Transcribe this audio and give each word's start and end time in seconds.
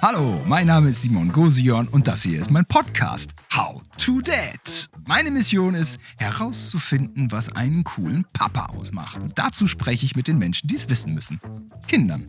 Hallo, 0.00 0.40
mein 0.46 0.66
Name 0.66 0.90
ist 0.90 1.02
Simon 1.02 1.32
Gosion 1.32 1.88
und 1.88 2.06
das 2.06 2.22
hier 2.22 2.40
ist 2.40 2.50
mein 2.50 2.64
Podcast 2.64 3.32
How 3.54 3.82
to 3.96 4.20
Dad. 4.20 4.90
Meine 5.06 5.30
Mission 5.30 5.74
ist 5.74 6.00
herauszufinden, 6.18 7.32
was 7.32 7.54
einen 7.56 7.82
coolen 7.82 8.24
Papa 8.32 8.66
ausmacht. 8.66 9.20
Und 9.20 9.38
dazu 9.38 9.66
spreche 9.66 10.06
ich 10.06 10.14
mit 10.14 10.28
den 10.28 10.38
Menschen, 10.38 10.68
die 10.68 10.76
es 10.76 10.88
wissen 10.88 11.14
müssen. 11.14 11.40
Kindern. 11.88 12.28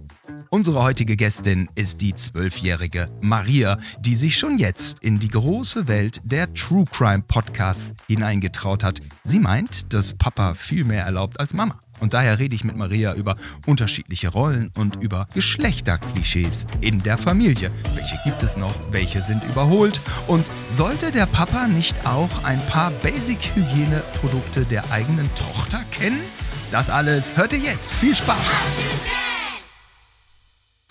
Unsere 0.49 0.81
heutige 0.81 1.15
Gästin 1.15 1.69
ist 1.75 2.01
die 2.01 2.15
zwölfjährige 2.15 3.11
Maria, 3.21 3.77
die 3.99 4.15
sich 4.15 4.37
schon 4.39 4.57
jetzt 4.57 4.99
in 5.03 5.19
die 5.19 5.27
große 5.27 5.87
Welt 5.87 6.21
der 6.23 6.51
True 6.55 6.85
Crime 6.91 7.23
Podcasts 7.27 7.93
hineingetraut 8.07 8.83
hat. 8.83 8.99
Sie 9.23 9.39
meint, 9.39 9.93
dass 9.93 10.13
Papa 10.13 10.55
viel 10.55 10.85
mehr 10.85 11.03
erlaubt 11.03 11.39
als 11.39 11.53
Mama. 11.53 11.79
Und 11.99 12.13
daher 12.13 12.39
rede 12.39 12.55
ich 12.55 12.63
mit 12.63 12.75
Maria 12.75 13.13
über 13.13 13.35
unterschiedliche 13.65 14.29
Rollen 14.29 14.71
und 14.77 14.95
über 15.01 15.27
Geschlechterklischees 15.33 16.65
in 16.81 16.99
der 16.99 17.17
Familie. 17.17 17.71
Welche 17.95 18.19
gibt 18.23 18.43
es 18.43 18.57
noch? 18.57 18.73
Welche 18.91 19.21
sind 19.21 19.43
überholt? 19.43 19.99
Und 20.27 20.49
sollte 20.69 21.11
der 21.11 21.25
Papa 21.25 21.67
nicht 21.67 22.05
auch 22.05 22.43
ein 22.43 22.65
paar 22.67 22.91
Basic-Hygieneprodukte 22.91 24.65
der 24.65 24.89
eigenen 24.91 25.29
Tochter 25.35 25.83
kennen? 25.91 26.21
Das 26.71 26.89
alles 26.89 27.35
hört 27.35 27.53
ihr 27.53 27.59
jetzt. 27.59 27.91
Viel 27.93 28.15
Spaß! 28.15 28.37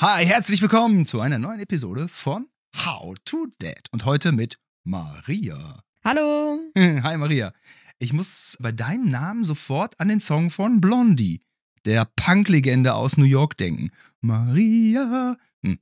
Hi, 0.00 0.24
herzlich 0.24 0.62
willkommen 0.62 1.06
zu 1.06 1.20
einer 1.20 1.38
neuen 1.38 1.60
Episode 1.60 2.06
von 2.08 2.46
How 2.86 3.14
to 3.24 3.46
Dad. 3.58 3.88
Und 3.90 4.04
heute 4.04 4.30
mit 4.32 4.58
Maria. 4.84 5.82
Hallo. 6.04 6.60
Hi 6.76 7.16
Maria. 7.16 7.52
Ich 8.00 8.12
muss 8.12 8.56
bei 8.60 8.70
deinem 8.70 9.10
Namen 9.10 9.44
sofort 9.44 9.98
an 9.98 10.08
den 10.08 10.20
Song 10.20 10.50
von 10.50 10.80
Blondie, 10.80 11.42
der 11.84 12.04
Punk-Legende 12.04 12.94
aus 12.94 13.16
New 13.16 13.24
York, 13.24 13.56
denken. 13.56 13.90
Maria. 14.20 15.36
Hm. 15.64 15.80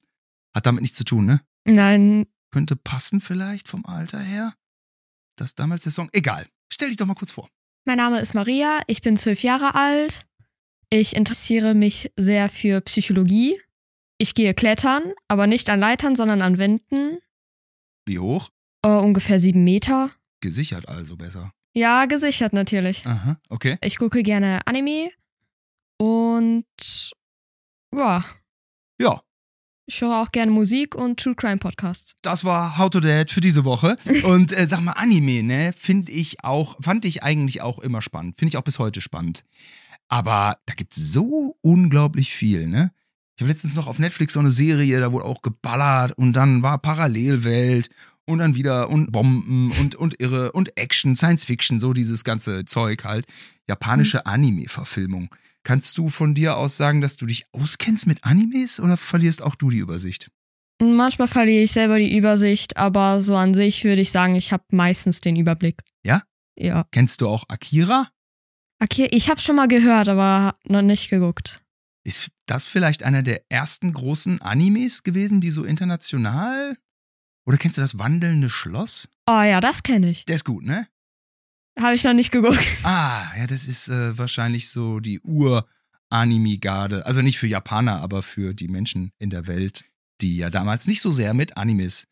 Hat 0.54 0.64
damit 0.64 0.80
nichts 0.80 0.96
zu 0.96 1.04
tun, 1.04 1.26
ne? 1.26 1.42
Nein. 1.66 2.26
Könnte 2.52 2.74
passen 2.74 3.20
vielleicht 3.20 3.68
vom 3.68 3.84
Alter 3.84 4.20
her. 4.20 4.54
Das 5.36 5.54
damals 5.54 5.82
der 5.82 5.92
Song. 5.92 6.08
Egal. 6.12 6.46
Stell 6.72 6.88
dich 6.88 6.96
doch 6.96 7.06
mal 7.06 7.14
kurz 7.14 7.32
vor. 7.32 7.50
Mein 7.84 7.98
Name 7.98 8.20
ist 8.20 8.34
Maria, 8.34 8.80
ich 8.86 9.02
bin 9.02 9.16
zwölf 9.16 9.42
Jahre 9.42 9.74
alt. 9.74 10.26
Ich 10.88 11.14
interessiere 11.14 11.74
mich 11.74 12.10
sehr 12.16 12.48
für 12.48 12.80
Psychologie. 12.80 13.60
Ich 14.18 14.34
gehe 14.34 14.54
klettern, 14.54 15.02
aber 15.28 15.46
nicht 15.46 15.68
an 15.68 15.80
Leitern, 15.80 16.16
sondern 16.16 16.40
an 16.40 16.56
Wänden. 16.56 17.18
Wie 18.06 18.18
hoch? 18.18 18.48
Äh, 18.82 18.88
ungefähr 18.88 19.38
sieben 19.38 19.64
Meter. 19.64 20.10
Gesichert 20.40 20.88
also 20.88 21.16
besser. 21.16 21.52
Ja, 21.76 22.06
gesichert 22.06 22.54
natürlich. 22.54 23.04
Aha, 23.04 23.38
okay. 23.50 23.76
Ich 23.82 23.98
gucke 23.98 24.22
gerne 24.22 24.66
Anime 24.66 25.10
und 25.98 26.64
ja, 27.94 28.24
Ja, 28.98 29.20
ich 29.84 30.00
höre 30.00 30.22
auch 30.22 30.32
gerne 30.32 30.50
Musik 30.50 30.94
und 30.94 31.20
True 31.20 31.34
Crime 31.34 31.58
Podcasts. 31.58 32.12
das 32.22 32.44
war 32.44 32.78
How 32.78 32.88
to 32.88 33.00
Dad 33.00 33.30
für 33.30 33.42
diese 33.42 33.64
Woche. 33.64 33.96
Und 34.24 34.56
äh, 34.56 34.66
sag 34.66 34.80
mal, 34.80 34.92
Anime, 34.92 35.42
ne, 35.42 35.74
finde 35.76 36.12
ich 36.12 36.42
auch, 36.42 36.76
fand 36.82 37.04
ich 37.04 37.22
eigentlich 37.22 37.60
auch 37.60 37.78
immer 37.78 38.00
spannend. 38.00 38.36
Finde 38.38 38.48
ich 38.48 38.56
auch 38.56 38.64
bis 38.64 38.78
heute 38.78 39.02
spannend. 39.02 39.44
Aber 40.08 40.58
da 40.64 40.72
gibt 40.74 40.96
es 40.96 41.12
so 41.12 41.58
unglaublich 41.60 42.32
viel, 42.32 42.68
ne? 42.68 42.90
Ich 43.36 43.42
habe 43.42 43.50
letztens 43.50 43.76
noch 43.76 43.86
auf 43.86 43.98
Netflix 43.98 44.32
so 44.32 44.40
eine 44.40 44.50
Serie, 44.50 44.98
da 44.98 45.12
wurde 45.12 45.26
auch 45.26 45.42
geballert 45.42 46.16
und 46.16 46.32
dann 46.32 46.62
war 46.62 46.78
Parallelwelt 46.78 47.90
und 48.26 48.38
dann 48.38 48.54
wieder 48.54 48.90
und 48.90 49.12
Bomben 49.12 49.72
und, 49.80 49.94
und 49.94 50.20
Irre 50.20 50.52
und 50.52 50.76
Action, 50.76 51.16
Science 51.16 51.44
Fiction, 51.44 51.80
so 51.80 51.92
dieses 51.92 52.24
ganze 52.24 52.64
Zeug 52.64 53.04
halt. 53.04 53.26
Japanische 53.68 54.26
Anime-Verfilmung. 54.26 55.30
Kannst 55.64 55.98
du 55.98 56.08
von 56.08 56.34
dir 56.34 56.56
aus 56.56 56.76
sagen, 56.76 57.00
dass 57.00 57.16
du 57.16 57.26
dich 57.26 57.46
auskennst 57.52 58.06
mit 58.06 58.24
Animes 58.24 58.78
oder 58.78 58.96
verlierst 58.96 59.42
auch 59.42 59.54
du 59.54 59.70
die 59.70 59.78
Übersicht? 59.78 60.30
Manchmal 60.80 61.28
verliere 61.28 61.62
ich 61.64 61.72
selber 61.72 61.98
die 61.98 62.16
Übersicht, 62.16 62.76
aber 62.76 63.20
so 63.20 63.34
an 63.34 63.54
sich 63.54 63.82
würde 63.82 64.02
ich 64.02 64.10
sagen, 64.12 64.34
ich 64.34 64.52
habe 64.52 64.64
meistens 64.70 65.20
den 65.20 65.36
Überblick. 65.36 65.82
Ja? 66.04 66.22
Ja. 66.56 66.86
Kennst 66.92 67.20
du 67.20 67.28
auch 67.28 67.44
Akira? 67.48 68.08
Okay, 68.82 69.08
ich 69.10 69.30
habe 69.30 69.40
schon 69.40 69.56
mal 69.56 69.68
gehört, 69.68 70.08
aber 70.08 70.58
noch 70.68 70.82
nicht 70.82 71.08
geguckt. 71.08 71.62
Ist 72.04 72.28
das 72.46 72.68
vielleicht 72.68 73.02
einer 73.02 73.22
der 73.22 73.42
ersten 73.48 73.92
großen 73.92 74.40
Animes 74.42 75.02
gewesen, 75.02 75.40
die 75.40 75.50
so 75.50 75.64
international? 75.64 76.76
Oder 77.46 77.58
kennst 77.58 77.78
du 77.78 77.80
das 77.82 77.98
wandelnde 77.98 78.50
Schloss? 78.50 79.08
Oh 79.26 79.40
ja, 79.42 79.60
das 79.60 79.82
kenne 79.82 80.10
ich. 80.10 80.24
Der 80.24 80.34
ist 80.36 80.44
gut, 80.44 80.64
ne? 80.64 80.88
Habe 81.78 81.94
ich 81.94 82.04
noch 82.04 82.12
nicht 82.14 82.32
geguckt. 82.32 82.58
Ah, 82.84 83.24
ja, 83.36 83.46
das 83.46 83.68
ist 83.68 83.88
äh, 83.88 84.16
wahrscheinlich 84.18 84.68
so 84.70 84.98
die 85.00 85.20
Ur-Anime-Garde. 85.20 87.04
Also 87.06 87.22
nicht 87.22 87.38
für 87.38 87.46
Japaner, 87.46 88.00
aber 88.00 88.22
für 88.22 88.54
die 88.54 88.68
Menschen 88.68 89.12
in 89.18 89.30
der 89.30 89.46
Welt, 89.46 89.84
die 90.20 90.36
ja 90.38 90.50
damals 90.50 90.86
nicht 90.86 91.00
so 91.00 91.10
sehr 91.10 91.34
mit 91.34 91.56
Animes 91.56 92.06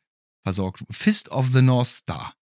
versorgt. 0.44 0.80
wurden. 0.80 0.92
Fist 0.92 1.30
of 1.30 1.48
the 1.52 1.62
North 1.62 1.86
Star. 1.88 2.34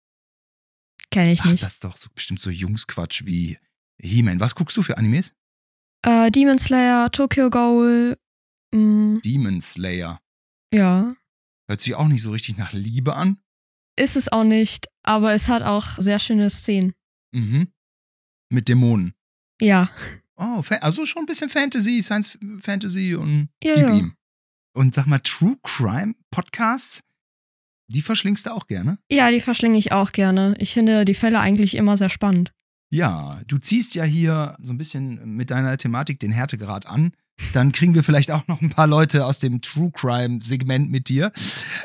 Kenne 1.10 1.32
ich 1.32 1.41
Ach, 1.42 1.47
nicht. 1.47 1.62
das 1.62 1.75
ist 1.75 1.84
doch 1.84 1.97
so, 1.97 2.08
bestimmt 2.14 2.41
so 2.41 2.50
Jungsquatsch 2.50 3.25
wie 3.25 3.58
He-Man. 4.00 4.41
Was 4.41 4.54
guckst 4.54 4.76
du 4.76 4.82
für 4.82 4.97
Animes? 4.98 5.34
Äh, 6.04 6.31
Demon 6.31 6.58
Slayer, 6.58 7.10
Tokyo 7.12 7.48
Ghoul. 7.50 8.16
mm, 8.75 9.19
Demon 9.25 9.60
Slayer. 9.60 10.20
ja. 10.75 11.14
Hört 11.72 11.81
sich 11.81 11.94
auch 11.94 12.06
nicht 12.09 12.21
so 12.21 12.33
richtig 12.33 12.59
nach 12.59 12.75
Liebe 12.75 13.16
an. 13.16 13.38
Ist 13.99 14.15
es 14.15 14.31
auch 14.31 14.44
nicht, 14.44 14.88
aber 15.05 15.33
es 15.33 15.49
hat 15.49 15.62
auch 15.62 15.97
sehr 15.97 16.19
schöne 16.19 16.50
Szenen. 16.50 16.93
Mhm. 17.33 17.69
Mit 18.50 18.69
Dämonen. 18.69 19.15
Ja. 19.59 19.91
Oh, 20.37 20.62
also 20.82 21.06
schon 21.06 21.22
ein 21.22 21.27
bisschen 21.27 21.49
Fantasy, 21.49 22.03
Science 22.03 22.38
Fantasy 22.61 23.15
und 23.15 23.49
Ja, 23.65 23.75
gib 23.75 23.84
ja. 23.84 23.94
ihm. 23.94 24.12
Und 24.75 24.93
sag 24.93 25.06
mal, 25.06 25.21
True 25.21 25.56
Crime 25.62 26.15
Podcasts, 26.31 27.05
die 27.87 28.03
verschlingst 28.03 28.44
du 28.44 28.50
auch 28.53 28.66
gerne? 28.66 28.99
Ja, 29.11 29.31
die 29.31 29.41
verschlinge 29.41 29.78
ich 29.78 29.93
auch 29.93 30.12
gerne. 30.12 30.55
Ich 30.59 30.75
finde 30.75 31.06
die 31.06 31.15
Fälle 31.15 31.41
eigentlich 31.41 31.75
immer 31.75 31.97
sehr 31.97 32.11
spannend. 32.11 32.53
Ja, 32.91 33.41
du 33.47 33.56
ziehst 33.56 33.94
ja 33.94 34.05
hier 34.05 34.59
so 34.61 34.75
ein 34.75 34.78
bisschen 34.78 35.37
mit 35.37 35.49
deiner 35.50 35.78
Thematik 35.78 36.21
den 36.21 36.32
Härtegrad 36.32 36.84
an. 36.84 37.12
Dann 37.53 37.72
kriegen 37.72 37.94
wir 37.94 38.03
vielleicht 38.03 38.30
auch 38.30 38.47
noch 38.48 38.60
ein 38.60 38.70
paar 38.70 38.86
Leute 38.86 39.26
aus 39.26 39.38
dem 39.38 39.60
True 39.60 39.91
Crime 39.92 40.41
Segment 40.42 40.91
mit 40.91 41.08
dir. 41.08 41.32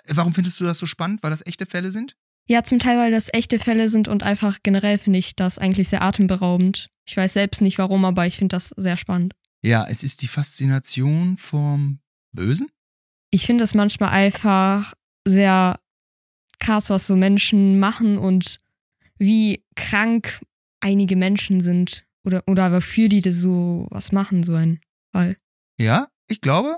Warum 0.07 0.33
findest 0.33 0.59
du 0.59 0.65
das 0.65 0.77
so 0.77 0.85
spannend? 0.85 1.23
Weil 1.23 1.31
das 1.31 1.45
echte 1.45 1.65
Fälle 1.65 1.91
sind? 1.91 2.15
Ja, 2.47 2.63
zum 2.63 2.79
Teil, 2.79 2.97
weil 2.97 3.11
das 3.11 3.33
echte 3.33 3.59
Fälle 3.59 3.89
sind 3.89 4.07
und 4.07 4.23
einfach 4.23 4.59
generell 4.63 4.97
finde 4.97 5.19
ich 5.19 5.35
das 5.35 5.59
eigentlich 5.59 5.89
sehr 5.89 6.01
atemberaubend. 6.01 6.89
Ich 7.05 7.17
weiß 7.17 7.33
selbst 7.33 7.61
nicht 7.61 7.77
warum, 7.77 8.05
aber 8.05 8.25
ich 8.25 8.37
finde 8.37 8.55
das 8.55 8.69
sehr 8.77 8.95
spannend. 8.97 9.33
Ja, 9.61 9.85
es 9.87 10.03
ist 10.03 10.21
die 10.21 10.27
Faszination 10.27 11.37
vom 11.37 11.99
Bösen? 12.31 12.69
Ich 13.31 13.45
finde 13.45 13.65
es 13.65 13.73
manchmal 13.73 14.09
einfach 14.09 14.93
sehr 15.25 15.79
krass, 16.59 16.89
was 16.89 17.07
so 17.07 17.15
Menschen 17.15 17.79
machen 17.79 18.17
und 18.17 18.59
wie 19.17 19.65
krank 19.75 20.41
einige 20.79 21.15
Menschen 21.15 21.61
sind 21.61 22.05
oder, 22.23 22.43
oder 22.47 22.71
wofür 22.71 23.09
die 23.09 23.21
das 23.21 23.35
so 23.35 23.87
was 23.89 24.11
machen, 24.11 24.43
so 24.43 24.53
ein 24.53 24.79
Fall. 25.11 25.37
Ja, 25.77 26.07
ich 26.27 26.41
glaube, 26.41 26.77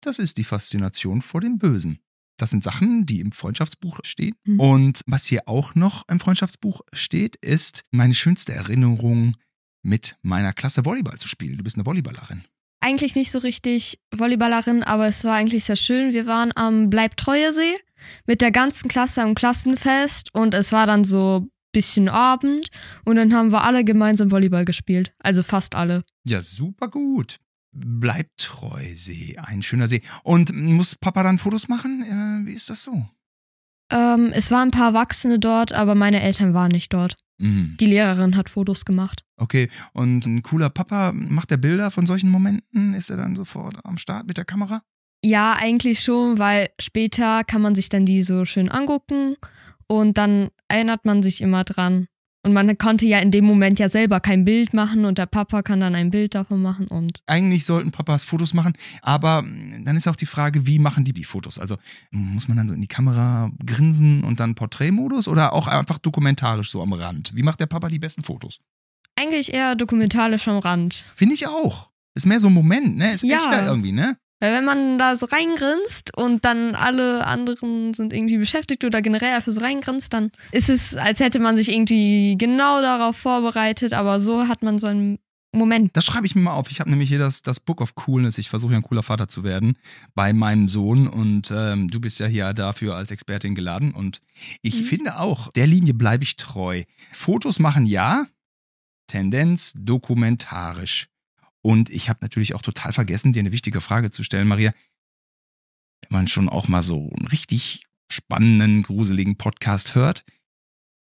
das 0.00 0.18
ist 0.18 0.36
die 0.38 0.44
Faszination 0.44 1.22
vor 1.22 1.40
dem 1.40 1.58
Bösen. 1.58 2.00
Das 2.38 2.50
sind 2.50 2.64
Sachen, 2.64 3.04
die 3.04 3.20
im 3.20 3.32
Freundschaftsbuch 3.32 4.00
stehen. 4.02 4.34
Mhm. 4.44 4.60
Und 4.60 5.00
was 5.06 5.26
hier 5.26 5.42
auch 5.46 5.74
noch 5.74 6.08
im 6.08 6.20
Freundschaftsbuch 6.20 6.80
steht, 6.92 7.36
ist 7.36 7.82
meine 7.90 8.14
schönste 8.14 8.54
Erinnerung, 8.54 9.36
mit 9.82 10.16
meiner 10.22 10.52
Klasse 10.52 10.84
Volleyball 10.84 11.18
zu 11.18 11.28
spielen. 11.28 11.56
Du 11.58 11.64
bist 11.64 11.76
eine 11.76 11.86
Volleyballerin. 11.86 12.44
Eigentlich 12.80 13.14
nicht 13.14 13.30
so 13.30 13.38
richtig 13.38 14.00
Volleyballerin, 14.14 14.82
aber 14.82 15.06
es 15.06 15.24
war 15.24 15.34
eigentlich 15.34 15.64
sehr 15.64 15.76
schön. 15.76 16.12
Wir 16.12 16.26
waren 16.26 16.52
am 16.54 16.88
Bleibtreuesee 16.88 17.76
mit 18.26 18.40
der 18.40 18.50
ganzen 18.50 18.88
Klasse 18.88 19.22
am 19.22 19.34
Klassenfest 19.34 20.34
und 20.34 20.54
es 20.54 20.72
war 20.72 20.86
dann 20.86 21.04
so 21.04 21.48
bisschen 21.72 22.08
Abend 22.08 22.68
und 23.04 23.16
dann 23.16 23.32
haben 23.32 23.52
wir 23.52 23.62
alle 23.62 23.84
gemeinsam 23.84 24.30
Volleyball 24.30 24.64
gespielt. 24.64 25.12
Also 25.18 25.42
fast 25.42 25.74
alle. 25.74 26.04
Ja, 26.24 26.40
super 26.40 26.88
gut. 26.88 27.38
Bleibt 27.72 28.36
treu, 28.38 28.82
See, 28.94 29.36
ein 29.38 29.62
schöner 29.62 29.88
See. 29.88 30.02
Und 30.22 30.52
muss 30.52 30.96
Papa 30.96 31.22
dann 31.22 31.38
Fotos 31.38 31.68
machen? 31.68 32.02
Äh, 32.02 32.46
wie 32.46 32.52
ist 32.52 32.68
das 32.68 32.82
so? 32.82 33.06
Ähm, 33.90 34.30
es 34.32 34.50
waren 34.50 34.68
ein 34.68 34.72
paar 34.72 34.88
Erwachsene 34.88 35.38
dort, 35.38 35.72
aber 35.72 35.94
meine 35.94 36.20
Eltern 36.20 36.54
waren 36.54 36.70
nicht 36.70 36.92
dort. 36.92 37.16
Mhm. 37.38 37.76
Die 37.80 37.86
Lehrerin 37.86 38.36
hat 38.36 38.50
Fotos 38.50 38.84
gemacht. 38.84 39.24
Okay, 39.36 39.68
und 39.92 40.26
ein 40.26 40.42
cooler 40.42 40.68
Papa, 40.68 41.12
macht 41.12 41.50
er 41.50 41.56
Bilder 41.56 41.90
von 41.90 42.06
solchen 42.06 42.30
Momenten? 42.30 42.94
Ist 42.94 43.10
er 43.10 43.16
dann 43.16 43.34
sofort 43.34 43.78
am 43.84 43.98
Start 43.98 44.26
mit 44.26 44.36
der 44.36 44.44
Kamera? 44.44 44.82
Ja, 45.24 45.54
eigentlich 45.54 46.00
schon, 46.00 46.38
weil 46.38 46.70
später 46.80 47.44
kann 47.44 47.62
man 47.62 47.74
sich 47.74 47.88
dann 47.88 48.06
die 48.06 48.22
so 48.22 48.44
schön 48.44 48.68
angucken 48.68 49.36
und 49.86 50.18
dann 50.18 50.50
erinnert 50.68 51.04
man 51.04 51.22
sich 51.22 51.40
immer 51.40 51.64
dran. 51.64 52.06
Und 52.50 52.54
man 52.54 52.76
konnte 52.78 53.06
ja 53.06 53.20
in 53.20 53.30
dem 53.30 53.44
Moment 53.44 53.78
ja 53.78 53.88
selber 53.88 54.18
kein 54.18 54.44
Bild 54.44 54.74
machen 54.74 55.04
und 55.04 55.18
der 55.18 55.26
Papa 55.26 55.62
kann 55.62 55.78
dann 55.78 55.94
ein 55.94 56.10
Bild 56.10 56.34
davon 56.34 56.60
machen 56.60 56.88
und 56.88 57.20
Eigentlich 57.28 57.64
sollten 57.64 57.92
Papas 57.92 58.24
Fotos 58.24 58.54
machen, 58.54 58.72
aber 59.02 59.44
dann 59.84 59.96
ist 59.96 60.08
auch 60.08 60.16
die 60.16 60.26
Frage, 60.26 60.66
wie 60.66 60.80
machen 60.80 61.04
die 61.04 61.12
die 61.12 61.22
Fotos? 61.22 61.60
Also 61.60 61.76
muss 62.10 62.48
man 62.48 62.56
dann 62.56 62.66
so 62.66 62.74
in 62.74 62.80
die 62.80 62.88
Kamera 62.88 63.52
grinsen 63.64 64.24
und 64.24 64.40
dann 64.40 64.56
Porträtmodus 64.56 65.28
oder 65.28 65.52
auch 65.52 65.68
einfach 65.68 65.98
dokumentarisch 65.98 66.70
so 66.72 66.82
am 66.82 66.92
Rand? 66.92 67.30
Wie 67.36 67.44
macht 67.44 67.60
der 67.60 67.66
Papa 67.66 67.88
die 67.88 68.00
besten 68.00 68.24
Fotos? 68.24 68.58
eigentlich 69.16 69.52
eher 69.52 69.76
dokumentarisch 69.76 70.48
am 70.48 70.58
Rand. 70.58 71.04
Finde 71.14 71.34
ich 71.34 71.46
auch. 71.46 71.90
Ist 72.14 72.26
mehr 72.26 72.40
so 72.40 72.48
ein 72.48 72.54
Moment, 72.54 72.96
ne? 72.96 73.12
Ist 73.12 73.22
Ja. 73.22 73.36
echter 73.38 73.66
irgendwie, 73.66 73.92
ne? 73.92 74.16
Weil 74.40 74.54
wenn 74.54 74.64
man 74.64 74.98
da 74.98 75.16
so 75.16 75.26
reingrinst 75.26 76.16
und 76.16 76.44
dann 76.44 76.74
alle 76.74 77.26
anderen 77.26 77.92
sind 77.94 78.12
irgendwie 78.12 78.38
beschäftigt 78.38 78.84
oder 78.84 79.02
generell 79.02 79.34
einfach 79.34 79.52
so 79.52 79.60
reingrinst, 79.60 80.12
dann 80.12 80.32
ist 80.50 80.68
es, 80.70 80.96
als 80.96 81.20
hätte 81.20 81.38
man 81.38 81.56
sich 81.56 81.68
irgendwie 81.70 82.36
genau 82.38 82.80
darauf 82.80 83.16
vorbereitet, 83.16 83.92
aber 83.92 84.18
so 84.18 84.48
hat 84.48 84.62
man 84.62 84.78
so 84.78 84.86
einen 84.86 85.18
Moment. 85.52 85.96
Das 85.96 86.04
schreibe 86.04 86.26
ich 86.26 86.36
mir 86.36 86.42
mal 86.42 86.52
auf. 86.52 86.70
Ich 86.70 86.78
habe 86.78 86.88
nämlich 86.90 87.08
hier 87.08 87.18
das, 87.18 87.42
das 87.42 87.58
Book 87.58 87.80
of 87.80 87.96
Coolness. 87.96 88.38
Ich 88.38 88.48
versuche 88.48 88.70
ja 88.72 88.78
ein 88.78 88.84
cooler 88.84 89.02
Vater 89.02 89.26
zu 89.26 89.42
werden 89.42 89.76
bei 90.14 90.32
meinem 90.32 90.68
Sohn 90.68 91.08
und 91.08 91.50
ähm, 91.52 91.88
du 91.88 92.00
bist 92.00 92.20
ja 92.20 92.26
hier 92.26 92.52
dafür 92.54 92.94
als 92.94 93.10
Expertin 93.10 93.56
geladen 93.56 93.90
und 93.92 94.20
ich 94.62 94.76
Mhm. 94.76 94.84
finde 94.84 95.18
auch, 95.18 95.50
der 95.52 95.66
Linie 95.66 95.92
bleibe 95.92 96.22
ich 96.22 96.36
treu. 96.36 96.84
Fotos 97.10 97.58
machen 97.58 97.84
ja, 97.84 98.26
Tendenz 99.08 99.72
dokumentarisch. 99.76 101.08
Und 101.62 101.90
ich 101.90 102.08
habe 102.08 102.20
natürlich 102.22 102.54
auch 102.54 102.62
total 102.62 102.92
vergessen, 102.92 103.32
dir 103.32 103.40
eine 103.40 103.52
wichtige 103.52 103.80
Frage 103.80 104.10
zu 104.10 104.22
stellen, 104.22 104.48
Maria. 104.48 104.72
Wenn 106.02 106.18
man 106.18 106.28
schon 106.28 106.48
auch 106.48 106.68
mal 106.68 106.82
so 106.82 107.10
einen 107.16 107.26
richtig 107.28 107.82
spannenden, 108.10 108.82
gruseligen 108.82 109.36
Podcast 109.36 109.94
hört, 109.94 110.24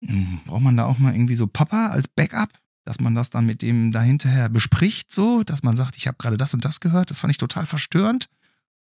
hm, 0.03 0.42
braucht 0.45 0.62
man 0.62 0.77
da 0.77 0.86
auch 0.86 0.98
mal 0.98 1.13
irgendwie 1.13 1.36
so 1.36 1.48
Papa 1.48 1.88
als 1.88 2.07
Backup? 2.07 2.62
dass 2.86 3.00
man 3.00 3.15
das 3.15 3.30
dann 3.30 3.45
mit 3.45 3.62
dem 3.62 3.92
dahinterher 3.92 4.50
bespricht, 4.50 5.12
so, 5.12 5.44
dass 5.44 5.63
man 5.63 5.77
sagt, 5.77 5.98
ich 5.98 6.07
habe 6.07 6.18
gerade 6.18 6.38
das 6.38 6.53
und 6.53 6.65
das 6.65 6.80
gehört, 6.80 7.12
das 7.12 7.19
fand 7.19 7.31
ich 7.31 7.38
total 7.38 7.65
verstörend. 7.65 8.27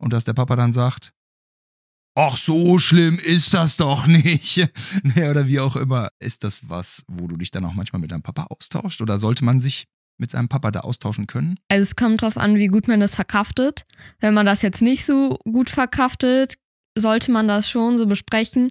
Und 0.01 0.13
dass 0.13 0.25
der 0.25 0.35
Papa 0.35 0.55
dann 0.55 0.73
sagt, 0.73 1.13
ach, 2.15 2.37
so 2.37 2.79
schlimm 2.79 3.19
ist 3.19 3.55
das 3.55 3.77
doch 3.77 4.07
nicht. 4.07 4.69
nee, 5.03 5.29
oder 5.29 5.49
wie 5.49 5.59
auch 5.59 5.75
immer. 5.75 6.11
Ist 6.21 6.45
das 6.45 6.69
was, 6.69 7.05
wo 7.09 7.27
du 7.27 7.37
dich 7.37 7.51
dann 7.51 7.65
auch 7.65 7.75
manchmal 7.75 8.01
mit 8.01 8.13
deinem 8.13 8.23
Papa 8.23 8.45
austauscht? 8.45 9.01
Oder 9.01 9.19
sollte 9.19 9.45
man 9.45 9.59
sich 9.59 9.87
mit 10.19 10.31
seinem 10.31 10.49
Papa 10.49 10.71
da 10.71 10.81
austauschen 10.81 11.27
können? 11.27 11.59
Also 11.69 11.83
es 11.83 11.97
kommt 11.97 12.23
drauf 12.23 12.37
an, 12.37 12.57
wie 12.57 12.67
gut 12.67 12.89
man 12.89 13.01
das 13.01 13.15
verkraftet. 13.15 13.87
Wenn 14.21 14.35
man 14.35 14.47
das 14.47 14.63
jetzt 14.63 14.83
nicht 14.83 15.07
so 15.07 15.39
gut 15.45 15.71
verkraftet, 15.71 16.55
sollte 16.95 17.31
man 17.31 17.49
das 17.49 17.69
schon 17.69 17.99
so 17.99 18.07
besprechen. 18.07 18.69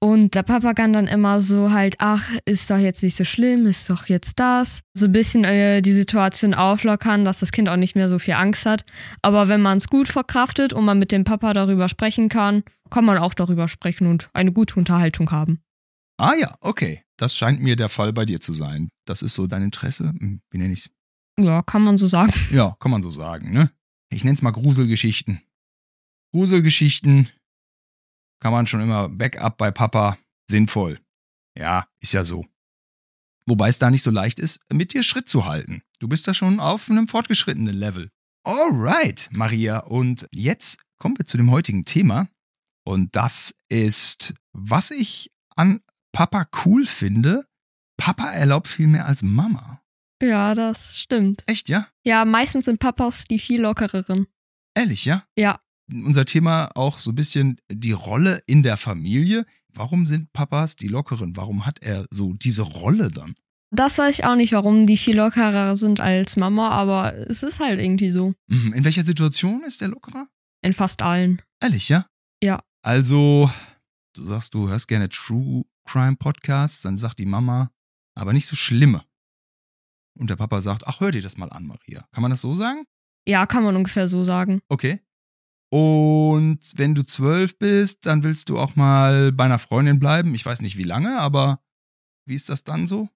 Und 0.00 0.34
der 0.34 0.42
Papa 0.42 0.74
kann 0.74 0.92
dann 0.92 1.06
immer 1.06 1.40
so 1.40 1.72
halt, 1.72 1.94
ach, 1.98 2.28
ist 2.44 2.68
doch 2.68 2.76
jetzt 2.76 3.02
nicht 3.02 3.16
so 3.16 3.24
schlimm, 3.24 3.64
ist 3.66 3.88
doch 3.88 4.06
jetzt 4.06 4.38
das. 4.38 4.80
So 4.92 5.06
ein 5.06 5.12
bisschen 5.12 5.44
äh, 5.44 5.80
die 5.80 5.92
Situation 5.92 6.52
auflockern, 6.52 7.24
dass 7.24 7.40
das 7.40 7.52
Kind 7.52 7.70
auch 7.70 7.76
nicht 7.76 7.96
mehr 7.96 8.10
so 8.10 8.18
viel 8.18 8.34
Angst 8.34 8.66
hat. 8.66 8.84
Aber 9.22 9.48
wenn 9.48 9.62
man 9.62 9.78
es 9.78 9.88
gut 9.88 10.08
verkraftet 10.08 10.74
und 10.74 10.84
man 10.84 10.98
mit 10.98 11.10
dem 11.10 11.24
Papa 11.24 11.54
darüber 11.54 11.88
sprechen 11.88 12.28
kann, 12.28 12.64
kann 12.90 13.06
man 13.06 13.16
auch 13.16 13.32
darüber 13.32 13.66
sprechen 13.66 14.06
und 14.06 14.28
eine 14.34 14.52
gute 14.52 14.76
Unterhaltung 14.76 15.30
haben. 15.30 15.63
Ah 16.16 16.34
ja, 16.34 16.56
okay. 16.60 17.02
Das 17.16 17.36
scheint 17.36 17.60
mir 17.60 17.76
der 17.76 17.88
Fall 17.88 18.12
bei 18.12 18.24
dir 18.24 18.40
zu 18.40 18.52
sein. 18.52 18.90
Das 19.04 19.22
ist 19.22 19.34
so 19.34 19.46
dein 19.46 19.62
Interesse. 19.62 20.08
Hm, 20.08 20.40
Wie 20.50 20.58
nenne 20.58 20.72
ich's? 20.72 20.90
Ja, 21.38 21.62
kann 21.62 21.82
man 21.82 21.96
so 21.96 22.06
sagen. 22.06 22.32
Ja, 22.50 22.76
kann 22.80 22.90
man 22.90 23.02
so 23.02 23.10
sagen, 23.10 23.52
ne? 23.52 23.72
Ich 24.10 24.24
nenn's 24.24 24.42
mal 24.42 24.52
Gruselgeschichten. 24.52 25.40
Gruselgeschichten 26.32 27.28
kann 28.40 28.52
man 28.52 28.66
schon 28.66 28.80
immer 28.80 29.08
Backup 29.08 29.56
bei 29.56 29.70
Papa 29.70 30.18
sinnvoll. 30.48 31.00
Ja, 31.56 31.88
ist 32.00 32.12
ja 32.12 32.24
so. 32.24 32.44
Wobei 33.46 33.68
es 33.68 33.78
da 33.78 33.90
nicht 33.90 34.02
so 34.02 34.10
leicht 34.10 34.38
ist, 34.38 34.60
mit 34.72 34.92
dir 34.94 35.02
Schritt 35.02 35.28
zu 35.28 35.44
halten. 35.46 35.82
Du 35.98 36.08
bist 36.08 36.26
da 36.26 36.34
schon 36.34 36.60
auf 36.60 36.90
einem 36.90 37.08
fortgeschrittenen 37.08 37.74
Level. 37.74 38.10
Alright, 38.44 39.28
Maria. 39.32 39.78
Und 39.78 40.28
jetzt 40.32 40.78
kommen 40.98 41.18
wir 41.18 41.26
zu 41.26 41.36
dem 41.36 41.50
heutigen 41.50 41.84
Thema. 41.84 42.28
Und 42.84 43.14
das 43.16 43.54
ist, 43.68 44.34
was 44.52 44.90
ich 44.90 45.32
an 45.56 45.80
Papa 46.14 46.46
cool 46.64 46.84
finde. 46.86 47.44
Papa 47.96 48.30
erlaubt 48.30 48.68
viel 48.68 48.86
mehr 48.86 49.06
als 49.06 49.22
Mama. 49.22 49.82
Ja, 50.22 50.54
das 50.54 50.96
stimmt. 50.96 51.42
Echt, 51.46 51.68
ja? 51.68 51.88
Ja, 52.04 52.24
meistens 52.24 52.64
sind 52.64 52.78
Papas 52.80 53.24
die 53.24 53.38
viel 53.38 53.60
lockereren. 53.60 54.26
Ehrlich, 54.74 55.04
ja? 55.04 55.24
Ja. 55.36 55.60
unser 55.92 56.24
Thema 56.24 56.70
auch 56.76 56.98
so 56.98 57.10
ein 57.10 57.14
bisschen 57.14 57.60
die 57.70 57.92
Rolle 57.92 58.42
in 58.46 58.62
der 58.62 58.76
Familie. 58.76 59.44
Warum 59.68 60.06
sind 60.06 60.32
Papas 60.32 60.76
die 60.76 60.88
Lockeren? 60.88 61.36
Warum 61.36 61.66
hat 61.66 61.80
er 61.82 62.06
so 62.10 62.32
diese 62.32 62.62
Rolle 62.62 63.10
dann? 63.10 63.34
Das 63.70 63.98
weiß 63.98 64.18
ich 64.20 64.24
auch 64.24 64.36
nicht, 64.36 64.52
warum 64.52 64.86
die 64.86 64.96
viel 64.96 65.16
lockerer 65.16 65.76
sind 65.76 66.00
als 66.00 66.36
Mama, 66.36 66.68
aber 66.70 67.12
es 67.28 67.42
ist 67.42 67.58
halt 67.58 67.80
irgendwie 67.80 68.10
so. 68.10 68.34
Mhm, 68.46 68.72
In 68.72 68.84
welcher 68.84 69.02
Situation 69.02 69.64
ist 69.64 69.80
der 69.80 69.88
lockerer? 69.88 70.28
In 70.62 70.72
fast 70.72 71.02
allen. 71.02 71.42
Ehrlich, 71.60 71.88
ja? 71.88 72.06
Ja. 72.42 72.62
Also, 72.82 73.50
du 74.14 74.22
sagst, 74.22 74.54
du 74.54 74.68
hörst 74.68 74.86
gerne 74.86 75.08
True 75.08 75.64
Crime 75.84 76.16
Podcasts, 76.16 76.82
dann 76.82 76.96
sagt 76.96 77.18
die 77.18 77.26
Mama, 77.26 77.70
aber 78.14 78.32
nicht 78.32 78.46
so 78.46 78.56
schlimme. 78.56 79.04
Und 80.18 80.30
der 80.30 80.36
Papa 80.36 80.60
sagt, 80.60 80.86
ach, 80.86 81.00
hör 81.00 81.10
dir 81.10 81.22
das 81.22 81.36
mal 81.36 81.50
an, 81.50 81.66
Maria. 81.66 82.06
Kann 82.12 82.22
man 82.22 82.30
das 82.30 82.40
so 82.40 82.54
sagen? 82.54 82.84
Ja, 83.26 83.46
kann 83.46 83.64
man 83.64 83.76
ungefähr 83.76 84.06
so 84.06 84.22
sagen. 84.22 84.60
Okay. 84.68 85.00
Und 85.70 86.60
wenn 86.76 86.94
du 86.94 87.02
zwölf 87.02 87.58
bist, 87.58 88.06
dann 88.06 88.22
willst 88.22 88.48
du 88.48 88.58
auch 88.58 88.76
mal 88.76 89.32
bei 89.32 89.44
einer 89.44 89.58
Freundin 89.58 89.98
bleiben. 89.98 90.34
Ich 90.34 90.46
weiß 90.46 90.60
nicht 90.60 90.76
wie 90.76 90.84
lange, 90.84 91.18
aber 91.18 91.60
wie 92.26 92.34
ist 92.34 92.48
das 92.48 92.62
dann 92.62 92.86
so? 92.86 93.08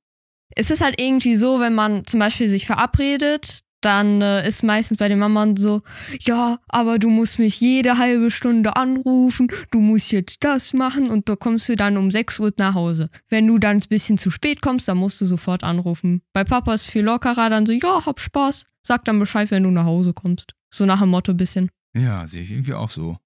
Es 0.56 0.70
ist 0.70 0.80
halt 0.80 1.00
irgendwie 1.00 1.36
so, 1.36 1.60
wenn 1.60 1.74
man 1.74 2.04
zum 2.04 2.18
Beispiel 2.18 2.48
sich 2.48 2.66
verabredet, 2.66 3.60
dann 3.80 4.20
äh, 4.22 4.46
ist 4.46 4.62
meistens 4.62 4.98
bei 4.98 5.08
den 5.08 5.18
Mammern 5.18 5.56
so, 5.56 5.82
ja, 6.20 6.58
aber 6.68 6.98
du 6.98 7.08
musst 7.10 7.38
mich 7.38 7.60
jede 7.60 7.98
halbe 7.98 8.30
Stunde 8.30 8.76
anrufen, 8.76 9.48
du 9.70 9.80
musst 9.80 10.12
jetzt 10.12 10.42
das 10.44 10.72
machen 10.72 11.08
und 11.08 11.28
da 11.28 11.36
kommst 11.36 11.68
du 11.68 11.76
dann 11.76 11.96
um 11.96 12.10
6 12.10 12.40
Uhr 12.40 12.52
nach 12.58 12.74
Hause. 12.74 13.10
Wenn 13.28 13.46
du 13.46 13.58
dann 13.58 13.78
ein 13.78 13.88
bisschen 13.88 14.18
zu 14.18 14.30
spät 14.30 14.62
kommst, 14.62 14.88
dann 14.88 14.98
musst 14.98 15.20
du 15.20 15.26
sofort 15.26 15.64
anrufen. 15.64 16.22
Bei 16.32 16.44
Papa 16.44 16.74
ist 16.74 16.86
viel 16.86 17.02
lockerer, 17.02 17.50
dann 17.50 17.66
so, 17.66 17.72
ja, 17.72 18.04
hab 18.04 18.20
Spaß, 18.20 18.66
sag 18.82 19.04
dann 19.04 19.18
Bescheid, 19.18 19.50
wenn 19.50 19.62
du 19.62 19.70
nach 19.70 19.84
Hause 19.84 20.12
kommst. 20.12 20.54
So 20.70 20.84
nach 20.84 21.00
dem 21.00 21.10
Motto 21.10 21.34
bisschen. 21.34 21.70
Ja, 21.96 22.26
sehe 22.26 22.42
ich 22.42 22.50
irgendwie 22.50 22.74
auch 22.74 22.90
so. 22.90 23.16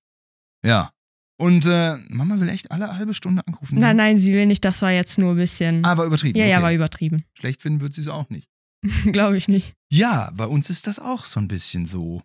Ja. 0.65 0.91
Und 1.39 1.67
äh, 1.67 1.97
Mama 2.09 2.39
will 2.39 2.49
echt 2.49 2.71
alle 2.71 2.97
halbe 2.97 3.15
Stunde 3.15 3.43
anrufen. 3.47 3.79
Nein, 3.79 3.97
nein, 3.97 4.17
sie 4.17 4.33
will 4.33 4.47
nicht, 4.47 4.65
das 4.65 4.81
war 4.83 4.93
jetzt 4.93 5.19
nur 5.19 5.33
ein 5.33 5.37
bisschen. 5.37 5.85
Aber 5.85 6.05
übertrieben. 6.05 6.39
ja, 6.39 6.47
ja, 6.47 6.59
okay. 6.59 6.65
war 6.65 6.73
übertrieben. 6.73 7.25
Schlecht 7.35 7.63
finden 7.63 7.81
wird 7.81 7.95
sie 7.95 8.03
es 8.03 8.09
auch 8.09 8.29
nicht. 8.31 8.49
Glaube 9.13 9.37
ich 9.37 9.49
nicht. 9.49 9.75
Ja, 9.91 10.31
bei 10.35 10.47
uns 10.47 10.71
ist 10.71 10.87
das 10.87 10.99
auch 10.99 11.25
so 11.25 11.41
ein 11.41 11.49
bisschen 11.49 11.87
so. 11.87 12.23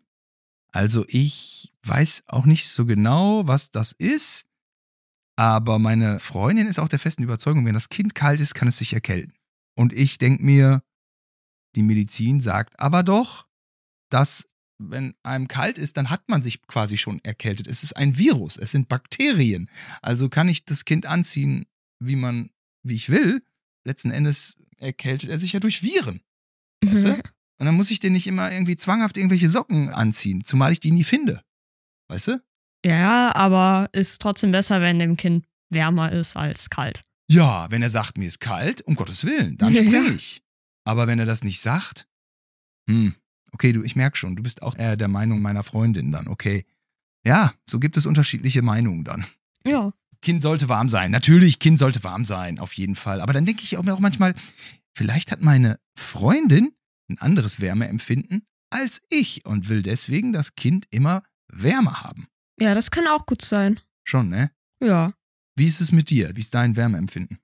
Also 0.71 1.05
ich 1.07 1.73
weiß 1.83 2.23
auch 2.27 2.45
nicht 2.45 2.67
so 2.67 2.85
genau, 2.85 3.47
was 3.47 3.71
das 3.71 3.93
ist, 3.93 4.45
aber 5.35 5.79
meine 5.79 6.19
Freundin 6.19 6.67
ist 6.67 6.79
auch 6.79 6.89
der 6.89 6.99
festen 6.99 7.23
Überzeugung, 7.23 7.65
wenn 7.65 7.73
das 7.73 7.89
Kind 7.89 8.15
kalt 8.15 8.41
ist, 8.41 8.55
kann 8.55 8.67
es 8.67 8.77
sich 8.77 8.93
erkälten. 8.93 9.33
Und 9.75 9.93
ich 9.93 10.17
denke 10.17 10.43
mir, 10.43 10.83
die 11.75 11.83
Medizin 11.83 12.41
sagt 12.41 12.79
aber 12.79 13.03
doch, 13.03 13.45
dass 14.09 14.47
wenn 14.79 15.15
einem 15.23 15.47
kalt 15.47 15.77
ist, 15.77 15.97
dann 15.97 16.09
hat 16.09 16.27
man 16.27 16.41
sich 16.41 16.61
quasi 16.63 16.97
schon 16.97 17.19
erkältet. 17.23 17.67
Es 17.67 17.83
ist 17.83 17.93
ein 17.95 18.17
Virus, 18.17 18.57
es 18.57 18.71
sind 18.71 18.87
Bakterien. 18.87 19.69
Also 20.01 20.29
kann 20.29 20.49
ich 20.49 20.65
das 20.65 20.85
Kind 20.85 21.05
anziehen, 21.05 21.65
wie 21.99 22.15
man, 22.15 22.49
wie 22.83 22.95
ich 22.95 23.09
will. 23.09 23.43
Letzten 23.83 24.11
Endes 24.11 24.55
erkältet 24.77 25.29
er 25.29 25.39
sich 25.39 25.53
ja 25.53 25.59
durch 25.59 25.81
Viren. 25.81 26.21
Weißt 26.83 27.05
du? 27.05 27.13
Und 27.59 27.65
dann 27.65 27.75
muss 27.75 27.91
ich 27.91 27.99
den 27.99 28.13
nicht 28.13 28.27
immer 28.27 28.51
irgendwie 28.51 28.75
zwanghaft 28.75 29.17
irgendwelche 29.17 29.49
Socken 29.49 29.89
anziehen, 29.89 30.43
zumal 30.43 30.71
ich 30.71 30.79
die 30.79 30.91
nie 30.91 31.03
finde. 31.03 31.41
Weißt 32.09 32.27
du? 32.27 32.41
Ja, 32.85 33.35
aber 33.35 33.89
ist 33.93 34.21
trotzdem 34.21 34.51
besser, 34.51 34.81
wenn 34.81 34.99
dem 34.99 35.17
Kind 35.17 35.45
wärmer 35.69 36.11
ist 36.11 36.37
als 36.37 36.69
kalt. 36.69 37.03
Ja, 37.29 37.69
wenn 37.71 37.81
er 37.81 37.89
sagt, 37.89 38.17
mir 38.17 38.27
ist 38.27 38.39
kalt, 38.39 38.81
um 38.81 38.95
Gottes 38.95 39.25
Willen, 39.25 39.57
dann 39.57 39.75
springe 39.75 40.09
ich. 40.09 40.41
Aber 40.85 41.07
wenn 41.07 41.19
er 41.19 41.25
das 41.25 41.43
nicht 41.43 41.59
sagt, 41.59 42.07
hm, 42.89 43.15
okay, 43.51 43.73
du, 43.73 43.83
ich 43.83 43.95
merk 43.95 44.15
schon, 44.15 44.35
du 44.35 44.43
bist 44.43 44.61
auch 44.61 44.77
eher 44.77 44.95
der 44.95 45.09
Meinung 45.09 45.41
meiner 45.41 45.63
Freundin 45.63 46.11
dann, 46.11 46.27
okay. 46.27 46.65
Ja, 47.25 47.53
so 47.69 47.79
gibt 47.79 47.97
es 47.97 48.05
unterschiedliche 48.05 48.61
Meinungen 48.61 49.03
dann. 49.03 49.25
Ja. 49.65 49.91
Kind 50.21 50.41
sollte 50.41 50.69
warm 50.69 50.89
sein. 50.89 51.11
Natürlich, 51.11 51.59
Kind 51.59 51.79
sollte 51.79 52.03
warm 52.03 52.25
sein, 52.25 52.59
auf 52.59 52.73
jeden 52.73 52.95
Fall. 52.95 53.21
Aber 53.21 53.33
dann 53.33 53.45
denke 53.45 53.63
ich 53.63 53.77
auch 53.77 53.83
mir 53.83 53.93
auch 53.93 53.99
manchmal, 53.99 54.33
vielleicht 54.95 55.31
hat 55.31 55.41
meine 55.41 55.79
Freundin 55.97 56.73
ein 57.09 57.19
anderes 57.19 57.61
Wärmeempfinden 57.61 58.43
als 58.69 59.01
ich 59.09 59.45
und 59.45 59.69
will 59.69 59.81
deswegen 59.81 60.33
das 60.33 60.55
Kind 60.55 60.85
immer 60.91 61.23
wärmer 61.47 62.03
haben. 62.03 62.27
Ja, 62.59 62.75
das 62.75 62.91
kann 62.91 63.07
auch 63.07 63.25
gut 63.25 63.41
sein. 63.41 63.79
Schon, 64.03 64.29
ne? 64.29 64.51
Ja. 64.81 65.13
Wie 65.55 65.65
ist 65.65 65.81
es 65.81 65.91
mit 65.91 66.09
dir? 66.09 66.35
Wie 66.35 66.41
ist 66.41 66.53
dein 66.53 66.75
Wärmeempfinden? 66.75 67.39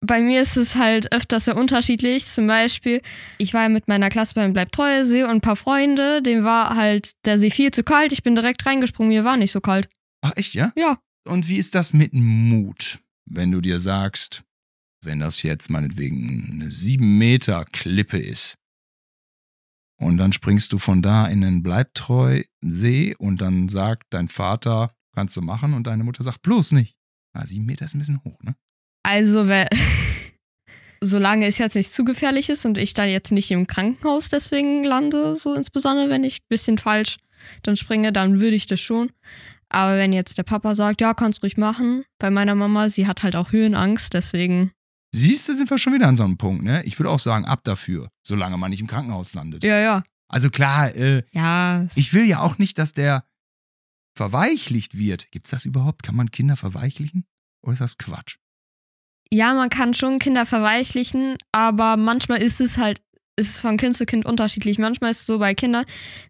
Bei 0.00 0.20
mir 0.20 0.42
ist 0.42 0.56
es 0.56 0.76
halt 0.76 1.12
öfters 1.12 1.46
sehr 1.46 1.56
unterschiedlich. 1.56 2.26
Zum 2.26 2.46
Beispiel, 2.46 3.02
ich 3.38 3.52
war 3.52 3.62
ja 3.62 3.68
mit 3.68 3.88
meiner 3.88 4.10
Klasse 4.10 4.34
beim 4.34 4.52
Bleibtreuesee 4.52 5.24
und 5.24 5.30
ein 5.30 5.40
paar 5.40 5.56
Freunde, 5.56 6.22
dem 6.22 6.44
war 6.44 6.76
halt 6.76 7.12
der 7.24 7.38
See 7.38 7.50
viel 7.50 7.72
zu 7.72 7.82
kalt. 7.82 8.12
Ich 8.12 8.22
bin 8.22 8.36
direkt 8.36 8.64
reingesprungen, 8.64 9.08
mir 9.08 9.24
war 9.24 9.36
nicht 9.36 9.50
so 9.50 9.60
kalt. 9.60 9.88
Ach, 10.22 10.32
echt, 10.36 10.54
ja? 10.54 10.72
Ja. 10.76 10.98
Und 11.28 11.48
wie 11.48 11.58
ist 11.58 11.74
das 11.74 11.92
mit 11.92 12.14
Mut, 12.14 13.00
wenn 13.26 13.52
du 13.52 13.60
dir 13.60 13.80
sagst, 13.80 14.44
wenn 15.04 15.20
das 15.20 15.42
jetzt 15.42 15.70
meinetwegen 15.70 16.48
eine 16.52 16.70
sieben 16.70 17.18
Meter 17.18 17.64
Klippe 17.66 18.18
ist 18.18 18.56
und 20.00 20.16
dann 20.16 20.32
springst 20.32 20.72
du 20.72 20.78
von 20.78 21.02
da 21.02 21.26
in 21.26 21.42
den 21.42 21.62
Bleibtreu-See 21.62 23.14
und 23.16 23.40
dann 23.40 23.68
sagt 23.68 24.06
dein 24.10 24.28
Vater, 24.28 24.88
kannst 25.14 25.36
du 25.36 25.42
machen 25.42 25.74
und 25.74 25.86
deine 25.86 26.04
Mutter 26.04 26.24
sagt, 26.24 26.42
bloß 26.42 26.72
nicht. 26.72 26.96
Ah, 27.34 27.44
sieben 27.44 27.66
Meter 27.66 27.84
ist 27.84 27.94
ein 27.94 27.98
bisschen 27.98 28.24
hoch, 28.24 28.42
ne? 28.42 28.56
Also, 29.04 29.48
wer, 29.48 29.68
solange 31.00 31.46
es 31.46 31.58
jetzt 31.58 31.76
nicht 31.76 31.92
zu 31.92 32.04
gefährlich 32.04 32.48
ist 32.48 32.64
und 32.64 32.78
ich 32.78 32.94
da 32.94 33.04
jetzt 33.04 33.32
nicht 33.32 33.50
im 33.50 33.66
Krankenhaus 33.66 34.28
deswegen 34.28 34.82
lande, 34.82 35.36
so 35.36 35.54
insbesondere 35.54 36.08
wenn 36.08 36.24
ich 36.24 36.40
ein 36.40 36.48
bisschen 36.48 36.78
falsch 36.78 37.18
dann 37.62 37.76
springe, 37.76 38.12
dann 38.12 38.40
würde 38.40 38.56
ich 38.56 38.66
das 38.66 38.80
schon. 38.80 39.12
Aber 39.70 39.96
wenn 39.98 40.12
jetzt 40.12 40.38
der 40.38 40.42
Papa 40.44 40.74
sagt, 40.74 41.00
ja, 41.00 41.14
kannst 41.14 41.42
ruhig 41.42 41.56
machen, 41.56 42.04
bei 42.18 42.30
meiner 42.30 42.54
Mama, 42.54 42.88
sie 42.88 43.06
hat 43.06 43.22
halt 43.22 43.36
auch 43.36 43.52
Höhenangst, 43.52 44.14
deswegen. 44.14 44.72
Siehst 45.14 45.48
du, 45.48 45.54
sind 45.54 45.70
wir 45.70 45.78
schon 45.78 45.92
wieder 45.94 46.08
an 46.08 46.16
so 46.16 46.24
einem 46.24 46.38
Punkt, 46.38 46.62
ne? 46.62 46.82
Ich 46.84 46.98
würde 46.98 47.10
auch 47.10 47.18
sagen, 47.18 47.44
ab 47.44 47.60
dafür, 47.64 48.08
solange 48.22 48.56
man 48.56 48.70
nicht 48.70 48.80
im 48.80 48.86
Krankenhaus 48.86 49.34
landet. 49.34 49.64
Ja, 49.64 49.78
ja. 49.78 50.02
Also 50.28 50.50
klar, 50.50 50.94
äh, 50.94 51.22
Ja. 51.32 51.86
ich 51.94 52.12
will 52.12 52.24
ja 52.26 52.40
auch 52.40 52.58
nicht, 52.58 52.78
dass 52.78 52.92
der 52.92 53.24
verweichlicht 54.14 54.96
wird. 54.96 55.30
Gibt's 55.30 55.50
das 55.50 55.64
überhaupt? 55.64 56.02
Kann 56.02 56.16
man 56.16 56.30
Kinder 56.30 56.56
verweichlichen? 56.56 57.24
Oder 57.62 57.74
ist 57.74 57.80
das 57.80 57.98
Quatsch? 57.98 58.36
Ja, 59.30 59.52
man 59.54 59.68
kann 59.68 59.92
schon 59.94 60.18
Kinder 60.18 60.46
verweichlichen, 60.46 61.36
aber 61.52 61.96
manchmal 61.96 62.42
ist 62.42 62.60
es 62.60 62.78
halt, 62.78 63.00
ist 63.38 63.50
es 63.50 63.58
von 63.58 63.76
Kind 63.76 63.96
zu 63.96 64.04
Kind 64.04 64.26
unterschiedlich. 64.26 64.78
Manchmal 64.78 65.12
ist 65.12 65.20
es 65.20 65.26
so 65.26 65.38
bei 65.38 65.54
Kindern, 65.54 65.84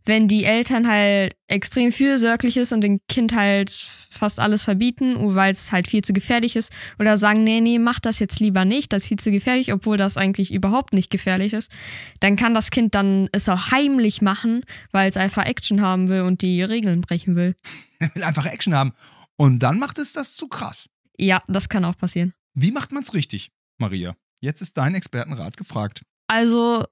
wenn 0.05 0.29
die 0.29 0.45
Eltern 0.45 0.87
halt 0.87 1.35
extrem 1.49 1.91
fürsorglich 1.91 2.57
ist 2.57 2.73
und 2.73 2.83
dem 2.83 3.01
Kind 3.09 3.35
halt 3.35 3.71
fast 4.11 4.39
alles 4.39 4.63
verbieten, 4.63 5.35
weil 5.35 5.53
es 5.53 5.73
halt 5.73 5.89
viel 5.89 6.05
zu 6.05 6.13
gefährlich 6.13 6.57
ist, 6.57 6.71
oder 6.99 7.17
sagen, 7.17 7.45
nee, 7.45 7.61
nee, 7.61 7.79
mach 7.79 8.01
das 8.01 8.19
jetzt 8.19 8.41
lieber 8.41 8.65
nicht, 8.65 8.93
das 8.93 9.03
ist 9.03 9.09
viel 9.09 9.19
zu 9.19 9.31
gefährlich, 9.31 9.73
obwohl 9.73 9.97
das 9.97 10.17
eigentlich 10.17 10.53
überhaupt 10.53 10.93
nicht 10.93 11.11
gefährlich 11.11 11.53
ist, 11.53 11.71
dann 12.21 12.37
kann 12.37 12.55
das 12.55 12.71
Kind 12.71 12.95
dann 12.95 13.29
es 13.33 13.49
auch 13.49 13.71
heimlich 13.71 14.23
machen, 14.23 14.63
weil 14.93 15.09
es 15.09 15.17
einfach 15.17 15.45
Action 15.45 15.81
haben 15.81 16.09
will 16.09 16.23
und 16.23 16.43
die 16.43 16.63
Regeln 16.63 17.01
brechen 17.01 17.37
will. 17.37 17.55
Er 17.99 18.11
will 18.15 18.23
einfach 18.23 18.47
Action 18.47 18.75
haben. 18.75 18.93
Und 19.37 19.61
dann 19.61 19.79
macht 19.79 19.99
es 19.99 20.13
das 20.13 20.35
zu 20.35 20.49
krass. 20.49 20.89
Ja, 21.17 21.43
das 21.49 21.69
kann 21.69 21.85
auch 21.85 21.97
passieren. 21.97 22.35
Wie 22.55 22.73
macht 22.73 22.93
man's 22.93 23.15
richtig, 23.15 23.51
Maria? 23.79 24.17
Jetzt 24.41 24.61
ist 24.61 24.77
dein 24.77 24.95
Expertenrat 24.95 25.57
gefragt. 25.57 26.03
Also 26.29 26.85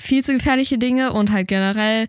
viel 0.00 0.24
zu 0.24 0.32
gefährliche 0.32 0.78
Dinge 0.78 1.12
und 1.12 1.30
halt 1.30 1.48
generell 1.48 2.08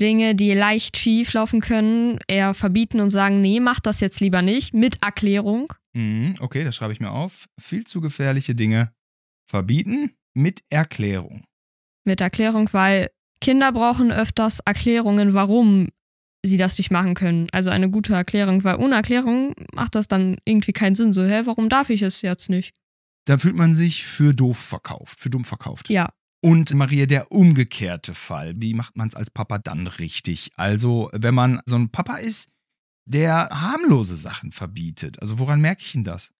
Dinge, 0.00 0.34
die 0.34 0.52
leicht 0.54 0.96
schief 0.96 1.32
laufen 1.34 1.60
können, 1.60 2.18
eher 2.26 2.54
verbieten 2.54 3.00
und 3.00 3.10
sagen, 3.10 3.40
nee, 3.40 3.60
mach 3.60 3.80
das 3.80 4.00
jetzt 4.00 4.20
lieber 4.20 4.42
nicht, 4.42 4.74
mit 4.74 5.02
Erklärung. 5.02 5.72
Mhm, 5.92 6.36
okay, 6.40 6.64
das 6.64 6.74
schreibe 6.74 6.92
ich 6.92 7.00
mir 7.00 7.10
auf. 7.10 7.46
Viel 7.60 7.84
zu 7.84 8.00
gefährliche 8.00 8.54
Dinge 8.54 8.92
verbieten 9.48 10.10
mit 10.34 10.62
Erklärung. 10.68 11.44
Mit 12.04 12.20
Erklärung, 12.20 12.68
weil 12.72 13.10
Kinder 13.40 13.72
brauchen 13.72 14.10
öfters 14.10 14.60
Erklärungen, 14.60 15.34
warum 15.34 15.88
sie 16.42 16.56
das 16.56 16.76
nicht 16.76 16.90
machen 16.90 17.14
können. 17.14 17.46
Also 17.52 17.70
eine 17.70 17.88
gute 17.88 18.14
Erklärung, 18.14 18.64
weil 18.64 18.76
ohne 18.76 18.96
Erklärung 18.96 19.54
macht 19.72 19.94
das 19.94 20.08
dann 20.08 20.36
irgendwie 20.44 20.72
keinen 20.72 20.94
Sinn. 20.94 21.12
So, 21.12 21.24
hä, 21.24 21.42
warum 21.44 21.68
darf 21.68 21.88
ich 21.88 22.02
es 22.02 22.20
jetzt 22.22 22.50
nicht? 22.50 22.74
Da 23.26 23.38
fühlt 23.38 23.54
man 23.54 23.74
sich 23.74 24.04
für 24.04 24.34
doof 24.34 24.58
verkauft, 24.58 25.20
für 25.20 25.30
dumm 25.30 25.44
verkauft. 25.44 25.88
Ja, 25.88 26.10
Und 26.44 26.74
Maria, 26.74 27.06
der 27.06 27.32
umgekehrte 27.32 28.12
Fall. 28.12 28.52
Wie 28.58 28.74
macht 28.74 28.98
man 28.98 29.08
es 29.08 29.14
als 29.14 29.30
Papa 29.30 29.56
dann 29.56 29.86
richtig? 29.86 30.50
Also, 30.56 31.08
wenn 31.14 31.34
man 31.34 31.62
so 31.64 31.74
ein 31.76 31.88
Papa 31.88 32.18
ist, 32.18 32.50
der 33.06 33.48
harmlose 33.48 34.14
Sachen 34.14 34.52
verbietet. 34.52 35.22
Also, 35.22 35.38
woran 35.38 35.62
merke 35.62 35.80
ich 35.80 35.92
denn 35.92 36.04
das? 36.04 36.34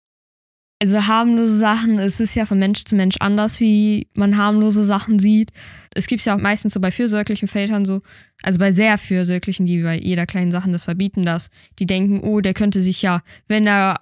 Also 0.78 1.06
harmlose 1.06 1.56
Sachen, 1.56 1.98
es 1.98 2.20
ist 2.20 2.34
ja 2.34 2.44
von 2.44 2.58
Mensch 2.58 2.84
zu 2.84 2.96
Mensch 2.96 3.16
anders, 3.20 3.60
wie 3.60 4.08
man 4.12 4.36
harmlose 4.36 4.84
Sachen 4.84 5.18
sieht. 5.18 5.52
Es 5.94 6.06
gibt 6.06 6.22
ja 6.22 6.36
auch 6.36 6.40
meistens 6.40 6.74
so 6.74 6.80
bei 6.80 6.90
fürsorglichen 6.90 7.48
Vätern 7.48 7.86
so, 7.86 8.02
also 8.42 8.58
bei 8.58 8.72
sehr 8.72 8.98
fürsorglichen, 8.98 9.64
die 9.64 9.82
bei 9.82 9.98
jeder 9.98 10.26
kleinen 10.26 10.52
Sachen 10.52 10.72
das 10.72 10.84
verbieten, 10.84 11.22
dass 11.22 11.48
die 11.78 11.86
denken, 11.86 12.20
oh, 12.20 12.42
der 12.42 12.52
könnte 12.52 12.82
sich 12.82 13.00
ja, 13.00 13.22
wenn 13.48 13.66
er 13.66 13.98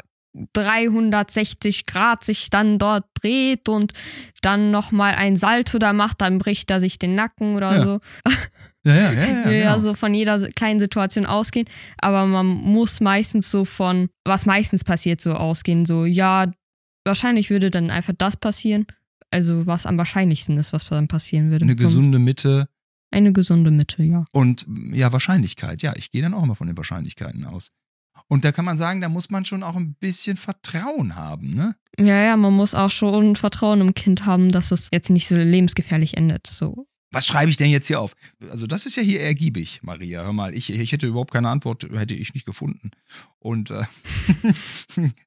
360 0.55 1.87
Grad 1.87 2.25
sich 2.25 2.51
dann 2.51 2.79
dort 2.79 3.05
dreht 3.15 3.69
und 3.69 3.93
dann 4.41 4.71
nochmal 4.71 5.15
ein 5.15 5.37
Salto 5.37 5.79
da 5.79 5.93
macht, 5.93 6.21
dann 6.21 6.39
bricht 6.39 6.71
er 6.71 6.81
sich 6.81 6.99
den 6.99 7.15
Nacken 7.15 7.57
oder 7.57 7.77
Ja. 7.77 7.85
so. 7.85 8.01
Ja, 8.85 8.97
ja, 8.97 9.13
ja. 9.13 9.51
Ja, 9.51 9.79
so 9.79 9.95
von 9.95 10.13
jeder 10.13 10.41
kleinen 10.51 10.81
Situation 10.81 11.25
ausgehen. 11.25 11.69
Aber 11.99 12.27
man 12.27 12.47
muss 12.47 13.01
meistens 13.01 13.49
so 13.49 13.65
von, 13.65 14.09
was 14.25 14.45
meistens 14.45 14.83
passiert, 14.83 15.21
so 15.21 15.35
ausgehen. 15.35 15.87
So, 15.87 16.05
ja, 16.05 16.51
wahrscheinlich 17.05 17.49
würde 17.49 17.71
dann 17.71 17.91
einfach 17.93 18.15
das 18.19 18.37
passieren. 18.37 18.87
Also, 19.31 19.69
was 19.69 19.87
am 19.87 19.99
wahrscheinlichsten 19.99 20.59
ist, 20.59 20.73
was 20.73 20.85
dann 20.89 21.07
passieren 21.07 21.53
würde. 21.53 21.65
Eine 21.65 21.75
Und 21.75 21.79
gesunde 21.79 22.19
Mitte 22.19 22.69
Eine 23.13 23.33
gesunde 23.33 23.71
Mitte, 23.71 24.03
ja. 24.03 24.25
und 24.33 24.67
ja, 24.91 25.13
Wahrscheinlichkeit. 25.13 25.83
Ja, 25.83 25.93
ich 25.95 26.11
gehe 26.11 26.21
dann 26.23 26.35
auch 26.35 26.43
immer 26.43 26.57
von 26.57 26.67
den 26.67 26.77
Wahrscheinlichkeiten 26.77 27.45
aus. 27.45 27.69
Und 28.29 28.45
da 28.45 28.53
kann 28.53 28.65
man 28.65 28.79
sagen, 28.79 29.01
da 29.01 29.09
muss 29.09 29.31
man 29.31 29.45
schon 29.45 29.63
auch 29.63 29.77
ein 29.77 29.95
bisschen 29.95 30.37
Vertrauen 30.37 31.17
haben, 31.17 31.51
ne? 31.51 31.77
Ja, 31.99 32.23
ja, 32.23 32.37
man 32.37 32.55
muss 32.55 32.75
auch 32.75 32.91
schon 32.91 33.37
Vertrauen 33.37 33.81
im 33.81 33.95
Kind 33.95 34.25
haben, 34.25 34.51
dass 34.51 34.71
es 34.71 34.89
jetzt 34.93 35.11
nicht 35.11 35.29
so 35.29 35.35
lebensgefährlich 35.35 36.17
endet. 36.17 36.47
So. 36.47 36.87
Was 37.13 37.27
schreibe 37.27 37.51
ich 37.51 37.59
denn 37.59 37.71
jetzt 37.71 37.87
hier 37.87 38.01
auf? 38.01 38.15
Also, 38.49 38.67
das 38.67 38.87
ist 38.87 38.97
ja 38.97 39.03
hier 39.03 39.21
ergiebig, 39.21 39.81
Maria. 39.83 40.23
Hör 40.23 40.33
mal, 40.33 40.55
ich, 40.55 40.71
ich 40.71 40.93
hätte 40.93 41.07
überhaupt 41.07 41.33
keine 41.33 41.51
Antwort, 41.51 41.87
hätte 41.93 42.15
ich 42.15 42.33
nicht 42.33 42.47
gefunden. 42.47 42.91
Und 43.39 43.71
äh, 43.71 43.85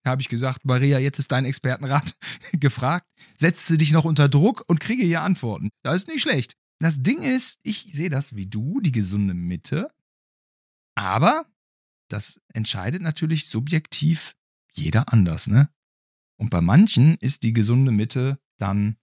da 0.04 0.10
habe 0.12 0.22
ich 0.22 0.30
gesagt, 0.30 0.66
Maria, 0.66 0.98
jetzt 0.98 1.20
ist 1.20 1.32
dein 1.32 1.46
Expertenrat 1.46 2.16
gefragt. 2.60 3.06
Setze 3.36 3.78
dich 3.78 3.92
noch 3.92 4.04
unter 4.04 4.28
Druck 4.28 4.64
und 4.68 4.80
kriege 4.80 5.06
hier 5.06 5.22
Antworten. 5.22 5.70
Das 5.84 5.96
ist 5.96 6.08
nicht 6.08 6.24
schlecht. 6.24 6.56
Das 6.80 7.04
Ding 7.04 7.22
ist, 7.22 7.60
ich 7.62 7.88
sehe 7.92 8.10
das 8.10 8.36
wie 8.36 8.48
du, 8.48 8.82
die 8.82 8.92
gesunde 8.92 9.36
Mitte. 9.36 9.90
Aber 10.96 11.46
das 12.10 12.40
entscheidet 12.54 13.02
natürlich 13.02 13.48
subjektiv 13.48 14.36
jeder 14.74 15.12
anders, 15.12 15.48
ne? 15.48 15.70
Und 16.38 16.50
bei 16.50 16.62
manchen 16.62 17.16
ist 17.18 17.44
die 17.44 17.54
gesunde 17.54 17.92
Mitte 17.92 18.40
dann 18.58 18.98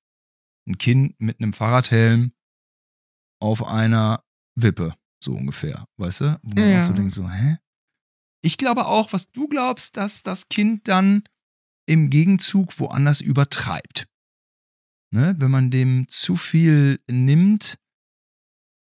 ein 0.66 0.78
Kind 0.78 1.18
mit 1.18 1.40
einem 1.40 1.52
Fahrradhelm 1.52 2.32
auf 3.40 3.64
einer 3.66 4.23
Wippe, 4.54 4.94
so 5.23 5.32
ungefähr, 5.32 5.87
weißt 5.97 6.21
du? 6.21 6.40
Wo 6.42 6.61
man 6.61 6.71
Ja. 6.71 6.82
so 6.82 6.92
denkt, 6.92 7.14
so, 7.14 7.28
hä? 7.28 7.59
Ich 8.42 8.59
glaube 8.59 8.87
auch, 8.87 9.12
was 9.12 9.30
du 9.30 9.49
glaubst, 9.49 9.97
dass 9.97 10.23
das 10.23 10.49
Kind 10.49 10.88
dann 10.88 11.25
im 11.87 12.11
Gegenzug 12.11 12.78
woanders 12.78 13.21
übertreibt. 13.21 14.06
Ne? 15.11 15.35
Wenn 15.38 15.50
man 15.50 15.71
dem 15.71 16.06
zu 16.09 16.37
viel 16.37 17.02
nimmt, 17.09 17.78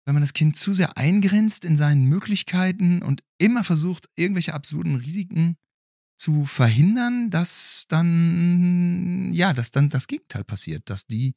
wenn 0.08 0.14
man 0.14 0.24
das 0.24 0.32
Kind 0.32 0.56
zu 0.56 0.74
sehr 0.74 0.98
eingrenzt 0.98 1.66
in 1.66 1.76
seinen 1.76 2.06
Möglichkeiten 2.06 3.02
und 3.02 3.24
immer 3.38 3.66
versucht, 3.66 4.08
irgendwelche 4.16 4.54
absurden 4.54 4.96
Risiken 4.96 5.58
zu 6.18 6.46
verhindern, 6.46 7.30
dass 7.30 7.88
dann, 7.90 9.34
ja, 9.34 9.52
dass 9.52 9.72
dann 9.72 9.90
das 9.90 10.08
Gegenteil 10.08 10.46
passiert, 10.46 10.90
dass 10.90 11.08
die, 11.08 11.36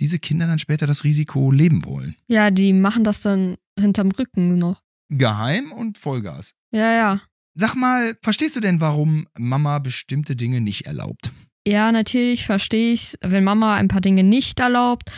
diese 0.00 0.18
Kinder 0.18 0.48
dann 0.48 0.58
später 0.58 0.88
das 0.88 1.04
Risiko 1.04 1.52
leben 1.52 1.84
wollen. 1.84 2.16
Ja, 2.26 2.50
die 2.50 2.72
machen 2.72 3.04
das 3.04 3.22
dann 3.22 3.56
hinterm 3.78 4.10
Rücken 4.10 4.58
noch. 4.58 4.82
Geheim 5.08 5.70
und 5.70 5.96
Vollgas. 5.96 6.54
Ja, 6.72 6.92
ja. 6.92 7.22
Sag 7.54 7.76
mal, 7.76 8.16
verstehst 8.22 8.56
du 8.56 8.60
denn, 8.60 8.80
warum 8.80 9.28
Mama 9.38 9.78
bestimmte 9.78 10.34
Dinge 10.34 10.60
nicht 10.60 10.86
erlaubt? 10.86 11.30
Ja, 11.64 11.92
natürlich 11.92 12.44
verstehe 12.44 12.92
ich, 12.92 13.16
wenn 13.20 13.44
Mama 13.44 13.76
ein 13.76 13.86
paar 13.86 14.00
Dinge 14.00 14.24
nicht 14.24 14.58
erlaubt. 14.58 15.12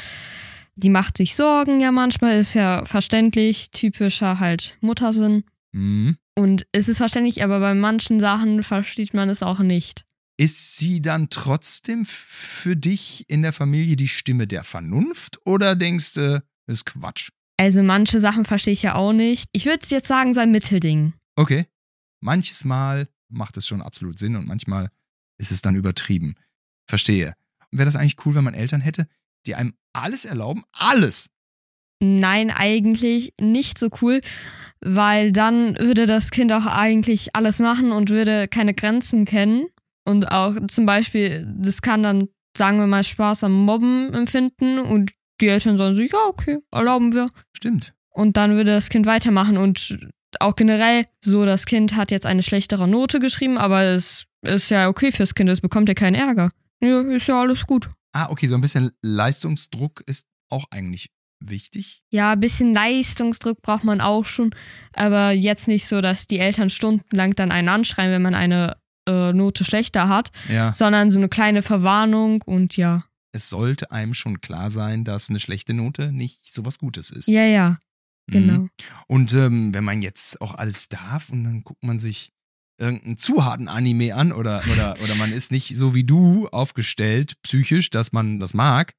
Die 0.76 0.90
macht 0.90 1.16
sich 1.18 1.36
Sorgen 1.36 1.80
ja 1.80 1.92
manchmal, 1.92 2.38
ist 2.38 2.54
ja 2.54 2.84
verständlich, 2.84 3.70
typischer 3.70 4.40
halt 4.40 4.76
Muttersinn. 4.80 5.44
Hm. 5.72 6.16
Und 6.34 6.66
es 6.72 6.88
ist 6.88 6.96
verständlich, 6.96 7.44
aber 7.44 7.60
bei 7.60 7.74
manchen 7.74 8.20
Sachen 8.20 8.62
versteht 8.62 9.12
man 9.12 9.28
es 9.28 9.42
auch 9.42 9.60
nicht. 9.60 10.04
Ist 10.38 10.76
sie 10.76 11.02
dann 11.02 11.28
trotzdem 11.28 12.04
für 12.06 12.74
dich 12.74 13.26
in 13.28 13.42
der 13.42 13.52
Familie 13.52 13.96
die 13.96 14.08
Stimme 14.08 14.46
der 14.46 14.64
Vernunft 14.64 15.38
oder 15.44 15.76
denkst 15.76 16.14
du, 16.14 16.42
ist 16.66 16.86
Quatsch? 16.86 17.30
Also 17.58 17.82
manche 17.82 18.20
Sachen 18.20 18.44
verstehe 18.44 18.72
ich 18.72 18.82
ja 18.82 18.94
auch 18.94 19.12
nicht. 19.12 19.48
Ich 19.52 19.66
würde 19.66 19.86
jetzt 19.88 20.08
sagen, 20.08 20.32
so 20.32 20.40
ein 20.40 20.52
Mittelding. 20.52 21.12
Okay. 21.36 21.66
Manches 22.20 22.64
Mal 22.64 23.08
macht 23.28 23.56
es 23.56 23.66
schon 23.66 23.82
absolut 23.82 24.18
Sinn 24.18 24.36
und 24.36 24.46
manchmal 24.46 24.90
ist 25.38 25.52
es 25.52 25.60
dann 25.60 25.76
übertrieben. 25.76 26.36
Verstehe. 26.86 27.34
Wäre 27.70 27.84
das 27.84 27.96
eigentlich 27.96 28.24
cool, 28.24 28.34
wenn 28.34 28.44
man 28.44 28.54
Eltern 28.54 28.80
hätte, 28.80 29.06
die 29.46 29.54
einem 29.54 29.74
alles 29.92 30.24
erlauben? 30.24 30.64
Alles! 30.72 31.30
Nein, 32.00 32.50
eigentlich 32.50 33.32
nicht 33.40 33.78
so 33.78 33.88
cool, 34.00 34.20
weil 34.80 35.30
dann 35.30 35.78
würde 35.78 36.06
das 36.06 36.30
Kind 36.32 36.52
auch 36.52 36.66
eigentlich 36.66 37.36
alles 37.36 37.60
machen 37.60 37.92
und 37.92 38.10
würde 38.10 38.48
keine 38.48 38.74
Grenzen 38.74 39.24
kennen. 39.24 39.66
Und 40.04 40.32
auch 40.32 40.54
zum 40.66 40.84
Beispiel, 40.84 41.46
das 41.58 41.80
kann 41.80 42.02
dann, 42.02 42.28
sagen 42.58 42.78
wir 42.78 42.88
mal, 42.88 43.04
Spaß 43.04 43.44
am 43.44 43.64
Mobben 43.64 44.12
empfinden 44.12 44.80
und 44.80 45.12
die 45.40 45.46
Eltern 45.46 45.78
sagen 45.78 45.94
sich, 45.94 46.10
ja, 46.10 46.18
okay, 46.26 46.58
erlauben 46.72 47.12
wir. 47.12 47.28
Stimmt. 47.56 47.94
Und 48.10 48.36
dann 48.36 48.56
würde 48.56 48.72
das 48.72 48.88
Kind 48.88 49.06
weitermachen 49.06 49.56
und 49.56 49.98
auch 50.40 50.56
generell 50.56 51.04
so, 51.24 51.44
das 51.46 51.66
Kind 51.66 51.94
hat 51.94 52.10
jetzt 52.10 52.26
eine 52.26 52.42
schlechtere 52.42 52.88
Note 52.88 53.20
geschrieben, 53.20 53.58
aber 53.58 53.82
es 53.82 54.24
ist 54.42 54.70
ja 54.70 54.88
okay 54.88 55.12
fürs 55.12 55.34
Kind, 55.34 55.50
es 55.50 55.60
bekommt 55.60 55.88
ja 55.88 55.94
keinen 55.94 56.16
Ärger. 56.16 56.50
Ja, 56.80 57.00
ist 57.00 57.28
ja 57.28 57.40
alles 57.40 57.64
gut. 57.64 57.88
Ah, 58.12 58.28
okay, 58.30 58.46
so 58.46 58.54
ein 58.54 58.60
bisschen 58.60 58.90
Leistungsdruck 59.02 60.02
ist 60.06 60.26
auch 60.50 60.66
eigentlich 60.70 61.10
wichtig. 61.40 62.02
Ja, 62.10 62.32
ein 62.32 62.40
bisschen 62.40 62.74
Leistungsdruck 62.74 63.62
braucht 63.62 63.84
man 63.84 64.00
auch 64.00 64.24
schon, 64.26 64.54
aber 64.92 65.32
jetzt 65.32 65.66
nicht 65.68 65.88
so, 65.88 66.00
dass 66.00 66.26
die 66.26 66.38
Eltern 66.38 66.70
stundenlang 66.70 67.34
dann 67.34 67.50
einen 67.50 67.68
anschreien, 67.68 68.12
wenn 68.12 68.22
man 68.22 68.34
eine 68.34 68.76
äh, 69.08 69.32
Note 69.32 69.64
schlechter 69.64 70.08
hat, 70.08 70.30
Ja. 70.48 70.72
sondern 70.72 71.10
so 71.10 71.18
eine 71.18 71.28
kleine 71.28 71.62
Verwarnung 71.62 72.42
und 72.42 72.76
ja. 72.76 73.04
Es 73.32 73.48
sollte 73.48 73.90
einem 73.90 74.14
schon 74.14 74.40
klar 74.42 74.68
sein, 74.70 75.04
dass 75.04 75.30
eine 75.30 75.40
schlechte 75.40 75.72
Note 75.74 76.12
nicht 76.12 76.52
so 76.52 76.64
was 76.66 76.78
Gutes 76.78 77.10
ist. 77.10 77.28
Ja, 77.28 77.44
ja. 77.44 77.76
Genau. 78.28 78.58
Mhm. 78.60 78.70
Und 79.08 79.32
ähm, 79.32 79.74
wenn 79.74 79.82
man 79.84 80.02
jetzt 80.02 80.40
auch 80.40 80.54
alles 80.54 80.88
darf 80.88 81.30
und 81.30 81.42
dann 81.44 81.64
guckt 81.64 81.82
man 81.82 81.98
sich 81.98 82.32
irgendeinen 82.78 83.18
zu 83.18 83.44
harten 83.44 83.68
Anime 83.68 84.14
an 84.14 84.32
oder, 84.32 84.62
oder, 84.72 84.96
oder 85.02 85.14
man 85.14 85.32
ist 85.32 85.52
nicht 85.52 85.76
so 85.76 85.94
wie 85.94 86.04
du 86.04 86.48
aufgestellt, 86.48 87.40
psychisch, 87.42 87.90
dass 87.90 88.12
man 88.12 88.40
das 88.40 88.54
mag, 88.54 88.94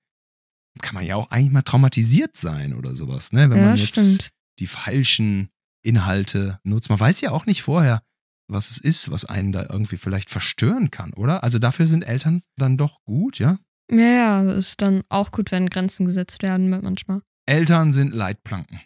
kann 0.82 0.96
man 0.96 1.06
ja 1.06 1.16
auch 1.16 1.30
eigentlich 1.30 1.52
mal 1.52 1.62
traumatisiert 1.62 2.38
sein 2.38 2.74
oder 2.74 2.92
sowas, 2.92 3.32
ne? 3.32 3.50
Wenn 3.50 3.58
ja, 3.60 3.66
man 3.66 3.78
jetzt 3.78 3.92
stimmt. 3.92 4.30
die 4.60 4.68
falschen 4.68 5.50
Inhalte 5.84 6.60
nutzt. 6.64 6.90
Man 6.90 7.00
weiß 7.00 7.22
ja 7.22 7.32
auch 7.32 7.46
nicht 7.46 7.62
vorher, 7.62 8.02
was 8.48 8.72
es 8.72 8.78
ist, 8.78 9.12
was 9.12 9.26
einen 9.26 9.52
da 9.52 9.68
irgendwie 9.70 9.98
vielleicht 9.98 10.30
verstören 10.30 10.92
kann, 10.92 11.14
oder? 11.14 11.44
Also 11.44 11.60
dafür 11.60 11.88
sind 11.88 12.04
Eltern 12.04 12.42
dann 12.58 12.78
doch 12.78 13.04
gut, 13.04 13.40
ja? 13.40 13.58
Ja, 13.92 13.98
ja, 14.42 14.52
ist 14.54 14.82
dann 14.82 15.04
auch 15.10 15.32
gut, 15.32 15.52
wenn 15.52 15.70
Grenzen 15.70 16.06
gesetzt 16.06 16.42
werden 16.42 16.70
manchmal. 16.70 17.22
Eltern 17.46 17.92
sind 17.92 18.14
Leitplanken. 18.14 18.80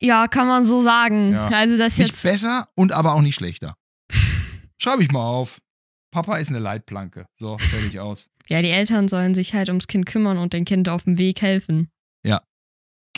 Ja, 0.00 0.28
kann 0.28 0.46
man 0.46 0.64
so 0.64 0.82
sagen. 0.82 1.32
Ja. 1.32 1.48
Also 1.48 1.76
das 1.76 1.96
Nicht 1.96 2.10
jetzt. 2.10 2.22
besser 2.22 2.68
und 2.74 2.92
aber 2.92 3.14
auch 3.14 3.22
nicht 3.22 3.36
schlechter. 3.36 3.76
Schreibe 4.80 5.02
ich 5.02 5.10
mal 5.10 5.24
auf. 5.24 5.60
Papa 6.10 6.38
ist 6.38 6.48
eine 6.48 6.58
Leitplanke. 6.58 7.26
So, 7.36 7.58
fertig 7.58 7.98
aus. 8.00 8.30
Ja, 8.48 8.62
die 8.62 8.70
Eltern 8.70 9.08
sollen 9.08 9.34
sich 9.34 9.54
halt 9.54 9.68
ums 9.68 9.86
Kind 9.86 10.06
kümmern 10.06 10.38
und 10.38 10.52
dem 10.52 10.64
Kind 10.64 10.88
auf 10.88 11.04
dem 11.04 11.18
Weg 11.18 11.42
helfen. 11.42 11.90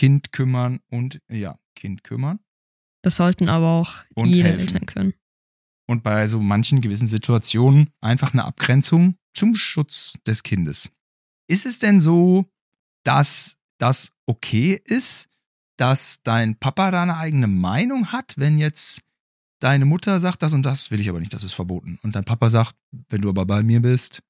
Kind 0.01 0.33
kümmern 0.33 0.81
und, 0.89 1.21
ja, 1.29 1.59
Kind 1.75 2.05
kümmern. 2.05 2.39
Das 3.03 3.17
sollten 3.17 3.51
aber 3.51 3.67
auch 3.67 4.05
Und 4.15 4.29
jede 4.29 4.49
helfen. 4.49 4.61
Eltern 4.61 4.87
können. 4.87 5.15
Und 5.87 6.03
bei 6.03 6.27
so 6.27 6.41
manchen 6.41 6.81
gewissen 6.81 7.07
Situationen 7.07 7.91
einfach 8.01 8.33
eine 8.33 8.45
Abgrenzung 8.45 9.17
zum 9.35 9.57
Schutz 9.57 10.15
des 10.27 10.43
Kindes. 10.43 10.91
Ist 11.49 11.67
es 11.67 11.81
denn 11.81 12.01
so, 12.01 12.47
dass 13.05 13.59
das 13.79 14.13
okay 14.27 14.81
ist, 14.83 15.29
dass 15.77 16.23
dein 16.23 16.59
Papa 16.59 16.91
da 16.91 17.03
eine 17.03 17.19
eigene 17.19 17.49
Meinung 17.49 18.11
hat, 18.11 18.35
wenn 18.39 18.59
jetzt 18.59 19.03
deine 19.61 19.85
Mutter 19.85 20.19
sagt, 20.21 20.43
das 20.43 20.53
und 20.53 20.65
das 20.65 20.91
will 20.91 21.01
ich 21.01 21.09
aber 21.09 21.21
nicht, 21.21 21.33
das 21.33 21.45
ist 21.45 21.55
verboten. 21.55 21.99
Und 22.03 22.17
dein 22.17 22.25
Papa 22.25 22.49
sagt, 22.49 22.75
wenn 23.09 23.21
du 23.21 23.29
aber 23.29 23.47
bei 23.47 23.63
mir 23.63 23.81
bist, 23.81 24.23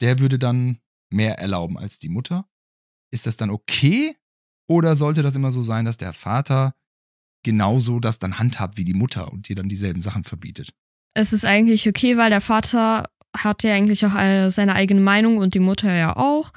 der 0.00 0.18
würde 0.18 0.38
dann 0.38 0.78
mehr 1.10 1.38
erlauben 1.38 1.78
als 1.78 1.98
die 1.98 2.08
Mutter. 2.08 2.46
Ist 3.12 3.26
das 3.26 3.36
dann 3.36 3.50
okay? 3.50 4.16
Oder 4.68 4.96
sollte 4.96 5.22
das 5.22 5.36
immer 5.36 5.52
so 5.52 5.62
sein, 5.62 5.84
dass 5.84 5.96
der 5.96 6.12
Vater 6.12 6.74
genauso 7.42 8.00
das 8.00 8.18
dann 8.18 8.38
handhabt 8.38 8.76
wie 8.76 8.84
die 8.84 8.94
Mutter 8.94 9.32
und 9.32 9.48
dir 9.48 9.56
dann 9.56 9.68
dieselben 9.68 10.02
Sachen 10.02 10.24
verbietet? 10.24 10.70
Es 11.14 11.32
ist 11.32 11.44
eigentlich 11.44 11.88
okay, 11.88 12.16
weil 12.16 12.30
der 12.30 12.40
Vater 12.40 13.10
hat 13.36 13.62
ja 13.62 13.74
eigentlich 13.74 14.04
auch 14.06 14.14
äh, 14.14 14.50
seine 14.50 14.74
eigene 14.74 15.00
Meinung 15.00 15.38
und 15.38 15.54
die 15.54 15.60
Mutter 15.60 15.92
ja 15.92 16.16
auch. 16.16 16.52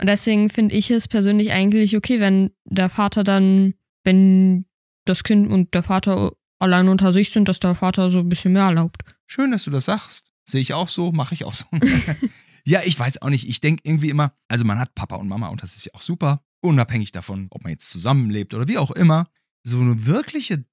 Und 0.00 0.06
deswegen 0.06 0.50
finde 0.50 0.74
ich 0.74 0.90
es 0.90 1.08
persönlich 1.08 1.52
eigentlich 1.52 1.96
okay, 1.96 2.20
wenn 2.20 2.50
der 2.64 2.88
Vater 2.88 3.24
dann, 3.24 3.74
wenn 4.04 4.66
das 5.04 5.24
Kind 5.24 5.50
und 5.50 5.74
der 5.74 5.82
Vater 5.82 6.32
allein 6.58 6.88
unter 6.88 7.12
sich 7.12 7.30
sind, 7.30 7.48
dass 7.48 7.60
der 7.60 7.74
Vater 7.74 8.10
so 8.10 8.20
ein 8.20 8.28
bisschen 8.28 8.52
mehr 8.52 8.64
erlaubt. 8.64 9.02
Schön, 9.26 9.50
dass 9.50 9.64
du 9.64 9.70
das 9.70 9.84
sagst. 9.86 10.26
Sehe 10.48 10.60
ich 10.60 10.74
auch 10.74 10.88
so, 10.88 11.12
mache 11.12 11.34
ich 11.34 11.44
auch 11.44 11.54
so. 11.54 11.64
ja, 12.64 12.80
ich 12.84 12.98
weiß 12.98 13.22
auch 13.22 13.30
nicht. 13.30 13.48
Ich 13.48 13.60
denke 13.60 13.82
irgendwie 13.84 14.10
immer, 14.10 14.32
also 14.48 14.64
man 14.64 14.78
hat 14.78 14.94
Papa 14.94 15.16
und 15.16 15.28
Mama 15.28 15.48
und 15.48 15.62
das 15.62 15.76
ist 15.76 15.84
ja 15.86 15.92
auch 15.94 16.00
super. 16.02 16.42
Unabhängig 16.62 17.12
davon, 17.12 17.48
ob 17.50 17.64
man 17.64 17.70
jetzt 17.72 17.90
zusammenlebt 17.90 18.54
oder 18.54 18.68
wie 18.68 18.78
auch 18.78 18.90
immer. 18.92 19.28
So 19.64 19.80
eine 19.80 20.06
wirkliche 20.06 20.64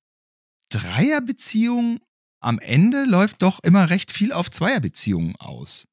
Dreierbeziehung 0.70 2.00
am 2.42 2.60
Ende 2.60 3.06
läuft 3.06 3.42
doch 3.42 3.64
immer 3.64 3.90
recht 3.90 4.12
viel 4.12 4.32
auf 4.34 4.52
Zweierbeziehungen 4.52 5.36
aus. 5.38 5.88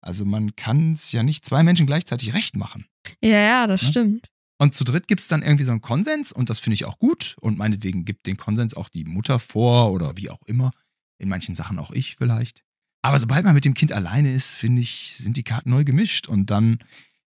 Also 0.00 0.24
man 0.24 0.54
kann 0.54 0.92
es 0.92 1.10
ja 1.12 1.22
nicht 1.22 1.44
zwei 1.44 1.62
Menschen 1.62 1.86
gleichzeitig 1.86 2.32
recht 2.34 2.56
machen. 2.56 2.86
Ja, 3.22 3.38
ja, 3.40 3.66
das 3.66 3.82
Ne? 3.82 3.88
stimmt. 3.88 4.28
Und 4.58 4.74
zu 4.74 4.84
dritt 4.84 5.06
gibt 5.06 5.20
es 5.20 5.28
dann 5.28 5.42
irgendwie 5.42 5.64
so 5.64 5.70
einen 5.70 5.82
Konsens 5.82 6.32
und 6.32 6.48
das 6.48 6.58
finde 6.58 6.74
ich 6.74 6.86
auch 6.86 6.98
gut. 6.98 7.36
Und 7.40 7.58
meinetwegen 7.58 8.04
gibt 8.04 8.26
den 8.26 8.36
Konsens 8.36 8.74
auch 8.74 8.88
die 8.88 9.04
Mutter 9.04 9.38
vor 9.38 9.92
oder 9.92 10.16
wie 10.16 10.30
auch 10.30 10.42
immer. 10.46 10.70
In 11.18 11.28
manchen 11.28 11.54
Sachen 11.54 11.78
auch 11.78 11.90
ich 11.90 12.16
vielleicht. 12.16 12.62
Aber 13.02 13.18
sobald 13.18 13.44
man 13.44 13.54
mit 13.54 13.64
dem 13.64 13.74
Kind 13.74 13.92
alleine 13.92 14.32
ist, 14.32 14.50
finde 14.50 14.82
ich, 14.82 15.14
sind 15.16 15.36
die 15.36 15.44
Karten 15.44 15.70
neu 15.70 15.84
gemischt 15.84 16.28
und 16.28 16.50
dann 16.50 16.78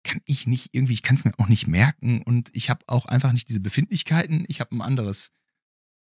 kann 0.04 0.20
ich 0.26 0.48
nicht 0.48 0.70
irgendwie, 0.74 0.94
ich 0.94 1.02
kann 1.02 1.16
es 1.16 1.26
mir 1.26 1.34
auch 1.38 1.48
nicht 1.48 1.68
merken 1.68 2.22
und 2.22 2.50
ich 2.54 2.70
habe 2.70 2.84
auch 2.88 3.06
einfach 3.06 3.32
nicht 3.32 3.50
diese 3.50 3.62
Befindlichkeiten. 3.62 4.46
Ich 4.48 4.60
habe 4.60 4.76
ein 4.76 4.82
anderes 4.82 5.32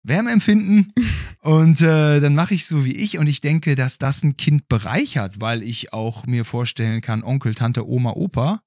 Wärmeempfinden 0.05 0.93
und 1.41 1.81
äh, 1.81 2.21
dann 2.21 2.35
mache 2.35 2.55
ich 2.55 2.67
so 2.67 2.85
wie 2.85 2.95
ich 2.95 3.19
und 3.19 3.27
ich 3.27 3.41
denke, 3.41 3.75
dass 3.75 3.99
das 3.99 4.23
ein 4.23 4.37
Kind 4.37 4.69
bereichert, 4.69 5.41
weil 5.41 5.63
ich 5.63 5.93
auch 5.93 6.27
mir 6.27 6.45
vorstellen 6.45 7.01
kann, 7.01 7.25
Onkel, 7.25 7.55
Tante, 7.55 7.87
Oma, 7.87 8.13
Opa, 8.13 8.63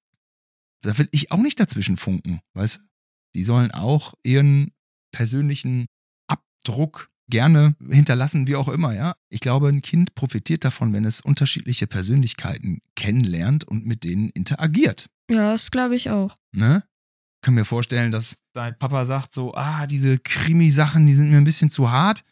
da 0.82 0.98
will 0.98 1.10
ich 1.12 1.32
auch 1.32 1.38
nicht 1.38 1.60
dazwischen 1.60 1.98
funken, 1.98 2.42
weißt 2.54 2.78
du? 2.78 2.82
Die 3.36 3.44
sollen 3.44 3.72
auch 3.72 4.14
ihren 4.24 4.72
persönlichen 5.12 5.88
Abdruck 6.28 7.10
gerne 7.30 7.76
hinterlassen, 7.90 8.48
wie 8.48 8.56
auch 8.56 8.68
immer, 8.68 8.94
ja. 8.94 9.16
Ich 9.30 9.40
glaube, 9.40 9.70
ein 9.70 9.82
Kind 9.82 10.16
profitiert 10.16 10.66
davon, 10.66 10.94
wenn 10.94 11.06
es 11.06 11.22
unterschiedliche 11.22 11.88
Persönlichkeiten 11.88 12.82
kennenlernt 12.96 13.64
und 13.64 13.86
mit 13.86 14.04
denen 14.04 14.30
interagiert. 14.30 15.08
Ja, 15.30 15.54
das 15.54 15.72
glaube 15.72 15.96
ich 15.96 16.10
auch. 16.10 16.36
Ne? 16.52 16.84
Kann 17.42 17.56
mir 17.56 17.66
vorstellen, 17.66 18.12
dass 18.12 18.36
dein 18.54 18.78
Papa 18.78 19.06
sagt 19.06 19.34
so, 19.34 19.54
ah, 19.56 19.88
diese 19.88 20.20
Krimi-Sachen, 20.20 21.08
die 21.08 21.16
sind 21.16 21.32
mir 21.32 21.38
ein 21.38 21.46
bisschen 21.46 21.70
zu 21.70 21.90
hart. 21.90 22.24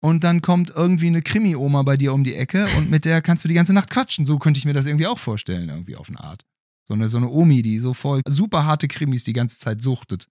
Und 0.00 0.22
dann 0.22 0.42
kommt 0.42 0.70
irgendwie 0.70 1.06
eine 1.06 1.22
Krimi-Oma 1.22 1.82
bei 1.82 1.96
dir 1.96 2.12
um 2.12 2.24
die 2.24 2.34
Ecke 2.34 2.68
und 2.76 2.90
mit 2.90 3.06
der 3.06 3.22
kannst 3.22 3.42
du 3.42 3.48
die 3.48 3.54
ganze 3.54 3.72
Nacht 3.72 3.88
quatschen. 3.88 4.26
So 4.26 4.38
könnte 4.38 4.58
ich 4.58 4.66
mir 4.66 4.74
das 4.74 4.84
irgendwie 4.84 5.06
auch 5.06 5.18
vorstellen, 5.18 5.70
irgendwie 5.70 5.96
auf 5.96 6.10
eine 6.10 6.20
Art. 6.20 6.44
So 6.86 6.94
eine, 6.94 7.08
so 7.08 7.16
eine 7.16 7.28
Omi, 7.28 7.62
die 7.62 7.78
so 7.78 7.94
voll 7.94 8.20
super 8.28 8.64
harte 8.64 8.88
Krimis 8.88 9.24
die 9.24 9.32
ganze 9.32 9.58
Zeit 9.58 9.80
suchtet. 9.80 10.28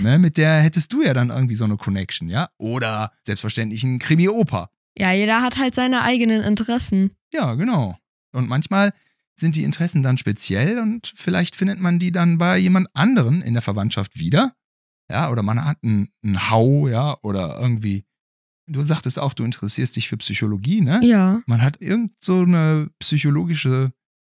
Ne, 0.00 0.18
mit 0.18 0.38
der 0.38 0.60
hättest 0.60 0.92
du 0.92 1.02
ja 1.02 1.12
dann 1.12 1.28
irgendwie 1.28 1.54
so 1.54 1.64
eine 1.64 1.76
Connection, 1.76 2.28
ja? 2.28 2.48
Oder 2.58 3.12
selbstverständlich 3.24 3.84
ein 3.84 3.98
Krimi-Opa. 3.98 4.70
Ja, 4.96 5.12
jeder 5.12 5.42
hat 5.42 5.58
halt 5.58 5.74
seine 5.74 6.02
eigenen 6.02 6.42
Interessen. 6.42 7.12
Ja, 7.32 7.54
genau. 7.54 7.98
Und 8.32 8.48
manchmal 8.48 8.92
sind 9.38 9.54
die 9.54 9.64
Interessen 9.64 10.02
dann 10.02 10.16
speziell 10.16 10.78
und 10.78 11.12
vielleicht 11.14 11.56
findet 11.56 11.78
man 11.78 11.98
die 11.98 12.10
dann 12.10 12.38
bei 12.38 12.56
jemand 12.56 12.88
anderen 12.94 13.42
in 13.42 13.52
der 13.52 13.62
Verwandtschaft 13.62 14.18
wieder. 14.18 14.54
Ja, 15.10 15.30
oder 15.30 15.42
man 15.42 15.64
hat 15.64 15.78
einen, 15.82 16.08
einen 16.24 16.50
Hau, 16.50 16.88
ja, 16.88 17.18
oder 17.22 17.58
irgendwie. 17.60 18.04
Du 18.66 18.82
sagtest 18.82 19.18
auch, 19.18 19.34
du 19.34 19.44
interessierst 19.44 19.94
dich 19.94 20.08
für 20.08 20.16
Psychologie, 20.16 20.80
ne? 20.80 21.00
Ja. 21.02 21.40
Man 21.46 21.62
hat 21.62 21.80
irgend 21.80 22.12
so 22.18 22.40
eine 22.40 22.90
psychologische 22.98 23.92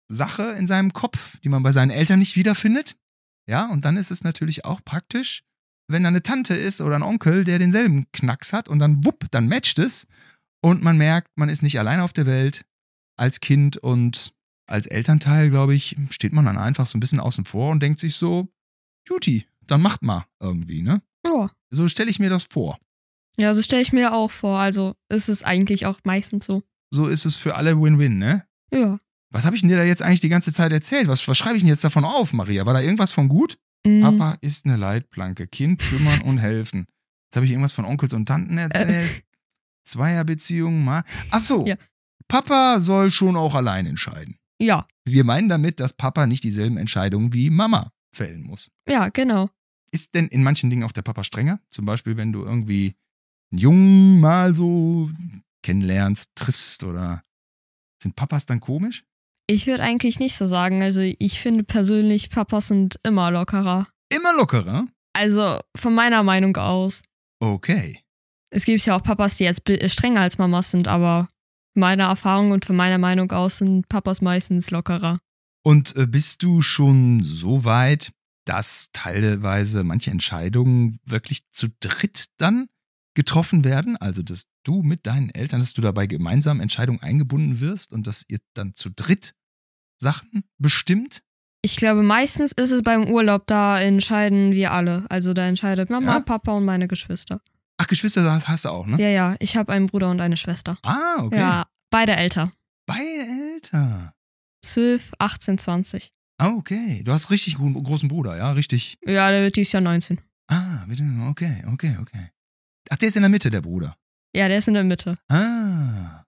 Sache 0.08 0.54
in 0.58 0.66
seinem 0.66 0.92
Kopf, 0.92 1.38
die 1.40 1.48
man 1.48 1.62
bei 1.62 1.72
seinen 1.72 1.90
Eltern 1.90 2.18
nicht 2.18 2.36
wiederfindet. 2.36 2.96
Ja, 3.48 3.66
und 3.70 3.84
dann 3.84 3.96
ist 3.96 4.10
es 4.10 4.24
natürlich 4.24 4.64
auch 4.64 4.82
praktisch, 4.84 5.42
wenn 5.90 6.02
da 6.02 6.08
eine 6.08 6.22
Tante 6.22 6.54
ist 6.54 6.80
oder 6.80 6.96
ein 6.96 7.02
Onkel, 7.02 7.44
der 7.44 7.58
denselben 7.58 8.10
Knacks 8.12 8.52
hat 8.52 8.68
und 8.68 8.78
dann 8.78 9.04
wupp, 9.04 9.26
dann 9.30 9.48
matcht 9.48 9.78
es 9.78 10.06
und 10.62 10.82
man 10.82 10.98
merkt, 10.98 11.30
man 11.36 11.48
ist 11.48 11.62
nicht 11.62 11.78
allein 11.78 12.00
auf 12.00 12.12
der 12.12 12.26
Welt 12.26 12.64
als 13.16 13.40
Kind 13.40 13.78
und 13.78 14.34
als 14.66 14.86
Elternteil, 14.86 15.48
glaube 15.50 15.74
ich, 15.74 15.96
steht 16.10 16.32
man 16.32 16.44
dann 16.44 16.58
einfach 16.58 16.86
so 16.86 16.98
ein 16.98 17.00
bisschen 17.00 17.20
außen 17.20 17.46
vor 17.46 17.70
und 17.70 17.80
denkt 17.80 18.00
sich 18.00 18.16
so, 18.16 18.48
Juti, 19.08 19.46
dann 19.66 19.80
macht 19.80 20.02
mal 20.02 20.26
irgendwie, 20.40 20.82
ne? 20.82 21.02
Ja. 21.24 21.50
So 21.70 21.88
stelle 21.88 22.10
ich 22.10 22.18
mir 22.18 22.30
das 22.30 22.44
vor. 22.44 22.78
Ja, 23.38 23.54
so 23.54 23.62
stelle 23.62 23.82
ich 23.82 23.92
mir 23.92 24.12
auch 24.12 24.30
vor. 24.30 24.58
Also 24.58 24.94
ist 25.08 25.28
es 25.28 25.42
eigentlich 25.42 25.86
auch 25.86 26.00
meistens 26.04 26.44
so. 26.44 26.62
So 26.90 27.06
ist 27.06 27.24
es 27.24 27.36
für 27.36 27.54
alle 27.54 27.80
Win-Win, 27.80 28.18
ne? 28.18 28.46
Ja. 28.72 28.98
Was 29.30 29.44
habe 29.44 29.56
ich 29.56 29.62
denn 29.62 29.68
dir 29.68 29.76
da 29.76 29.84
jetzt 29.84 30.02
eigentlich 30.02 30.20
die 30.20 30.28
ganze 30.28 30.52
Zeit 30.52 30.72
erzählt? 30.72 31.08
Was, 31.08 31.26
was 31.28 31.36
schreibe 31.36 31.56
ich 31.56 31.62
denn 31.62 31.68
jetzt 31.68 31.84
davon 31.84 32.04
auf, 32.04 32.32
Maria? 32.32 32.64
War 32.66 32.74
da 32.74 32.80
irgendwas 32.80 33.12
von 33.12 33.28
gut? 33.28 33.58
Mhm. 33.86 34.00
Papa 34.00 34.38
ist 34.40 34.66
eine 34.66 34.76
Leitplanke. 34.76 35.46
Kind 35.46 35.80
kümmern 35.80 36.22
und 36.22 36.38
helfen. 36.38 36.86
Jetzt 37.26 37.36
habe 37.36 37.46
ich 37.46 37.52
irgendwas 37.52 37.72
von 37.72 37.84
Onkels 37.84 38.14
und 38.14 38.26
Tanten 38.26 38.56
erzählt. 38.56 39.24
Zweierbeziehungen, 39.84 40.84
mal. 40.84 41.04
Ach 41.30 41.42
so. 41.42 41.66
Ja. 41.66 41.76
Papa 42.26 42.80
soll 42.80 43.10
schon 43.10 43.36
auch 43.36 43.54
allein 43.54 43.86
entscheiden. 43.86 44.38
Ja. 44.60 44.86
Wir 45.04 45.24
meinen 45.24 45.48
damit, 45.48 45.80
dass 45.80 45.94
Papa 45.94 46.26
nicht 46.26 46.44
dieselben 46.44 46.76
Entscheidungen 46.76 47.32
wie 47.32 47.50
Mama 47.50 47.92
fällen 48.14 48.42
muss. 48.42 48.70
Ja, 48.88 49.08
genau. 49.08 49.50
Ist 49.90 50.14
denn 50.14 50.28
in 50.28 50.42
manchen 50.42 50.68
Dingen 50.68 50.82
auch 50.82 50.92
der 50.92 51.02
Papa 51.02 51.24
strenger? 51.24 51.60
Zum 51.70 51.86
Beispiel, 51.86 52.18
wenn 52.18 52.32
du 52.32 52.44
irgendwie 52.44 52.94
einen 53.50 53.60
Jungen 53.60 54.20
mal 54.20 54.54
so 54.54 55.10
kennenlernst, 55.62 56.30
triffst 56.34 56.84
oder 56.84 57.22
sind 58.02 58.14
Papas 58.14 58.46
dann 58.46 58.60
komisch? 58.60 59.04
Ich 59.50 59.66
würde 59.66 59.82
eigentlich 59.82 60.18
nicht 60.18 60.37
so 60.37 60.46
sagen. 60.46 60.82
Also 60.82 61.00
ich 61.00 61.40
finde 61.40 61.64
persönlich, 61.64 62.30
Papas 62.30 62.68
sind 62.68 63.00
immer 63.02 63.30
lockerer. 63.30 63.88
Immer 64.12 64.34
lockerer? 64.37 64.87
Also 65.14 65.58
von 65.76 65.94
meiner 65.94 66.22
Meinung 66.22 66.56
aus. 66.56 67.02
Okay. 67.40 68.00
Es 68.50 68.64
gibt 68.64 68.84
ja 68.84 68.96
auch 68.96 69.02
Papas, 69.02 69.37
die 69.38 69.44
jetzt 69.44 69.64
bi- 69.64 69.88
strenger 69.88 70.20
als 70.20 70.38
Mamas 70.38 70.70
sind, 70.70 70.87
aber 70.87 71.28
meiner 71.74 72.04
Erfahrung 72.04 72.50
und 72.50 72.64
von 72.64 72.76
meiner 72.76 72.98
Meinung 72.98 73.30
aus 73.32 73.58
sind 73.58 73.88
Papas 73.88 74.20
meistens 74.20 74.70
lockerer. 74.70 75.18
Und 75.64 75.96
äh, 75.96 76.06
bist 76.06 76.42
du 76.42 76.61
schon 76.62 77.22
so 77.22 77.64
weit, 77.64 78.12
dass 78.46 78.88
teilweise 78.92 79.84
manche 79.84 80.11
Entscheidungen 80.11 80.98
wirklich 81.04 81.50
zu 81.50 81.68
dritt 81.80 82.26
dann 82.38 82.68
getroffen 83.18 83.64
werden? 83.64 83.96
Also, 83.96 84.22
dass 84.22 84.44
du 84.62 84.81
mit 84.83 85.04
deinen 85.04 85.31
Eltern, 85.31 85.59
dass 85.59 85.72
du 85.72 85.83
dabei 85.83 86.07
gemeinsam 86.07 86.61
Entscheidungen 86.61 87.02
eingebunden 87.02 87.59
wirst 87.59 87.92
und 87.92 88.07
dass 88.07 88.24
ihr 88.28 88.38
dann 88.54 88.74
zu 88.74 88.90
dritt 88.90 89.35
Sachen 90.00 90.44
bestimmt? 90.59 91.24
Ich 91.61 91.74
glaube, 91.74 92.04
meistens 92.04 92.52
ist 92.52 92.70
es 92.70 92.83
beim 92.83 93.09
Urlaub, 93.09 93.48
da 93.48 93.81
entscheiden 93.81 94.52
wir 94.52 94.70
alle. 94.70 95.04
Also 95.11 95.35
da 95.35 95.48
entscheidet 95.48 95.90
Mama, 95.90 96.12
Ja? 96.12 96.20
Papa 96.20 96.52
und 96.52 96.64
meine 96.64 96.87
Geschwister. 96.87 97.40
Ach, 97.78 97.88
Geschwister 97.88 98.31
hast, 98.31 98.46
hast 98.46 98.66
du 98.66 98.68
auch, 98.68 98.87
ne? 98.87 99.02
Ja, 99.02 99.09
ja, 99.09 99.37
ich 99.40 99.57
habe 99.57 99.72
einen 99.72 99.87
Bruder 99.88 100.11
und 100.12 100.20
eine 100.20 100.37
Schwester. 100.37 100.78
Ah, 100.85 101.16
okay. 101.18 101.38
Ja, 101.38 101.66
beide 101.90 102.14
älter. 102.14 102.52
Beide 102.87 103.26
älter. 103.52 104.14
12, 104.64 105.14
18, 105.18 105.59
20. 105.59 106.12
Ah, 106.40 106.50
okay. 106.50 107.02
Du 107.04 107.11
hast 107.11 107.33
richtig 107.33 107.57
guten, 107.57 107.83
großen 107.83 108.09
Bruder, 108.09 108.37
ja? 108.37 108.52
Richtig. 108.52 108.96
Ja, 109.04 109.28
der 109.33 109.42
wird 109.42 109.57
dieses 109.57 109.72
Jahr 109.72 109.83
19. 109.83 110.20
Ah, 110.46 110.85
bitte, 110.87 111.04
okay, 111.28 111.64
okay, 111.66 111.96
okay. 112.00 112.31
Ach, 112.90 112.96
der 112.96 113.09
ist 113.09 113.16
in 113.16 113.22
der 113.22 113.31
Mitte, 113.31 113.51
der 113.51 113.61
Bruder. 113.61 113.96
Ja, 114.35 114.48
der 114.48 114.59
ist 114.59 114.68
in 114.68 114.74
der 114.74 114.85
Mitte. 114.85 115.18
Ah. 115.29 116.24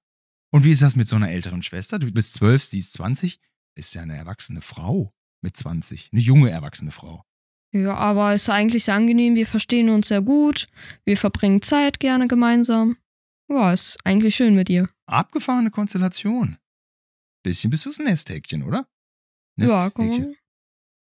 Und 0.52 0.64
wie 0.64 0.72
ist 0.72 0.82
das 0.82 0.96
mit 0.96 1.08
so 1.08 1.16
einer 1.16 1.30
älteren 1.30 1.62
Schwester? 1.62 1.98
Du 1.98 2.10
bist 2.10 2.34
zwölf, 2.34 2.64
sie 2.64 2.78
ist 2.78 2.92
20. 2.94 3.40
Ist 3.76 3.94
ja 3.94 4.02
eine 4.02 4.16
erwachsene 4.16 4.60
Frau 4.60 5.12
mit 5.42 5.56
20. 5.56 6.10
Eine 6.12 6.20
junge 6.20 6.50
erwachsene 6.50 6.90
Frau. 6.90 7.24
Ja, 7.72 7.94
aber 7.94 8.34
ist 8.34 8.50
eigentlich 8.50 8.84
sehr 8.84 8.94
angenehm. 8.94 9.36
Wir 9.36 9.46
verstehen 9.46 9.90
uns 9.90 10.08
sehr 10.08 10.22
gut. 10.22 10.66
Wir 11.04 11.16
verbringen 11.16 11.62
Zeit 11.62 12.00
gerne 12.00 12.26
gemeinsam. 12.26 12.96
Ja, 13.48 13.72
ist 13.72 13.96
eigentlich 14.04 14.34
schön 14.34 14.54
mit 14.54 14.68
ihr. 14.68 14.88
Abgefahrene 15.06 15.70
Konstellation. 15.70 16.58
Bisschen 17.44 17.70
bist 17.70 17.86
du 17.86 17.90
ein 17.90 18.06
Nesthäkchen, 18.06 18.64
oder? 18.64 18.88
Ja, 19.56 19.90
komm. 19.90 20.08
Nesthäkchen. 20.08 20.36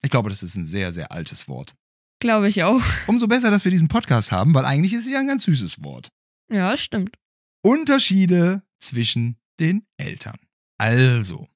Ich 0.04 0.12
glaube, 0.12 0.30
das 0.30 0.44
ist 0.44 0.56
ein 0.56 0.66
sehr, 0.66 0.92
sehr 0.92 1.12
altes 1.12 1.48
Wort. 1.48 1.76
Glaube 2.20 2.48
ich 2.50 2.64
auch. 2.64 2.82
Umso 3.08 3.28
besser, 3.28 3.52
dass 3.52 3.64
wir 3.64 3.72
diesen 3.72 3.88
Podcast 3.88 4.32
haben, 4.32 4.54
weil 4.54 4.66
eigentlich 4.66 4.94
ist 4.94 5.06
es 5.06 5.12
ja 5.12 5.20
ein 5.20 5.28
ganz 5.28 5.44
süßes 5.44 5.84
Wort. 5.84 6.10
Ja, 6.52 6.76
stimmt. 6.76 7.18
Unterschiede 7.64 8.64
zwischen 8.80 9.38
den 9.60 9.86
Eltern. 9.98 10.40
Also, 10.80 11.48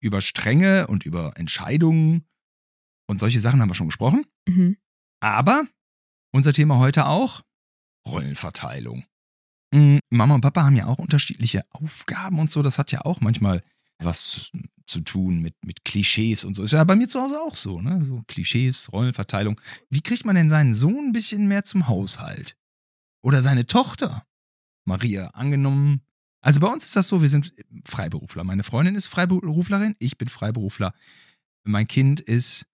über 0.00 0.20
Strenge 0.20 0.86
und 0.86 1.04
über 1.04 1.32
Entscheidungen 1.36 2.26
und 3.06 3.20
solche 3.20 3.40
Sachen 3.40 3.60
haben 3.60 3.70
wir 3.70 3.74
schon 3.74 3.88
gesprochen. 3.88 4.24
Mhm. 4.46 4.76
Aber 5.20 5.64
unser 6.32 6.52
Thema 6.52 6.78
heute 6.78 7.06
auch 7.06 7.42
Rollenverteilung. 8.06 9.04
Mm, 9.72 9.98
Mama 10.10 10.34
und 10.34 10.40
Papa 10.40 10.64
haben 10.64 10.76
ja 10.76 10.86
auch 10.86 10.98
unterschiedliche 10.98 11.64
Aufgaben 11.70 12.38
und 12.38 12.50
so. 12.50 12.62
Das 12.62 12.78
hat 12.78 12.92
ja 12.92 13.02
auch 13.02 13.20
manchmal 13.20 13.62
was 13.98 14.50
zu 14.92 15.00
tun 15.00 15.40
mit, 15.40 15.54
mit 15.64 15.84
Klischees 15.84 16.44
und 16.44 16.54
so. 16.54 16.62
Ist 16.62 16.72
ja 16.72 16.84
bei 16.84 16.94
mir 16.94 17.08
zu 17.08 17.20
Hause 17.20 17.40
auch 17.40 17.56
so, 17.56 17.80
ne? 17.80 18.04
So 18.04 18.22
Klischees, 18.28 18.92
Rollenverteilung. 18.92 19.60
Wie 19.90 20.02
kriegt 20.02 20.24
man 20.24 20.36
denn 20.36 20.50
seinen 20.50 20.74
Sohn 20.74 21.08
ein 21.08 21.12
bisschen 21.12 21.48
mehr 21.48 21.64
zum 21.64 21.88
Haushalt? 21.88 22.56
Oder 23.22 23.42
seine 23.42 23.66
Tochter? 23.66 24.24
Maria, 24.84 25.28
angenommen. 25.28 26.02
Also 26.40 26.60
bei 26.60 26.66
uns 26.66 26.84
ist 26.84 26.96
das 26.96 27.08
so, 27.08 27.22
wir 27.22 27.28
sind 27.28 27.54
Freiberufler. 27.84 28.44
Meine 28.44 28.64
Freundin 28.64 28.94
ist 28.94 29.06
Freiberuflerin, 29.06 29.96
ich 29.98 30.18
bin 30.18 30.28
Freiberufler. 30.28 30.92
Mein 31.64 31.86
Kind 31.86 32.20
ist 32.20 32.66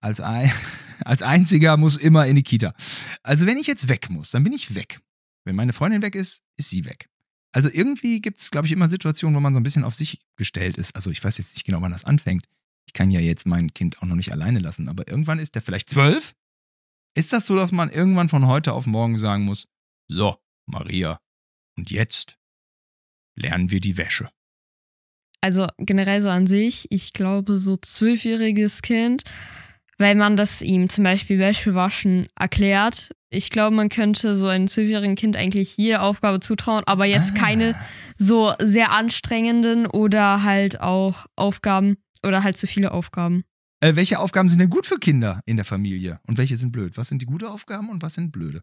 als, 0.00 0.20
ein, 0.20 0.50
als 1.04 1.22
einziger 1.22 1.76
muss 1.76 1.96
immer 1.96 2.26
in 2.26 2.36
die 2.36 2.42
Kita. 2.42 2.74
Also 3.22 3.46
wenn 3.46 3.58
ich 3.58 3.66
jetzt 3.66 3.88
weg 3.88 4.10
muss, 4.10 4.30
dann 4.30 4.42
bin 4.42 4.52
ich 4.52 4.74
weg. 4.74 5.00
Wenn 5.44 5.56
meine 5.56 5.72
Freundin 5.72 6.02
weg 6.02 6.14
ist, 6.14 6.42
ist 6.56 6.70
sie 6.70 6.84
weg. 6.84 7.08
Also 7.52 7.68
irgendwie 7.72 8.20
gibt 8.20 8.40
es, 8.40 8.50
glaube 8.50 8.66
ich, 8.66 8.72
immer 8.72 8.88
Situationen, 8.88 9.36
wo 9.36 9.40
man 9.40 9.54
so 9.54 9.60
ein 9.60 9.64
bisschen 9.64 9.84
auf 9.84 9.94
sich 9.94 10.24
gestellt 10.36 10.78
ist. 10.78 10.94
Also 10.94 11.10
ich 11.10 11.22
weiß 11.22 11.38
jetzt 11.38 11.54
nicht 11.54 11.64
genau, 11.64 11.82
wann 11.82 11.92
das 11.92 12.04
anfängt. 12.04 12.44
Ich 12.86 12.92
kann 12.92 13.10
ja 13.10 13.20
jetzt 13.20 13.46
mein 13.46 13.74
Kind 13.74 14.00
auch 14.00 14.06
noch 14.06 14.16
nicht 14.16 14.32
alleine 14.32 14.58
lassen, 14.58 14.88
aber 14.88 15.08
irgendwann 15.08 15.38
ist 15.38 15.54
der 15.54 15.62
vielleicht 15.62 15.90
zwölf. 15.90 16.34
Ist 17.14 17.32
das 17.32 17.46
so, 17.46 17.56
dass 17.56 17.72
man 17.72 17.90
irgendwann 17.90 18.28
von 18.28 18.46
heute 18.46 18.72
auf 18.72 18.86
morgen 18.86 19.18
sagen 19.18 19.44
muss, 19.44 19.68
so, 20.08 20.36
Maria, 20.66 21.20
und 21.76 21.90
jetzt 21.90 22.38
lernen 23.36 23.70
wir 23.70 23.80
die 23.80 23.96
Wäsche. 23.96 24.30
Also 25.40 25.66
generell 25.78 26.20
so 26.20 26.28
an 26.28 26.46
sich, 26.46 26.86
ich 26.90 27.12
glaube, 27.12 27.56
so 27.56 27.76
zwölfjähriges 27.76 28.82
Kind, 28.82 29.24
wenn 29.98 30.18
man 30.18 30.36
das 30.36 30.62
ihm 30.62 30.88
zum 30.88 31.04
Beispiel 31.04 31.38
Wäsche 31.38 31.74
waschen 31.74 32.28
erklärt, 32.36 33.10
ich 33.30 33.50
glaube, 33.50 33.74
man 33.76 33.88
könnte 33.88 34.34
so 34.34 34.48
einem 34.48 34.68
zwölfjährigen 34.68 35.14
Kind 35.16 35.36
eigentlich 35.36 35.76
jede 35.76 36.00
Aufgabe 36.00 36.40
zutrauen, 36.40 36.82
aber 36.86 37.04
jetzt 37.06 37.32
Ah. 37.32 37.38
keine 37.38 37.74
so 38.16 38.52
sehr 38.60 38.90
anstrengenden 38.90 39.86
oder 39.86 40.42
halt 40.42 40.80
auch 40.80 41.26
Aufgaben 41.36 41.96
oder 42.24 42.42
halt 42.42 42.56
zu 42.56 42.66
viele 42.66 42.90
Aufgaben. 42.92 43.44
Äh, 43.80 43.96
welche 43.96 44.18
Aufgaben 44.18 44.48
sind 44.50 44.58
denn 44.60 44.68
gut 44.68 44.86
für 44.86 44.98
Kinder 44.98 45.40
in 45.46 45.56
der 45.56 45.64
Familie 45.64 46.20
und 46.26 46.36
welche 46.36 46.56
sind 46.56 46.70
blöd? 46.72 46.96
Was 46.98 47.08
sind 47.08 47.22
die 47.22 47.26
gute 47.26 47.48
Aufgaben 47.50 47.88
und 47.88 48.02
was 48.02 48.14
sind 48.14 48.30
blöde? 48.32 48.62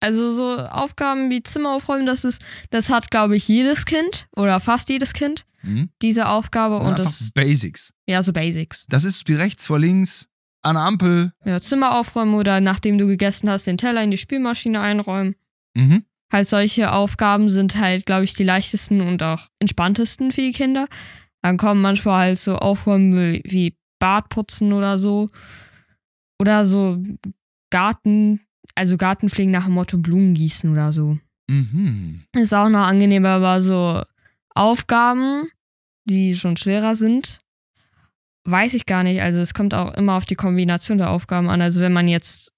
Also 0.00 0.30
so 0.32 0.58
Aufgaben 0.58 1.30
wie 1.30 1.42
Zimmer 1.42 1.72
aufräumen, 1.74 2.04
das 2.04 2.24
ist, 2.24 2.42
das 2.70 2.90
hat, 2.90 3.10
glaube 3.10 3.36
ich, 3.36 3.46
jedes 3.48 3.86
Kind 3.86 4.26
oder 4.36 4.60
fast 4.60 4.88
jedes 4.88 5.12
Kind, 5.12 5.46
Hm? 5.60 5.88
diese 6.02 6.28
Aufgabe 6.28 6.78
und 6.78 6.94
Einfach 6.98 7.04
das, 7.04 7.30
Basics. 7.32 7.94
ja, 8.06 8.22
so 8.22 8.32
Basics. 8.32 8.86
Das 8.88 9.04
ist 9.04 9.26
wie 9.28 9.34
rechts 9.34 9.64
vor 9.64 9.78
links, 9.78 10.28
an 10.64 10.74
der 10.76 10.84
Ampel. 10.84 11.32
Ja, 11.44 11.60
Zimmer 11.60 11.98
aufräumen 11.98 12.34
oder 12.34 12.60
nachdem 12.60 12.98
du 12.98 13.06
gegessen 13.06 13.48
hast, 13.50 13.66
den 13.66 13.78
Teller 13.78 14.02
in 14.02 14.10
die 14.10 14.16
Spülmaschine 14.16 14.80
einräumen. 14.80 15.34
Mhm. 15.74 16.04
Halt 16.32 16.48
solche 16.48 16.92
Aufgaben 16.92 17.48
sind 17.50 17.76
halt, 17.76 18.06
glaube 18.06 18.24
ich, 18.24 18.34
die 18.34 18.44
leichtesten 18.44 19.00
und 19.00 19.22
auch 19.22 19.48
entspanntesten 19.58 20.32
für 20.32 20.40
die 20.40 20.52
Kinder. 20.52 20.86
Dann 21.42 21.56
kommen 21.58 21.80
manchmal 21.82 22.18
halt 22.20 22.38
so 22.38 22.54
wie- 22.56 23.42
wie 23.44 23.76
Bad 24.00 24.28
putzen 24.30 24.72
oder 24.72 24.98
so. 24.98 25.28
Oder 26.40 26.64
so 26.64 27.02
Garten, 27.70 28.40
also 28.74 28.96
Gartenpflegen 28.96 29.52
nach 29.52 29.64
dem 29.66 29.74
Motto 29.74 29.98
Blumen 29.98 30.34
gießen 30.34 30.70
oder 30.70 30.92
so. 30.92 31.18
Mhm. 31.48 32.22
Ist 32.32 32.54
auch 32.54 32.68
noch 32.68 32.86
angenehmer, 32.86 33.28
aber 33.30 33.60
so 33.62 34.02
Aufgaben, 34.54 35.48
die 36.04 36.34
schon 36.34 36.56
schwerer 36.56 36.96
sind, 36.96 37.38
weiß 38.44 38.74
ich 38.74 38.86
gar 38.86 39.02
nicht. 39.02 39.20
Also 39.20 39.40
es 39.40 39.54
kommt 39.54 39.74
auch 39.74 39.94
immer 39.94 40.14
auf 40.14 40.26
die 40.26 40.34
Kombination 40.34 40.98
der 40.98 41.10
Aufgaben 41.10 41.48
an. 41.48 41.60
Also 41.60 41.80
wenn 41.80 41.92
man 41.92 42.08
jetzt 42.08 42.52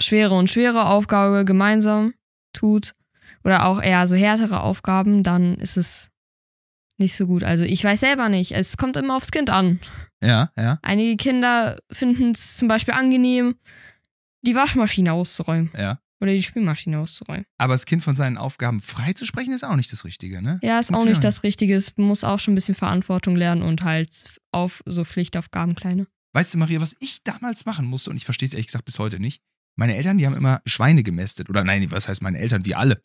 schwere 0.00 0.34
und 0.34 0.48
schwere 0.48 0.86
Aufgabe 0.86 1.44
gemeinsam 1.44 2.14
tut 2.52 2.94
oder 3.44 3.66
auch 3.66 3.80
eher 3.82 4.06
so 4.06 4.16
härtere 4.16 4.62
Aufgaben, 4.62 5.22
dann 5.22 5.56
ist 5.56 5.76
es 5.76 6.10
nicht 6.96 7.16
so 7.16 7.26
gut. 7.26 7.44
Also 7.44 7.64
ich 7.64 7.82
weiß 7.82 8.00
selber 8.00 8.28
nicht. 8.28 8.52
Es 8.52 8.76
kommt 8.76 8.96
immer 8.96 9.16
aufs 9.16 9.30
Kind 9.30 9.50
an. 9.50 9.80
Ja, 10.20 10.50
ja, 10.56 10.78
Einige 10.82 11.16
Kinder 11.16 11.78
finden 11.92 12.32
es 12.32 12.56
zum 12.56 12.66
Beispiel 12.66 12.94
angenehm, 12.94 13.54
die 14.42 14.56
Waschmaschine 14.56 15.12
auszuräumen 15.12 15.70
ja. 15.76 16.00
Oder 16.20 16.32
die 16.32 16.42
Spülmaschine 16.42 16.98
auszuräumen. 16.98 17.44
Aber 17.58 17.74
das 17.74 17.86
Kind 17.86 18.02
von 18.02 18.14
seinen 18.16 18.36
Aufgaben 18.38 18.80
freizusprechen 18.80 19.52
ist 19.54 19.64
auch 19.64 19.76
nicht 19.76 19.92
das 19.92 20.04
Richtige, 20.04 20.42
ne? 20.42 20.58
Ja, 20.62 20.80
ist 20.80 20.92
auch 20.92 21.04
nicht 21.04 21.22
das 21.22 21.42
Richtige. 21.42 21.74
Es 21.76 21.96
muss 21.96 22.24
auch 22.24 22.38
schon 22.40 22.52
ein 22.52 22.54
bisschen 22.56 22.74
Verantwortung 22.74 23.36
lernen 23.36 23.62
und 23.62 23.82
halt 23.84 24.38
auf 24.52 24.82
so 24.86 25.04
Pflichtaufgaben 25.04 25.74
kleine. 25.74 26.06
Weißt 26.34 26.52
du, 26.54 26.58
Maria, 26.58 26.80
was 26.80 26.96
ich 27.00 27.22
damals 27.22 27.64
machen 27.66 27.86
musste, 27.86 28.10
und 28.10 28.16
ich 28.16 28.24
verstehe 28.24 28.46
es 28.46 28.52
ehrlich 28.52 28.66
gesagt 28.66 28.84
bis 28.84 28.98
heute 28.98 29.18
nicht, 29.18 29.42
meine 29.76 29.96
Eltern, 29.96 30.18
die 30.18 30.26
haben 30.26 30.36
immer 30.36 30.60
Schweine 30.66 31.02
gemästet. 31.02 31.48
Oder 31.48 31.62
nein, 31.64 31.90
was 31.90 32.08
heißt 32.08 32.20
meine 32.22 32.38
Eltern? 32.38 32.64
Wir 32.64 32.78
alle. 32.78 33.02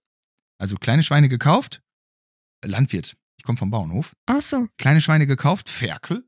Also 0.59 0.75
kleine 0.75 1.03
Schweine 1.03 1.29
gekauft, 1.29 1.81
Landwirt, 2.65 3.15
ich 3.37 3.43
komme 3.43 3.57
vom 3.57 3.69
Bauernhof, 3.71 4.13
Ach 4.25 4.41
so. 4.41 4.67
kleine 4.77 5.01
Schweine 5.01 5.27
gekauft, 5.27 5.69
Ferkel, 5.69 6.27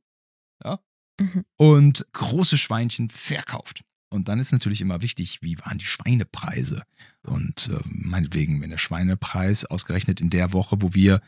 ja, 0.63 0.79
Mhm. 1.19 1.45
und 1.57 2.05
große 2.13 2.57
Schweinchen 2.57 3.09
verkauft. 3.09 3.83
Und 4.15 4.29
dann 4.29 4.39
ist 4.39 4.53
natürlich 4.53 4.81
immer 4.81 5.01
wichtig, 5.01 5.41
wie 5.41 5.59
waren 5.59 5.77
die 5.77 5.85
Schweinepreise? 5.85 6.83
Und 7.23 7.69
äh, 7.69 7.79
meinetwegen, 7.83 8.61
wenn 8.61 8.69
der 8.69 8.77
Schweinepreis 8.77 9.65
ausgerechnet 9.65 10.21
in 10.21 10.29
der 10.29 10.53
Woche, 10.53 10.81
wo 10.81 10.93
wir 10.93 11.21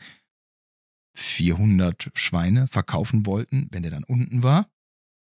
400 1.14 2.10
Schweine 2.14 2.66
verkaufen 2.66 3.26
wollten, 3.26 3.68
wenn 3.70 3.82
der 3.82 3.90
dann 3.90 4.04
unten 4.04 4.42
war, 4.42 4.70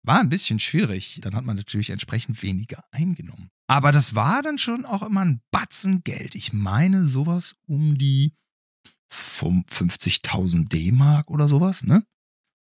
war 0.03 0.19
ein 0.19 0.29
bisschen 0.29 0.59
schwierig. 0.59 1.21
Dann 1.23 1.35
hat 1.35 1.45
man 1.45 1.57
natürlich 1.57 1.91
entsprechend 1.91 2.43
weniger 2.43 2.85
eingenommen. 2.91 3.51
Aber 3.69 3.93
das 3.93 4.15
war 4.15 4.43
dann 4.43 4.59
schon 4.59 4.85
auch 4.85 5.03
immer 5.03 5.25
ein 5.25 5.41
Batzen 5.51 6.03
Geld. 6.03 6.35
Ich 6.35 6.53
meine 6.53 7.07
sowas 7.07 7.55
um 7.67 7.97
die 7.97 8.35
50.000 9.11 10.69
D-Mark 10.69 11.31
oder 11.31 11.49
sowas, 11.49 11.85
ne? 11.85 12.05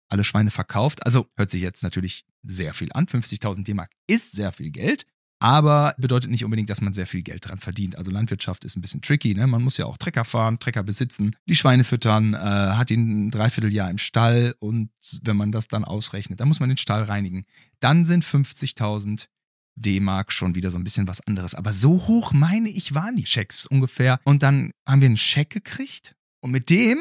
Alle 0.10 0.24
Schweine 0.24 0.52
verkauft. 0.52 1.06
Also 1.06 1.28
hört 1.38 1.50
sich 1.50 1.62
jetzt 1.62 1.84
natürlich 1.84 2.26
sehr 2.44 2.74
viel 2.74 2.90
an. 2.94 3.06
50.000 3.06 3.64
D-Mark 3.64 3.92
ist 4.08 4.32
sehr 4.32 4.52
viel 4.52 4.72
Geld. 4.72 5.06
Aber 5.42 5.96
bedeutet 5.98 6.30
nicht 6.30 6.44
unbedingt, 6.44 6.70
dass 6.70 6.82
man 6.82 6.94
sehr 6.94 7.08
viel 7.08 7.22
Geld 7.22 7.48
dran 7.48 7.60
verdient. 7.60 7.98
Also 7.98 8.12
Landwirtschaft 8.12 8.66
ist 8.66 8.76
ein 8.76 8.82
bisschen 8.82 9.02
tricky, 9.02 9.34
ne? 9.34 9.48
Man 9.48 9.64
muss 9.64 9.78
ja 9.78 9.86
auch 9.86 9.96
Trecker 9.96 10.26
fahren, 10.26 10.60
Trecker 10.60 10.84
besitzen, 10.84 11.34
die 11.48 11.56
Schweine 11.56 11.86
füttern, 11.86 12.34
äh, 12.34 12.38
hat 12.38 12.92
ihn 12.92 13.28
ein 13.28 13.32
Dreivierteljahr 13.32 13.90
im 13.90 13.98
Stall 13.98 14.56
und 14.60 14.90
wenn 15.22 15.38
man 15.38 15.54
das 15.54 15.70
dann 15.70 15.86
ausrechnet, 15.86 16.42
dann 16.42 16.50
muss 16.50 16.60
man 16.60 16.68
den 16.68 16.78
Stall 16.78 17.04
reinigen. 17.04 17.46
Dann 17.80 18.04
sind 18.04 18.26
50.000 18.26 19.28
D-Mark 19.76 20.34
schon 20.34 20.56
wieder 20.56 20.72
so 20.72 20.78
ein 20.78 20.84
bisschen 20.84 21.08
was 21.08 21.26
anderes. 21.26 21.56
Aber 21.56 21.72
so 21.72 22.08
hoch, 22.08 22.34
meine 22.34 22.70
ich, 22.70 22.94
waren 22.94 23.16
die 23.16 23.26
Schecks 23.26 23.66
ungefähr. 23.66 24.20
Und 24.26 24.44
dann 24.44 24.72
haben 24.86 25.00
wir 25.02 25.08
einen 25.08 25.18
Scheck 25.18 25.50
gekriegt 25.52 26.16
und 26.42 26.52
mit 26.52 26.70
dem, 26.70 26.98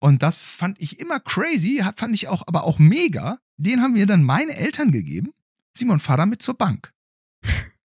und 0.00 0.22
das 0.22 0.38
fand 0.38 0.80
ich 0.80 1.00
immer 1.00 1.20
crazy, 1.20 1.82
fand 1.96 2.14
ich 2.14 2.28
auch, 2.28 2.42
aber 2.46 2.64
auch 2.64 2.78
mega, 2.78 3.38
den 3.56 3.80
haben 3.80 3.94
mir 3.94 4.06
dann 4.06 4.22
meine 4.22 4.54
Eltern 4.54 4.92
gegeben. 4.92 5.32
Simon, 5.76 6.00
fahr 6.00 6.16
damit 6.16 6.42
zur 6.42 6.54
Bank. 6.54 6.92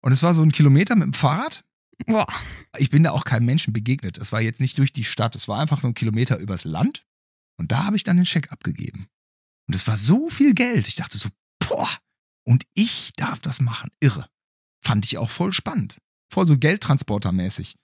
Und 0.01 0.13
es 0.13 0.23
war 0.23 0.35
so 0.35 0.43
ein 0.43 0.53
Kilometer 0.53 0.97
mit 0.97 1.07
dem 1.07 1.13
Fahrrad. 1.15 1.65
Boah. 2.07 2.27
Ich 2.77 2.91
bin 2.91 3.05
da 3.05 3.13
auch 3.13 3.25
keinem 3.25 3.47
Menschen 3.47 3.73
begegnet. 3.73 4.19
Es 4.19 4.33
war 4.33 4.41
jetzt 4.41 4.61
nicht 4.61 4.79
durch 4.79 4.93
die 4.93 5.05
Stadt. 5.05 5.37
Es 5.37 5.49
war 5.49 5.61
einfach 5.61 5.81
so 5.81 5.89
ein 5.89 5.95
Kilometer 5.95 6.39
übers 6.39 6.65
Land. 6.65 7.07
Und 7.57 7.73
da 7.73 7.85
habe 7.85 7.97
ich 7.97 8.05
dann 8.05 8.17
den 8.17 8.27
Scheck 8.27 8.53
abgegeben. 8.53 9.09
Und 9.67 9.75
es 9.75 9.87
war 9.87 9.97
so 9.97 10.29
viel 10.29 10.55
Geld. 10.55 10.89
Ich 10.89 10.97
dachte 10.97 11.17
so, 11.17 11.31
Boah. 11.61 11.89
Und 12.47 12.67
ich 12.75 13.13
darf 13.17 13.41
das 13.41 13.61
machen. 13.61 13.91
Irre. 14.01 14.29
Fand 14.83 15.07
ich 15.07 15.17
auch 15.17 15.31
voll 15.31 15.53
spannend. 15.53 15.99
Voll 16.31 16.47
so 16.47 16.59
Geldtransportermäßig. 16.59 17.77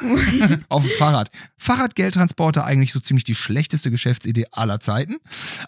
Auf 0.68 0.82
dem 0.82 0.92
Fahrrad. 0.98 1.30
Fahrradgeldtransporter 1.58 2.64
eigentlich 2.64 2.92
so 2.92 3.00
ziemlich 3.00 3.24
die 3.24 3.34
schlechteste 3.34 3.90
Geschäftsidee 3.90 4.46
aller 4.50 4.80
Zeiten. 4.80 5.18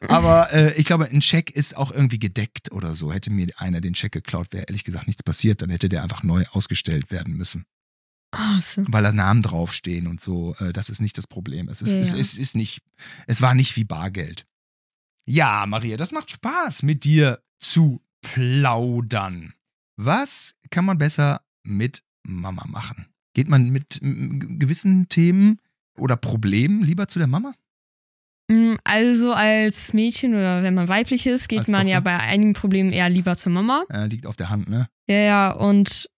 Aber 0.09 0.53
äh, 0.53 0.75
ich 0.77 0.85
glaube, 0.87 1.07
ein 1.07 1.23
Scheck 1.23 1.51
ist 1.51 1.77
auch 1.77 1.91
irgendwie 1.91 2.19
gedeckt 2.19 2.73
oder 2.73 2.95
so. 2.95 3.13
Hätte 3.13 3.31
mir 3.31 3.49
einer 3.57 3.81
den 3.81 3.95
Scheck 3.95 4.13
geklaut, 4.13 4.53
wäre 4.53 4.65
ehrlich 4.69 4.85
gesagt 4.85 5.07
nichts 5.07 5.23
passiert. 5.23 5.63
Dann 5.63 5.71
hätte 5.71 5.89
der 5.89 6.03
einfach 6.03 6.23
neu 6.23 6.45
ausgestellt 6.53 7.11
werden 7.11 7.35
müssen. 7.35 7.65
So. 8.61 8.85
Weil 8.89 9.03
da 9.03 9.13
Namen 9.13 9.43
draufstehen 9.43 10.07
und 10.07 10.21
so. 10.21 10.55
Äh, 10.57 10.73
das 10.73 10.91
ist 10.91 11.01
nicht 11.01 11.17
das 11.17 11.27
Problem. 11.27 11.69
Es 11.69 11.83
ist, 11.83 11.93
Ja, 11.93 12.01
es, 12.01 12.13
ja. 12.13 12.19
es 12.19 12.37
ist 12.37 12.57
nicht, 12.57 12.83
es 13.27 13.41
war 13.41 13.55
nicht 13.55 13.77
wie 13.77 13.85
Bargeld. 13.85 14.47
Ja, 15.27 15.65
Maria, 15.67 15.97
das 15.97 16.13
macht 16.13 16.31
Spaß, 16.31 16.83
mit 16.83 17.05
dir 17.05 17.43
zu 17.59 18.01
plaudern. 18.21 19.55
Was 19.97 20.55
kann 20.71 20.85
man 20.85 20.99
besser 20.99 21.43
mit 21.63 22.03
Mama 22.23 22.65
machen? 22.67 23.07
Geht 23.37 23.49
man 23.49 23.69
mit 23.69 24.01
gewissen 24.01 25.11
Themen 25.11 25.59
oder 25.99 26.17
Problemen 26.17 26.81
lieber 26.83 27.07
zu 27.07 27.19
der 27.19 27.29
Mama? 27.29 27.53
Mm, 28.51 28.77
Also 28.83 29.35
als 29.35 29.93
Mädchen 29.93 30.33
oder 30.35 30.63
wenn 30.63 30.73
man 30.73 30.89
weiblich 30.89 31.27
ist, 31.27 31.47
geht 31.51 31.59
Als 31.59 31.69
man 31.69 31.87
ja 31.87 31.99
Tochter. 31.99 32.17
bei 32.17 32.19
einigen 32.19 32.55
Problemen 32.55 32.95
eher 32.95 33.11
lieber 33.11 33.37
zur 33.37 33.53
Mama. 33.53 33.85
Äh, 33.91 34.07
liegt 34.07 34.25
auf 34.25 34.37
der 34.37 34.49
Hand, 34.49 34.71
ne? 34.71 34.89
Ja, 35.07 35.19
ja, 35.19 35.51
und 35.51 36.09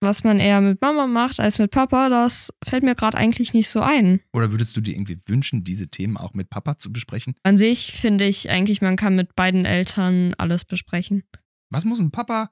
was 0.00 0.22
man 0.22 0.38
eher 0.38 0.60
mit 0.60 0.82
Mama 0.82 1.06
macht 1.06 1.40
als 1.40 1.58
mit 1.58 1.70
Papa, 1.70 2.10
das 2.10 2.52
fällt 2.62 2.82
mir 2.82 2.94
gerade 2.94 3.16
eigentlich 3.16 3.54
nicht 3.54 3.70
so 3.70 3.80
ein. 3.80 4.20
Oder 4.34 4.50
würdest 4.52 4.76
du 4.76 4.82
dir 4.82 4.92
irgendwie 4.92 5.18
wünschen, 5.24 5.64
diese 5.64 5.88
Themen 5.88 6.18
auch 6.18 6.34
mit 6.34 6.50
Papa 6.50 6.76
zu 6.76 6.92
besprechen? 6.92 7.36
An 7.42 7.56
sich 7.56 7.92
finde 7.92 8.26
ich 8.26 8.50
eigentlich, 8.50 8.82
man 8.82 8.96
kann 8.96 9.16
mit 9.16 9.34
beiden 9.34 9.64
Eltern 9.64 10.34
alles 10.36 10.66
besprechen. 10.66 11.22
Was 11.70 11.86
muss 11.86 12.00
ein 12.00 12.10
Papa, 12.10 12.50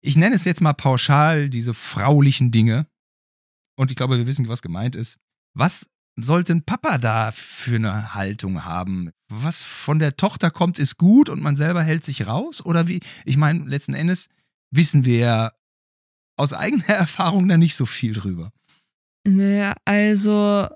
ich 0.00 0.16
nenne 0.16 0.36
es 0.36 0.44
jetzt 0.44 0.60
mal 0.60 0.74
pauschal, 0.74 1.50
diese 1.50 1.74
fraulichen 1.74 2.52
Dinge, 2.52 2.86
und 3.76 3.90
ich 3.90 3.96
glaube, 3.96 4.18
wir 4.18 4.26
wissen, 4.26 4.48
was 4.48 4.62
gemeint 4.62 4.94
ist. 4.94 5.18
Was 5.54 5.88
sollte 6.18 6.52
ein 6.54 6.64
Papa 6.64 6.98
da 6.98 7.32
für 7.32 7.76
eine 7.76 8.14
Haltung 8.14 8.64
haben? 8.64 9.10
Was 9.28 9.62
von 9.62 9.98
der 9.98 10.16
Tochter 10.16 10.50
kommt, 10.50 10.78
ist 10.78 10.96
gut 10.96 11.28
und 11.28 11.42
man 11.42 11.56
selber 11.56 11.82
hält 11.82 12.04
sich 12.04 12.26
raus? 12.26 12.64
Oder 12.64 12.88
wie? 12.88 13.00
Ich 13.24 13.36
meine, 13.36 13.64
letzten 13.64 13.94
Endes 13.94 14.28
wissen 14.70 15.04
wir 15.04 15.18
ja 15.18 15.52
aus 16.38 16.52
eigener 16.52 16.84
Erfahrung 16.88 17.48
da 17.48 17.56
nicht 17.56 17.74
so 17.74 17.86
viel 17.86 18.12
drüber. 18.12 18.52
Naja, 19.26 19.74
also 19.84 20.68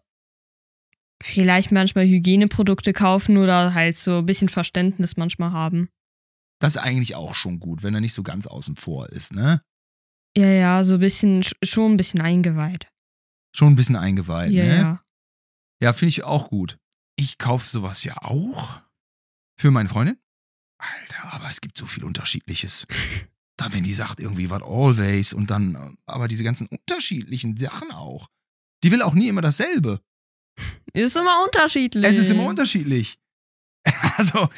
vielleicht 1.22 1.70
manchmal 1.72 2.06
Hygieneprodukte 2.06 2.92
kaufen 2.92 3.36
oder 3.36 3.74
halt 3.74 3.96
so 3.96 4.18
ein 4.18 4.26
bisschen 4.26 4.48
Verständnis 4.48 5.16
manchmal 5.16 5.52
haben. 5.52 5.88
Das 6.60 6.76
ist 6.76 6.82
eigentlich 6.82 7.14
auch 7.14 7.34
schon 7.34 7.60
gut, 7.60 7.82
wenn 7.82 7.94
er 7.94 8.00
nicht 8.00 8.14
so 8.14 8.22
ganz 8.22 8.46
außen 8.46 8.76
vor 8.76 9.08
ist, 9.10 9.34
ne? 9.34 9.62
Ja, 10.36 10.46
ja, 10.48 10.84
so 10.84 10.94
ein 10.94 11.00
bisschen, 11.00 11.42
sch- 11.42 11.54
schon 11.62 11.92
ein 11.92 11.96
bisschen 11.96 12.20
eingeweiht. 12.20 12.88
Schon 13.54 13.72
ein 13.72 13.76
bisschen 13.76 13.96
eingeweiht, 13.96 14.52
Ja, 14.52 14.64
ne? 14.64 14.76
ja. 14.76 15.04
Ja, 15.82 15.92
finde 15.92 16.10
ich 16.10 16.24
auch 16.24 16.48
gut. 16.50 16.78
Ich 17.16 17.38
kaufe 17.38 17.68
sowas 17.68 18.04
ja 18.04 18.16
auch 18.22 18.80
für 19.58 19.70
meine 19.70 19.88
Freundin. 19.88 20.18
Alter, 20.78 21.34
aber 21.34 21.50
es 21.50 21.60
gibt 21.60 21.76
so 21.76 21.86
viel 21.86 22.04
Unterschiedliches. 22.04 22.86
Da, 23.56 23.70
wenn 23.74 23.84
die 23.84 23.92
sagt 23.92 24.20
irgendwie 24.20 24.48
was 24.48 24.62
always 24.62 25.34
und 25.34 25.50
dann, 25.50 25.98
aber 26.06 26.28
diese 26.28 26.42
ganzen 26.44 26.66
unterschiedlichen 26.68 27.58
Sachen 27.58 27.90
auch. 27.90 28.30
Die 28.82 28.90
will 28.90 29.02
auch 29.02 29.12
nie 29.12 29.28
immer 29.28 29.42
dasselbe. 29.42 30.00
Ist 30.94 31.14
immer 31.14 31.44
unterschiedlich. 31.44 32.06
Es 32.06 32.16
ist 32.16 32.30
immer 32.30 32.46
unterschiedlich. 32.46 33.18
Also, 34.16 34.48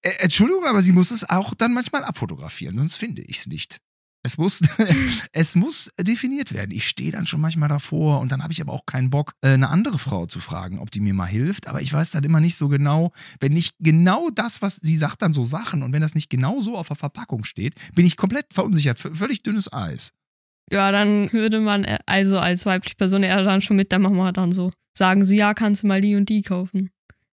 äh, 0.00 0.10
Entschuldigung, 0.20 0.64
aber 0.64 0.80
sie 0.80 0.92
muss 0.92 1.10
es 1.10 1.28
auch 1.28 1.52
dann 1.52 1.74
manchmal 1.74 2.02
abfotografieren, 2.04 2.76
sonst 2.78 2.96
finde 2.96 3.20
ich 3.20 3.40
es 3.40 3.46
nicht. 3.46 3.82
Es 4.26 4.38
muss, 4.38 4.60
es 5.32 5.54
muss 5.54 5.88
definiert 6.00 6.52
werden. 6.52 6.72
Ich 6.72 6.88
stehe 6.88 7.12
dann 7.12 7.28
schon 7.28 7.40
manchmal 7.40 7.68
davor 7.68 8.18
und 8.18 8.32
dann 8.32 8.42
habe 8.42 8.52
ich 8.52 8.60
aber 8.60 8.72
auch 8.72 8.84
keinen 8.84 9.08
Bock, 9.08 9.34
äh, 9.40 9.50
eine 9.50 9.68
andere 9.70 10.00
Frau 10.00 10.26
zu 10.26 10.40
fragen, 10.40 10.80
ob 10.80 10.90
die 10.90 10.98
mir 10.98 11.14
mal 11.14 11.26
hilft. 11.26 11.68
Aber 11.68 11.80
ich 11.80 11.92
weiß 11.92 12.10
dann 12.10 12.24
immer 12.24 12.40
nicht 12.40 12.56
so 12.56 12.68
genau, 12.68 13.12
wenn 13.38 13.52
nicht 13.52 13.76
genau 13.78 14.28
das, 14.34 14.62
was 14.62 14.76
sie 14.76 14.96
sagt, 14.96 15.22
dann 15.22 15.32
so 15.32 15.44
Sachen 15.44 15.84
und 15.84 15.92
wenn 15.92 16.02
das 16.02 16.16
nicht 16.16 16.28
genau 16.28 16.60
so 16.60 16.76
auf 16.76 16.88
der 16.88 16.96
Verpackung 16.96 17.44
steht, 17.44 17.74
bin 17.94 18.04
ich 18.04 18.16
komplett 18.16 18.52
verunsichert. 18.52 18.98
Völlig 18.98 19.44
dünnes 19.44 19.72
Eis. 19.72 20.12
Ja, 20.72 20.90
dann 20.90 21.32
würde 21.32 21.60
man 21.60 21.84
äh, 21.84 22.00
also 22.06 22.40
als 22.40 22.66
weibliche 22.66 22.96
Person 22.96 23.22
eher 23.22 23.44
dann 23.44 23.60
schon 23.60 23.76
mit 23.76 23.92
der 23.92 24.00
Mama 24.00 24.32
dann 24.32 24.50
so 24.50 24.72
sagen, 24.98 25.24
so 25.24 25.34
ja, 25.34 25.54
kannst 25.54 25.84
du 25.84 25.86
mal 25.86 26.00
die 26.00 26.16
und 26.16 26.28
die 26.28 26.42
kaufen. 26.42 26.90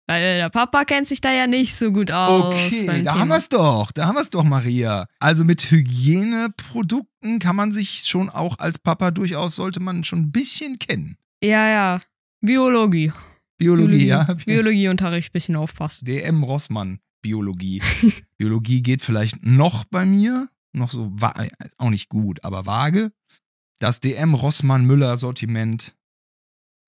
Weil 0.07 0.37
der 0.37 0.49
Papa 0.49 0.85
kennt 0.85 1.05
sich 1.05 1.19
da 1.19 1.33
ja 1.33 1.47
nicht 1.47 1.75
so 1.75 1.91
gut 1.91 2.11
aus. 2.11 2.45
Okay, 2.55 2.85
da 2.85 2.93
Thema. 2.93 3.19
haben 3.19 3.27
wir 3.27 3.37
es 3.37 3.49
doch. 3.49 3.91
Da 3.91 4.07
haben 4.07 4.15
wir 4.15 4.21
es 4.21 4.29
doch, 4.29 4.45
Maria. 4.45 5.07
Also 5.19 5.43
mit 5.43 5.69
Hygieneprodukten 5.69 7.39
kann 7.39 7.57
man 7.57 7.73
sich 7.73 8.05
schon 8.05 8.29
auch 8.29 8.57
als 8.59 8.79
Papa 8.79 9.11
durchaus, 9.11 9.57
sollte 9.57 9.81
man 9.81 10.05
schon 10.05 10.19
ein 10.19 10.31
bisschen 10.31 10.79
kennen. 10.79 11.17
Ja, 11.43 11.67
ja. 11.67 12.01
Biologie. 12.39 13.11
Biologie, 13.57 14.07
ja. 14.07 14.23
Biologieunterricht, 14.45 15.33
bisschen 15.33 15.57
aufpassen. 15.57 16.05
DM 16.05 16.43
Rossmann, 16.43 16.99
Biologie. 17.21 17.81
Biologie 18.37 18.81
geht 18.81 19.01
vielleicht 19.01 19.45
noch 19.45 19.83
bei 19.83 20.05
mir, 20.05 20.47
noch 20.73 20.89
so, 20.89 21.13
auch 21.77 21.89
nicht 21.89 22.07
gut, 22.07 22.45
aber 22.45 22.65
vage. 22.65 23.11
Das 23.79 23.99
DM 23.99 24.35
Rossmann 24.35 24.85
Müller 24.85 25.17
Sortiment 25.17 25.95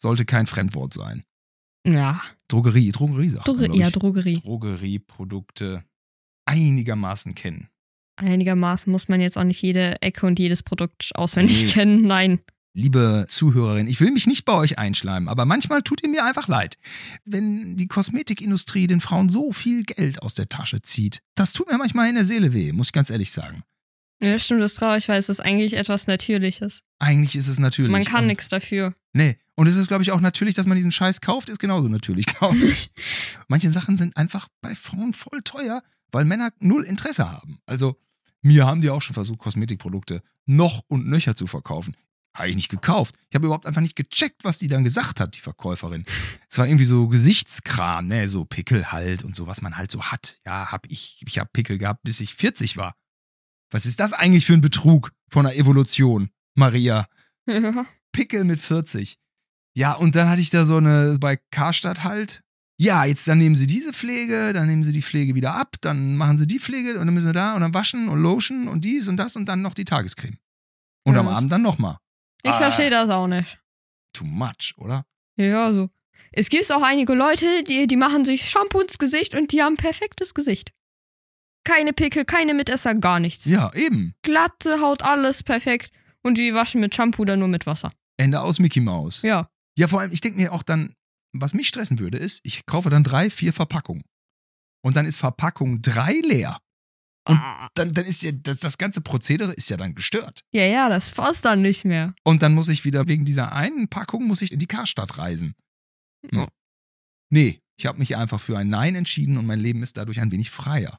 sollte 0.02 0.26
kein 0.26 0.48
Fremdwort 0.48 0.94
sein. 0.94 1.24
Ja, 1.86 2.22
Drogerie, 2.50 2.92
Drogerie 2.92 3.30
sagt 3.30 3.48
man, 3.48 3.56
Droge 3.58 3.70
glaub 3.70 3.80
ja. 3.80 3.90
Drogerie. 3.90 4.40
Drogerieprodukte 4.42 5.84
einigermaßen 6.46 7.36
kennen. 7.36 7.70
Einigermaßen 8.18 8.92
muss 8.92 9.08
man 9.08 9.22
jetzt 9.22 9.38
auch 9.38 9.44
nicht 9.44 9.62
jede 9.62 10.02
Ecke 10.02 10.26
und 10.26 10.40
jedes 10.40 10.62
Produkt 10.64 11.12
auswendig 11.16 11.64
Nee. 11.64 11.72
kennen. 11.72 12.02
Nein. 12.02 12.40
Liebe 12.76 13.26
Zuhörerin, 13.30 13.88
ich 13.88 14.00
will 14.00 14.12
mich 14.12 14.28
nicht 14.28 14.46
bei 14.46 14.54
euch 14.54 14.78
einschleimen, 14.78 15.28
aber 15.28 15.46
manchmal 15.46 15.82
tut 15.82 16.04
ihr 16.04 16.10
mir 16.10 16.24
einfach 16.26 16.48
leid, 16.48 16.78
wenn 17.26 17.78
die 17.78 17.88
Kosmetikindustrie 17.88 18.88
den 18.88 19.02
Frauen 19.02 19.30
so 19.30 19.52
viel 19.52 19.84
Geld 19.84 20.22
aus 20.22 20.34
der 20.36 20.50
Tasche 20.50 20.82
zieht. 20.82 21.22
Das 21.36 21.54
tut 21.54 21.70
mir 21.72 21.78
manchmal 21.78 22.10
in 22.10 22.16
der 22.16 22.26
Seele 22.26 22.54
weh, 22.54 22.72
muss 22.72 22.88
ich 22.88 22.94
ganz 22.94 23.10
ehrlich 23.10 23.32
sagen. 23.32 23.64
Ja, 24.22 24.38
stimmt, 24.38 24.62
das 24.62 24.74
ist 24.74 24.78
traurig, 24.80 25.08
weil 25.08 25.18
es 25.18 25.30
ist 25.30 25.40
eigentlich 25.40 25.74
etwas 25.74 26.06
Natürliches. 26.08 26.84
Eigentlich 27.00 27.36
ist 27.38 27.48
es 27.48 27.58
natürlich. 27.58 27.92
Man 27.92 28.04
kann 28.04 28.28
nichts 28.28 28.50
dafür. 28.50 28.94
Nee, 29.14 29.38
und 29.60 29.68
es 29.68 29.76
ist, 29.76 29.90
glaube 29.90 30.04
ich, 30.04 30.14
auch 30.14 30.22
natürlich, 30.22 30.56
dass 30.56 30.68
man 30.68 30.78
diesen 30.78 30.94
Scheiß 30.94 31.20
kauft, 31.20 31.50
ist 31.50 31.60
genauso 31.60 31.90
natürlich, 31.90 32.26
glaube 32.28 32.56
ich. 32.56 32.92
Manche 33.50 33.70
Sachen 33.72 33.98
sind 33.98 34.16
einfach 34.16 34.48
bei 34.62 34.74
Frauen 34.74 35.12
voll 35.12 35.42
teuer, 35.44 35.84
weil 36.14 36.24
Männer 36.24 36.52
null 36.62 36.86
Interesse 36.86 37.30
haben. 37.30 37.60
Also, 37.66 38.00
mir 38.42 38.66
haben 38.66 38.80
die 38.80 38.90
auch 38.90 39.02
schon 39.02 39.16
versucht, 39.16 39.40
Kosmetikprodukte 39.40 40.24
noch 40.46 40.84
und 40.88 41.08
nöcher 41.08 41.36
zu 41.36 41.46
verkaufen. 41.46 41.94
Habe 42.34 42.48
ich 42.48 42.56
nicht 42.56 42.70
gekauft. 42.70 43.16
Ich 43.30 43.36
habe 43.36 43.48
überhaupt 43.48 43.66
einfach 43.66 43.82
nicht 43.82 43.98
gecheckt, 43.98 44.46
was 44.46 44.60
die 44.60 44.70
dann 44.70 44.86
gesagt 44.86 45.20
hat, 45.20 45.36
die 45.36 45.42
Verkäuferin. 45.42 46.06
Es 46.50 46.58
war 46.58 46.66
irgendwie 46.66 46.86
so 46.86 47.10
Gesichtskram, 47.10 48.08
ne, 48.08 48.30
so 48.30 48.46
Pickel 48.46 48.94
halt 48.94 49.26
und 49.26 49.36
so, 49.36 49.46
was 49.46 49.62
man 49.62 49.76
halt 49.76 49.92
so 49.92 50.04
hat. 50.04 50.40
Ja, 50.46 50.72
hab 50.72 50.90
ich, 50.90 51.22
ich 51.28 51.38
habe 51.38 51.50
Pickel 51.52 51.78
gehabt, 51.78 52.04
bis 52.04 52.22
ich 52.22 52.34
40 52.34 52.78
war. 52.78 52.96
Was 53.72 53.86
ist 53.86 54.00
das 54.00 54.14
eigentlich 54.14 54.46
für 54.46 54.54
ein 54.54 54.62
Betrug 54.62 55.12
von 55.30 55.44
der 55.44 55.58
Evolution, 55.58 56.30
Maria? 56.56 57.10
Ja. 57.46 57.86
Pickel 58.14 58.46
mit 58.46 58.62
40. 58.62 59.20
Ja, 59.80 59.94
und 59.94 60.16
dann 60.16 60.30
hatte 60.30 60.42
ich 60.42 60.50
da 60.50 60.66
so 60.66 60.76
eine 60.78 61.18
bei 61.20 61.38
Karstadt 61.52 62.04
halt. 62.04 62.42
Ja, 62.82 63.06
jetzt 63.06 63.28
dann 63.30 63.38
nehmen 63.38 63.56
sie 63.56 63.66
diese 63.68 63.94
Pflege, 63.94 64.52
dann 64.54 64.68
nehmen 64.68 64.84
sie 64.84 64.92
die 64.92 65.02
Pflege 65.02 65.36
wieder 65.36 65.56
ab, 65.56 65.76
dann 65.82 66.18
machen 66.18 66.38
sie 66.38 66.48
die 66.48 66.60
Pflege 66.60 67.00
und 67.00 67.06
dann 67.06 67.14
müssen 67.14 67.28
sie 67.28 67.34
da 67.34 67.54
und 67.56 67.62
dann 67.62 67.74
waschen 67.74 68.10
und 68.10 68.22
lotion 68.22 68.68
und 68.68 68.84
dies 68.84 69.08
und 69.08 69.18
das 69.18 69.36
und 69.38 69.46
dann 69.48 69.62
noch 69.62 69.74
die 69.74 69.86
Tagescreme. 69.86 70.38
Und 71.06 71.14
Ja. 71.16 71.22
am 71.22 71.28
Abend 71.30 71.52
dann 71.52 71.62
nochmal. 71.62 71.98
Ich 72.44 72.52
Ah. 72.52 72.58
verstehe 72.58 72.90
das 72.90 73.10
auch 73.10 73.28
nicht. 73.28 73.58
Too 74.14 74.26
much, 74.26 74.74
oder? 74.78 75.06
Ja, 75.38 75.72
so. 75.72 75.90
Es 76.32 76.50
gibt 76.50 76.70
auch 76.72 76.82
einige 76.82 77.14
Leute, 77.14 77.64
die, 77.64 77.88
die 77.88 77.96
machen 77.96 78.24
sich 78.26 78.50
Shampoo 78.50 78.82
ins 78.82 78.98
Gesicht 78.98 79.34
und 79.34 79.52
die 79.54 79.62
haben 79.64 79.76
perfektes 79.78 80.34
Gesicht. 80.34 80.72
Keine 81.66 81.94
Pickel, 81.94 82.26
keine 82.26 82.54
Mitesser, 82.54 82.96
gar 82.96 83.20
nichts. 83.20 83.46
Ja, 83.46 83.74
eben. 83.74 84.14
Glatte 84.24 84.82
Haut, 84.82 85.04
alles 85.04 85.44
perfekt. 85.44 85.92
Und 86.22 86.38
die 86.38 86.54
waschen 86.54 86.82
mit 86.82 86.94
Shampoo 86.96 87.22
oder 87.24 87.38
nur 87.38 87.48
mit 87.48 87.66
Wasser. 87.66 87.92
Ende 88.18 88.42
aus 88.42 88.60
Mickey 88.60 88.80
Mouse. 88.82 89.22
Ja. 89.22 89.50
Ja, 89.80 89.88
vor 89.88 90.02
allem, 90.02 90.12
ich 90.12 90.22
denke 90.22 90.38
mir 90.40 90.52
auch 90.52 90.64
dann, 90.64 90.94
was 91.34 91.54
mich 91.54 91.68
stressen 91.68 92.00
würde, 92.00 92.18
ist, 92.18 92.42
ich 92.44 92.66
kaufe 92.66 92.90
dann 92.90 93.04
drei, 93.04 93.30
vier 93.30 93.54
Verpackungen. 93.54 94.04
Und 94.84 94.96
dann 94.96 95.06
ist 95.06 95.18
Verpackung 95.18 95.82
drei 95.82 96.14
leer. 96.24 96.58
Und 97.28 97.38
Ah. 97.38 97.70
dann, 97.76 97.94
dann 97.94 98.06
ist 98.06 98.24
ja, 98.24 98.32
das, 98.32 98.60
das 98.60 98.78
ganze 98.78 99.02
Prozedere 99.02 99.54
ist 99.54 99.70
ja 99.70 99.78
dann 99.78 99.94
gestört. 99.96 100.42
Ja, 100.54 100.64
ja, 100.66 100.90
das 100.90 101.12
passt 101.12 101.46
dann 101.46 101.62
nicht 101.62 101.86
mehr. 101.86 102.14
Und 102.24 102.42
dann 102.42 102.54
muss 102.56 102.70
ich 102.70 102.86
wieder 102.86 103.08
wegen 103.08 103.26
dieser 103.26 103.52
einen 103.54 103.88
Packung 103.90 104.26
muss 104.26 104.42
ich 104.42 104.52
in 104.52 104.60
die 104.60 104.68
Karstadt 104.68 105.18
reisen. 105.18 105.54
Ja. 106.32 106.48
Nee, 107.32 107.62
ich 107.78 107.86
habe 107.86 108.00
mich 108.00 108.18
einfach 108.18 108.40
für 108.40 108.58
ein 108.58 108.70
Nein 108.70 108.96
entschieden 108.96 109.38
und 109.38 109.46
mein 109.46 109.60
Leben 109.60 109.84
ist 109.84 109.96
dadurch 109.98 110.20
ein 110.20 110.32
wenig 110.32 110.50
freier 110.50 110.98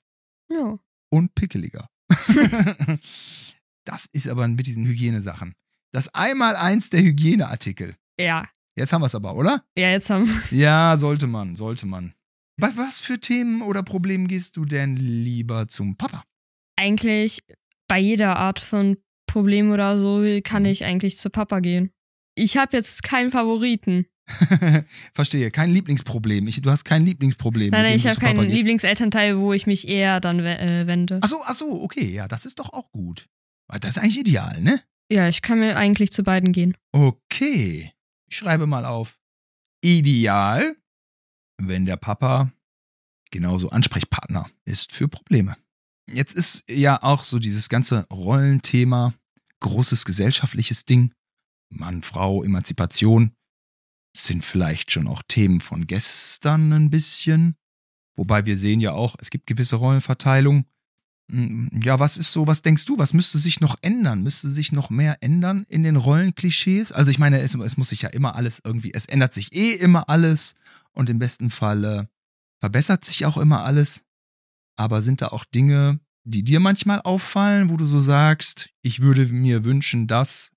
Ja. 0.50 0.78
und 1.10 1.34
pickeliger. 1.34 1.88
das 3.84 4.06
ist 4.12 4.28
aber 4.28 4.46
mit 4.48 4.66
diesen 4.66 4.84
Hygienesachen. 4.86 5.54
Das 5.92 6.14
einmal 6.14 6.54
eins 6.56 6.90
der 6.90 7.00
Hygieneartikel. 7.02 7.96
Ja. 8.18 8.48
Jetzt 8.80 8.92
haben 8.92 9.02
wir 9.02 9.06
es 9.06 9.14
aber, 9.14 9.36
oder? 9.36 9.62
Ja, 9.76 9.90
jetzt 9.90 10.10
haben 10.10 10.26
wir 10.26 10.58
Ja, 10.58 10.96
sollte 10.96 11.26
man, 11.26 11.56
sollte 11.56 11.86
man. 11.86 12.14
Bei 12.56 12.68
was 12.76 13.00
für 13.00 13.20
Themen 13.20 13.62
oder 13.62 13.82
Problemen 13.82 14.26
gehst 14.26 14.56
du 14.56 14.64
denn 14.64 14.96
lieber 14.96 15.68
zum 15.68 15.96
Papa? 15.96 16.22
eigentlich 16.80 17.42
bei 17.88 17.98
jeder 17.98 18.36
Art 18.36 18.58
von 18.58 18.96
Problem 19.26 19.70
oder 19.70 19.98
so 19.98 20.40
kann 20.42 20.64
ich 20.64 20.84
eigentlich 20.84 21.18
zu 21.18 21.30
Papa 21.30 21.60
gehen. 21.60 21.90
Ich 22.34 22.56
habe 22.56 22.76
jetzt 22.76 23.02
keinen 23.02 23.30
Favoriten. 23.30 24.06
Verstehe, 25.12 25.50
kein 25.50 25.70
Lieblingsproblem. 25.70 26.48
Ich, 26.48 26.62
du 26.62 26.70
hast 26.70 26.84
kein 26.84 27.04
Lieblingsproblem. 27.04 27.70
Nein, 27.70 27.84
nein 27.84 27.96
ich 27.96 28.06
habe 28.06 28.18
keinen. 28.18 28.48
Lieblingselternteil, 28.48 29.38
wo 29.38 29.52
ich 29.52 29.66
mich 29.66 29.86
eher 29.86 30.20
dann 30.20 30.40
äh, 30.40 30.86
wende. 30.86 31.18
Ach 31.22 31.28
so, 31.28 31.42
ach 31.44 31.54
so, 31.54 31.82
okay, 31.82 32.06
ja, 32.12 32.28
das 32.28 32.46
ist 32.46 32.58
doch 32.58 32.72
auch 32.72 32.90
gut. 32.92 33.26
Das 33.80 33.96
ist 33.96 33.98
eigentlich 33.98 34.20
ideal, 34.20 34.60
ne? 34.62 34.80
Ja, 35.12 35.28
ich 35.28 35.42
kann 35.42 35.58
mir 35.58 35.76
eigentlich 35.76 36.12
zu 36.12 36.22
beiden 36.22 36.52
gehen. 36.52 36.76
Okay. 36.92 37.92
Ich 38.30 38.38
schreibe 38.38 38.66
mal 38.66 38.84
auf. 38.84 39.18
Ideal, 39.82 40.76
wenn 41.58 41.84
der 41.84 41.96
Papa 41.96 42.52
genauso 43.30 43.70
Ansprechpartner 43.70 44.48
ist 44.64 44.92
für 44.92 45.08
Probleme. 45.08 45.56
Jetzt 46.08 46.34
ist 46.34 46.64
ja 46.68 47.02
auch 47.02 47.24
so 47.24 47.38
dieses 47.38 47.68
ganze 47.68 48.06
Rollenthema, 48.08 49.14
großes 49.60 50.04
gesellschaftliches 50.04 50.84
Ding. 50.84 51.12
Mann, 51.70 52.02
Frau, 52.02 52.42
Emanzipation 52.42 53.34
sind 54.16 54.44
vielleicht 54.44 54.90
schon 54.90 55.06
auch 55.06 55.22
Themen 55.26 55.60
von 55.60 55.86
gestern 55.86 56.72
ein 56.72 56.90
bisschen. 56.90 57.56
Wobei 58.16 58.46
wir 58.46 58.56
sehen 58.56 58.80
ja 58.80 58.92
auch, 58.92 59.16
es 59.18 59.30
gibt 59.30 59.46
gewisse 59.46 59.76
Rollenverteilung. 59.76 60.66
Mm, 61.30 61.80
Ja, 61.82 61.98
was 61.98 62.16
ist 62.16 62.32
so, 62.32 62.46
was 62.46 62.62
denkst 62.62 62.84
du, 62.84 62.98
was 62.98 63.12
müsste 63.12 63.38
sich 63.38 63.60
noch 63.60 63.76
ändern? 63.82 64.22
Müsste 64.22 64.48
sich 64.50 64.72
noch 64.72 64.90
mehr 64.90 65.18
ändern 65.22 65.64
in 65.68 65.82
den 65.82 65.96
Rollenklischees? 65.96 66.92
Also 66.92 67.10
ich 67.10 67.18
meine, 67.18 67.40
es, 67.40 67.54
es 67.54 67.76
muss 67.76 67.90
sich 67.90 68.02
ja 68.02 68.08
immer 68.08 68.34
alles 68.36 68.60
irgendwie, 68.64 68.92
es 68.92 69.06
ändert 69.06 69.32
sich 69.34 69.52
eh 69.54 69.72
immer 69.74 70.08
alles 70.08 70.54
und 70.92 71.10
im 71.10 71.18
besten 71.18 71.50
Falle 71.50 72.08
verbessert 72.60 73.04
sich 73.04 73.26
auch 73.26 73.36
immer 73.36 73.64
alles. 73.64 74.04
Aber 74.76 75.02
sind 75.02 75.22
da 75.22 75.28
auch 75.28 75.44
Dinge, 75.44 76.00
die 76.24 76.42
dir 76.42 76.60
manchmal 76.60 77.00
auffallen, 77.02 77.70
wo 77.70 77.76
du 77.76 77.86
so 77.86 78.00
sagst, 78.00 78.70
ich 78.82 79.00
würde 79.00 79.26
mir 79.26 79.64
wünschen, 79.64 80.06
dass 80.06 80.50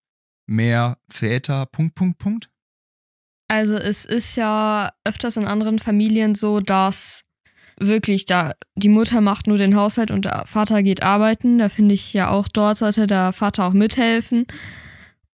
mehr 0.46 0.98
Väter, 1.10 1.66
Punkt, 1.66 1.96
Punkt, 1.96 2.18
Punkt? 2.18 2.50
Also 3.48 3.76
es 3.76 4.06
ist 4.06 4.36
ja 4.36 4.94
öfters 5.04 5.38
in 5.38 5.46
anderen 5.46 5.80
Familien 5.80 6.36
so, 6.36 6.60
dass 6.60 7.23
wirklich 7.80 8.26
da 8.26 8.54
die 8.76 8.90
Mutter 8.90 9.22
macht 9.22 9.48
nur 9.48 9.58
den 9.58 9.76
Haushalt 9.76 10.12
und 10.12 10.26
der 10.26 10.46
Vater 10.46 10.84
geht 10.84 11.04
arbeiten. 11.04 11.60
Da 11.60 11.70
finde 11.70 11.94
ich 11.94 12.14
ja 12.14 12.30
auch 12.30 12.48
dort 12.48 12.78
sollte 12.78 13.08
der 13.08 13.34
Vater 13.34 13.66
auch 13.66 13.74
mithelfen. 13.74 14.46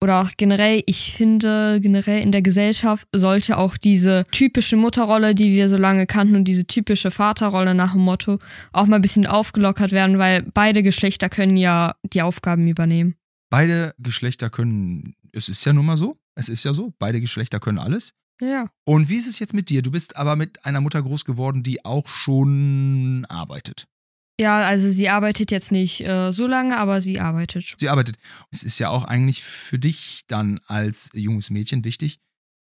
Oder 0.02 0.22
auch 0.22 0.32
generell, 0.38 0.82
ich 0.86 1.12
finde 1.14 1.80
generell 1.82 2.24
in 2.24 2.32
der 2.32 2.42
Gesellschaft 2.42 3.06
sollte 3.14 3.58
auch 3.58 3.76
diese 3.76 4.24
typische 4.32 4.78
Mutterrolle, 4.78 5.36
die 5.36 5.52
wir 5.52 5.68
so 5.68 5.76
lange 5.76 6.06
kannten 6.08 6.38
und 6.38 6.46
diese 6.46 6.66
typische 6.66 7.12
Vaterrolle 7.12 7.76
nach 7.76 7.92
dem 7.92 8.02
Motto 8.02 8.40
auch 8.72 8.86
mal 8.86 8.96
ein 8.96 9.02
bisschen 9.02 9.26
aufgelockert 9.26 9.92
werden, 9.92 10.18
weil 10.18 10.44
beide 10.54 10.84
Geschlechter 10.84 11.28
können 11.28 11.58
ja 11.58 11.96
die 12.04 12.22
Aufgaben 12.22 12.68
übernehmen. 12.70 13.16
Beide 13.50 13.94
Geschlechter 13.98 14.50
können, 14.50 15.16
es 15.34 15.50
ist 15.50 15.66
ja 15.66 15.74
nun 15.74 15.86
mal 15.86 15.98
so, 15.98 16.18
es 16.36 16.48
ist 16.48 16.64
ja 16.64 16.72
so, 16.72 16.94
beide 16.98 17.20
Geschlechter 17.20 17.60
können 17.60 17.80
alles. 17.80 18.14
Ja. 18.42 18.70
Und 18.86 19.10
wie 19.10 19.18
ist 19.18 19.28
es 19.28 19.40
jetzt 19.40 19.54
mit 19.54 19.70
dir? 19.70 19.82
Du 19.82 19.92
bist 19.92 20.16
aber 20.16 20.36
mit 20.36 20.66
einer 20.66 20.82
Mutter 20.82 21.02
groß 21.02 21.26
geworden, 21.26 21.64
die 21.64 21.84
auch 21.86 22.08
schon 22.08 23.26
arbeitet. 23.30 23.88
Ja, 24.40 24.62
also 24.62 24.90
sie 24.90 25.10
arbeitet 25.10 25.52
jetzt 25.52 25.72
nicht 25.72 26.00
äh, 26.08 26.32
so 26.32 26.48
lange, 26.48 26.78
aber 26.78 27.02
sie 27.02 27.20
arbeitet 27.20 27.66
schon. 27.66 27.78
Sie 27.78 27.90
arbeitet. 27.90 28.18
Es 28.52 28.64
ist 28.64 28.80
ja 28.80 28.90
auch 28.90 29.04
eigentlich 29.04 29.44
für 29.44 29.78
dich 29.78 30.24
dann 30.28 30.62
als 30.66 31.12
junges 31.14 31.50
Mädchen 31.50 31.84
wichtig, 31.84 32.22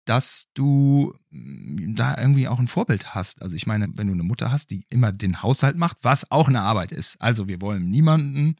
dass 0.06 0.46
du 0.54 1.14
mm, 1.28 1.94
da 1.94 2.16
irgendwie 2.16 2.48
auch 2.48 2.58
ein 2.58 2.68
Vorbild 2.68 3.14
hast. 3.14 3.42
Also 3.42 3.54
ich 3.54 3.66
meine, 3.66 3.88
wenn 3.96 4.06
du 4.06 4.14
eine 4.14 4.22
Mutter 4.22 4.50
hast, 4.50 4.70
die 4.70 4.86
immer 4.88 5.12
den 5.12 5.42
Haushalt 5.42 5.76
macht, 5.76 5.98
was 6.00 6.30
auch 6.30 6.48
eine 6.48 6.62
Arbeit 6.62 6.90
ist. 6.90 7.20
Also 7.20 7.48
wir 7.48 7.60
wollen 7.60 7.90
niemanden 7.90 8.56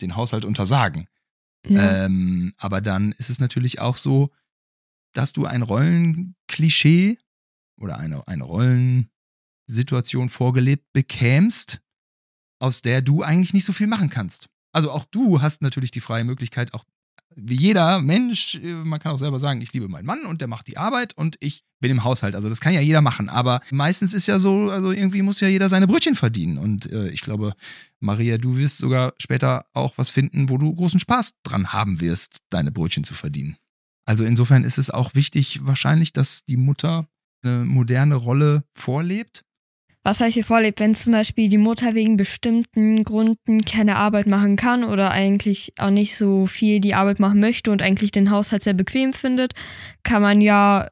den 0.00 0.14
Haushalt 0.14 0.44
untersagen. 0.44 1.08
Ja. 1.66 2.04
Ähm, 2.04 2.54
aber 2.58 2.80
dann 2.80 3.12
ist 3.12 3.30
es 3.30 3.40
natürlich 3.40 3.80
auch 3.80 3.96
so, 3.96 4.30
dass 5.14 5.32
du 5.32 5.46
ein 5.46 5.62
Rollenklischee 5.62 7.18
oder 7.80 7.98
eine, 7.98 8.26
eine 8.28 8.44
Rollensituation 8.44 10.28
vorgelebt 10.28 10.92
bekämst, 10.92 11.80
aus 12.60 12.82
der 12.82 13.02
du 13.02 13.22
eigentlich 13.22 13.54
nicht 13.54 13.64
so 13.64 13.72
viel 13.72 13.86
machen 13.86 14.10
kannst. 14.10 14.48
Also 14.72 14.90
auch 14.90 15.04
du 15.04 15.40
hast 15.40 15.62
natürlich 15.62 15.90
die 15.90 16.00
freie 16.00 16.24
Möglichkeit, 16.24 16.74
auch 16.74 16.84
wie 17.36 17.56
jeder 17.56 18.00
Mensch, 18.00 18.56
äh, 18.56 18.74
man 18.74 19.00
kann 19.00 19.12
auch 19.12 19.18
selber 19.18 19.40
sagen, 19.40 19.60
ich 19.60 19.72
liebe 19.72 19.88
meinen 19.88 20.06
Mann 20.06 20.26
und 20.26 20.40
der 20.40 20.48
macht 20.48 20.66
die 20.66 20.76
Arbeit 20.76 21.16
und 21.16 21.36
ich 21.40 21.64
bin 21.80 21.90
im 21.90 22.04
Haushalt. 22.04 22.34
Also 22.34 22.48
das 22.48 22.60
kann 22.60 22.72
ja 22.72 22.80
jeder 22.80 23.02
machen. 23.02 23.28
Aber 23.28 23.60
meistens 23.70 24.14
ist 24.14 24.26
ja 24.26 24.38
so, 24.38 24.70
also 24.70 24.92
irgendwie 24.92 25.22
muss 25.22 25.40
ja 25.40 25.48
jeder 25.48 25.68
seine 25.68 25.86
Brötchen 25.86 26.14
verdienen. 26.14 26.58
Und 26.58 26.90
äh, 26.92 27.08
ich 27.08 27.22
glaube, 27.22 27.54
Maria, 28.00 28.38
du 28.38 28.56
wirst 28.56 28.78
sogar 28.78 29.14
später 29.18 29.66
auch 29.72 29.98
was 29.98 30.10
finden, 30.10 30.48
wo 30.48 30.58
du 30.58 30.74
großen 30.74 31.00
Spaß 31.00 31.34
dran 31.42 31.72
haben 31.72 32.00
wirst, 32.00 32.38
deine 32.50 32.70
Brötchen 32.70 33.04
zu 33.04 33.14
verdienen. 33.14 33.56
Also 34.06 34.24
insofern 34.24 34.64
ist 34.64 34.78
es 34.78 34.90
auch 34.90 35.14
wichtig 35.14 35.60
wahrscheinlich, 35.62 36.12
dass 36.12 36.44
die 36.44 36.56
Mutter 36.56 37.06
eine 37.42 37.64
moderne 37.64 38.14
Rolle 38.16 38.64
vorlebt. 38.74 39.42
Was 40.06 40.20
heißt 40.20 40.34
hier 40.34 40.44
vorlebt, 40.44 40.80
wenn 40.80 40.94
zum 40.94 41.12
Beispiel 41.12 41.48
die 41.48 41.56
Mutter 41.56 41.94
wegen 41.94 42.18
bestimmten 42.18 43.04
Gründen 43.04 43.64
keine 43.64 43.96
Arbeit 43.96 44.26
machen 44.26 44.56
kann 44.56 44.84
oder 44.84 45.10
eigentlich 45.10 45.72
auch 45.78 45.88
nicht 45.88 46.18
so 46.18 46.44
viel 46.44 46.80
die 46.80 46.94
Arbeit 46.94 47.20
machen 47.20 47.40
möchte 47.40 47.70
und 47.70 47.80
eigentlich 47.80 48.12
den 48.12 48.30
Haushalt 48.30 48.62
sehr 48.62 48.74
bequem 48.74 49.14
findet, 49.14 49.54
kann 50.02 50.20
man 50.20 50.42
ja 50.42 50.88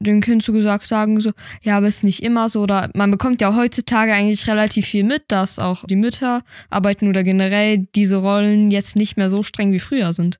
dem 0.00 0.22
Kind 0.22 0.42
so 0.42 0.52
gesagt 0.52 0.86
sagen, 0.86 1.20
so, 1.20 1.32
ja, 1.62 1.76
aber 1.76 1.88
ist 1.88 2.04
nicht 2.04 2.22
immer 2.22 2.48
so. 2.48 2.62
Oder 2.62 2.90
man 2.94 3.10
bekommt 3.10 3.42
ja 3.42 3.54
heutzutage 3.54 4.12
eigentlich 4.12 4.46
relativ 4.46 4.86
viel 4.86 5.04
mit, 5.04 5.24
dass 5.28 5.58
auch 5.58 5.84
die 5.84 5.96
Mütter 5.96 6.42
arbeiten 6.70 7.08
oder 7.08 7.22
generell 7.22 7.86
diese 7.94 8.16
Rollen 8.16 8.70
jetzt 8.70 8.96
nicht 8.96 9.16
mehr 9.16 9.28
so 9.28 9.42
streng 9.42 9.72
wie 9.72 9.80
früher 9.80 10.14
sind. 10.14 10.38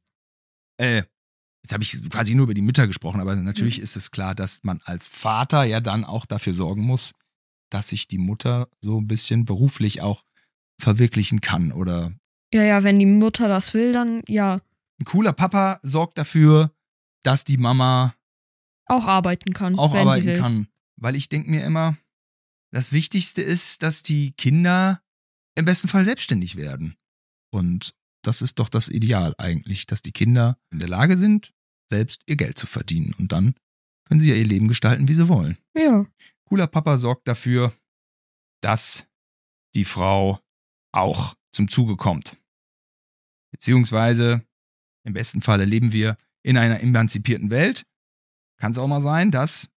Äh, 0.79 1.03
jetzt 1.65 1.73
habe 1.73 1.83
ich 1.83 2.11
quasi 2.11 2.35
nur 2.35 2.45
über 2.45 2.55
die 2.55 2.63
Mütter 2.63 2.87
gesprochen, 2.87 3.21
aber 3.21 3.35
natürlich 3.37 3.81
ist 3.81 3.97
es 3.97 4.11
klar, 4.11 4.35
dass 4.35 4.63
man 4.65 4.81
als 4.85 5.07
Vater 5.07 5.65
ja 5.65 5.81
dann 5.81 6.05
auch 6.05 6.27
dafür 6.27 6.53
sorgen 6.53 6.83
muss, 6.83 7.15
dass 7.71 7.89
sich 7.89 8.07
die 8.07 8.19
Mutter 8.19 8.69
so 8.81 9.01
ein 9.01 9.09
bisschen 9.09 9.47
beruflich 9.47 10.03
auch 10.03 10.25
verwirklichen 10.79 11.41
kann. 11.41 11.73
Oder 11.73 12.13
Ja, 12.53 12.63
ja, 12.63 12.85
wenn 12.85 12.99
die 12.99 13.07
Mutter 13.07 13.49
das 13.49 13.73
will, 13.73 13.93
dann 13.93 14.23
ja, 14.29 14.61
ein 15.01 15.05
cooler 15.07 15.33
Papa 15.33 15.81
sorgt 15.83 16.19
dafür, 16.19 16.71
dass 17.23 17.45
die 17.45 17.57
Mama 17.57 18.15
auch 18.85 19.07
arbeiten 19.07 19.55
kann. 19.55 19.79
auch 19.79 19.95
arbeiten 19.95 20.39
kann. 20.39 20.69
Weil 20.97 21.17
ich 21.17 21.31
denke 21.31 21.51
mir 21.51 21.65
immer, 21.65 21.97
das 22.73 22.93
Wichtigste 22.93 23.41
ist, 23.41 23.83
dass 23.83 24.03
die 24.03 24.33
Kinder 24.33 25.01
im 25.55 25.65
besten 25.65 25.89
Fall 25.89 26.05
selbstständig 26.05 26.57
werden. 26.57 26.97
Und 27.51 27.95
das 28.23 28.43
ist 28.43 28.59
doch 28.59 28.69
das 28.69 28.89
Ideal 28.89 29.35
eigentlich, 29.39 29.87
dass 29.87 30.03
die 30.03 30.13
Kinder 30.13 30.59
in 30.71 30.79
der 30.79 30.89
Lage 30.89 31.17
sind, 31.17 31.54
selbst 31.91 32.23
ihr 32.27 32.37
Geld 32.37 32.59
zu 32.59 32.67
verdienen. 32.67 33.15
Und 33.19 33.33
dann 33.33 33.55
können 34.07 34.21
sie 34.21 34.29
ja 34.29 34.35
ihr 34.35 34.47
Leben 34.47 34.69
gestalten, 34.69 35.09
wie 35.09 35.15
sie 35.15 35.29
wollen. 35.29 35.59
Ja. 35.75 36.07
Cooler 36.45 36.67
Papa 36.67 36.99
sorgt 36.99 37.27
dafür, 37.27 37.73
dass 38.61 39.07
die 39.75 39.85
Frau 39.85 40.41
auch 40.93 41.35
zum 41.53 41.69
Zuge 41.69 41.97
kommt. 41.97 42.37
Beziehungsweise, 43.51 44.45
im 45.05 45.13
besten 45.13 45.43
Falle 45.43 45.65
leben 45.65 45.93
wir 45.93 46.17
in 46.43 46.57
einer 46.57 46.81
emanzipierten 46.81 47.51
Welt. 47.51 47.87
Kann 48.59 48.73
es 48.73 48.79
auch 48.79 48.87
mal 48.87 49.01
sein, 49.01 49.31
dass 49.31 49.69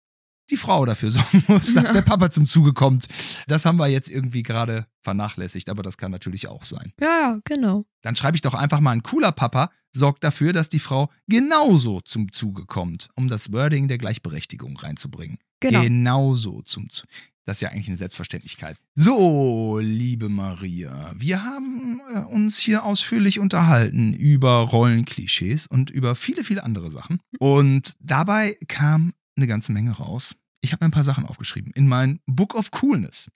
die 0.49 0.57
Frau 0.57 0.85
dafür 0.85 1.11
sorgen 1.11 1.43
muss, 1.47 1.73
dass 1.73 1.93
der 1.93 2.01
Papa 2.01 2.31
zum 2.31 2.45
Zuge 2.45 2.73
kommt. 2.73 3.07
Das 3.47 3.65
haben 3.65 3.77
wir 3.77 3.87
jetzt 3.87 4.09
irgendwie 4.09 4.43
gerade 4.43 4.87
vernachlässigt, 5.01 5.69
aber 5.69 5.83
das 5.83 5.97
kann 5.97 6.11
natürlich 6.11 6.47
auch 6.47 6.63
sein. 6.63 6.93
Ja, 6.99 7.07
ja, 7.07 7.39
genau. 7.43 7.85
Dann 8.01 8.15
schreibe 8.15 8.35
ich 8.35 8.41
doch 8.41 8.53
einfach 8.53 8.79
mal, 8.79 8.91
ein 8.91 9.03
cooler 9.03 9.31
Papa 9.31 9.71
sorgt 9.91 10.23
dafür, 10.23 10.53
dass 10.53 10.69
die 10.69 10.79
Frau 10.79 11.09
genauso 11.27 12.01
zum 12.01 12.31
Zuge 12.31 12.65
kommt, 12.65 13.09
um 13.15 13.27
das 13.27 13.51
Wording 13.51 13.87
der 13.87 13.97
Gleichberechtigung 13.97 14.77
reinzubringen. 14.77 15.39
Genau. 15.59 15.81
Genauso 15.81 16.61
zum 16.61 16.89
Zuge. 16.89 17.07
Das 17.47 17.57
ist 17.57 17.61
ja 17.61 17.69
eigentlich 17.69 17.87
eine 17.87 17.97
Selbstverständlichkeit. 17.97 18.75
So, 18.93 19.79
liebe 19.81 20.27
Maria, 20.27 21.13
wir 21.15 21.45
haben 21.45 22.01
äh, 22.13 22.19
uns 22.19 22.57
hier 22.57 22.83
ausführlich 22.83 23.39
unterhalten 23.39 24.11
über 24.11 24.59
Rollenklischees 24.59 25.65
und 25.65 25.89
über 25.89 26.15
viele, 26.15 26.43
viele 26.43 26.65
andere 26.65 26.91
Sachen. 26.91 27.21
Und 27.39 27.93
dabei 28.01 28.57
kam 28.67 29.13
eine 29.37 29.47
ganze 29.47 29.71
Menge 29.71 29.91
raus. 29.91 30.35
Ich 30.61 30.73
habe 30.73 30.83
mir 30.83 30.89
ein 30.89 30.93
paar 30.93 31.03
Sachen 31.03 31.25
aufgeschrieben 31.25 31.71
in 31.73 31.87
mein 31.87 32.19
Book 32.25 32.55
of 32.55 32.71
Coolness, 32.71 33.29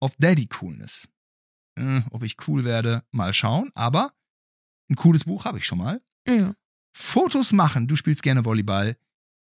of 0.00 0.14
Daddy 0.18 0.46
Coolness. 0.46 1.08
Äh, 1.78 2.02
ob 2.10 2.22
ich 2.22 2.36
cool 2.46 2.64
werde, 2.64 3.04
mal 3.10 3.32
schauen. 3.32 3.70
Aber 3.74 4.12
ein 4.90 4.96
cooles 4.96 5.24
Buch 5.24 5.44
habe 5.44 5.58
ich 5.58 5.66
schon 5.66 5.78
mal. 5.78 6.00
Ja. 6.26 6.54
Fotos 6.94 7.52
machen, 7.52 7.88
du 7.88 7.96
spielst 7.96 8.22
gerne 8.22 8.44
Volleyball. 8.44 8.96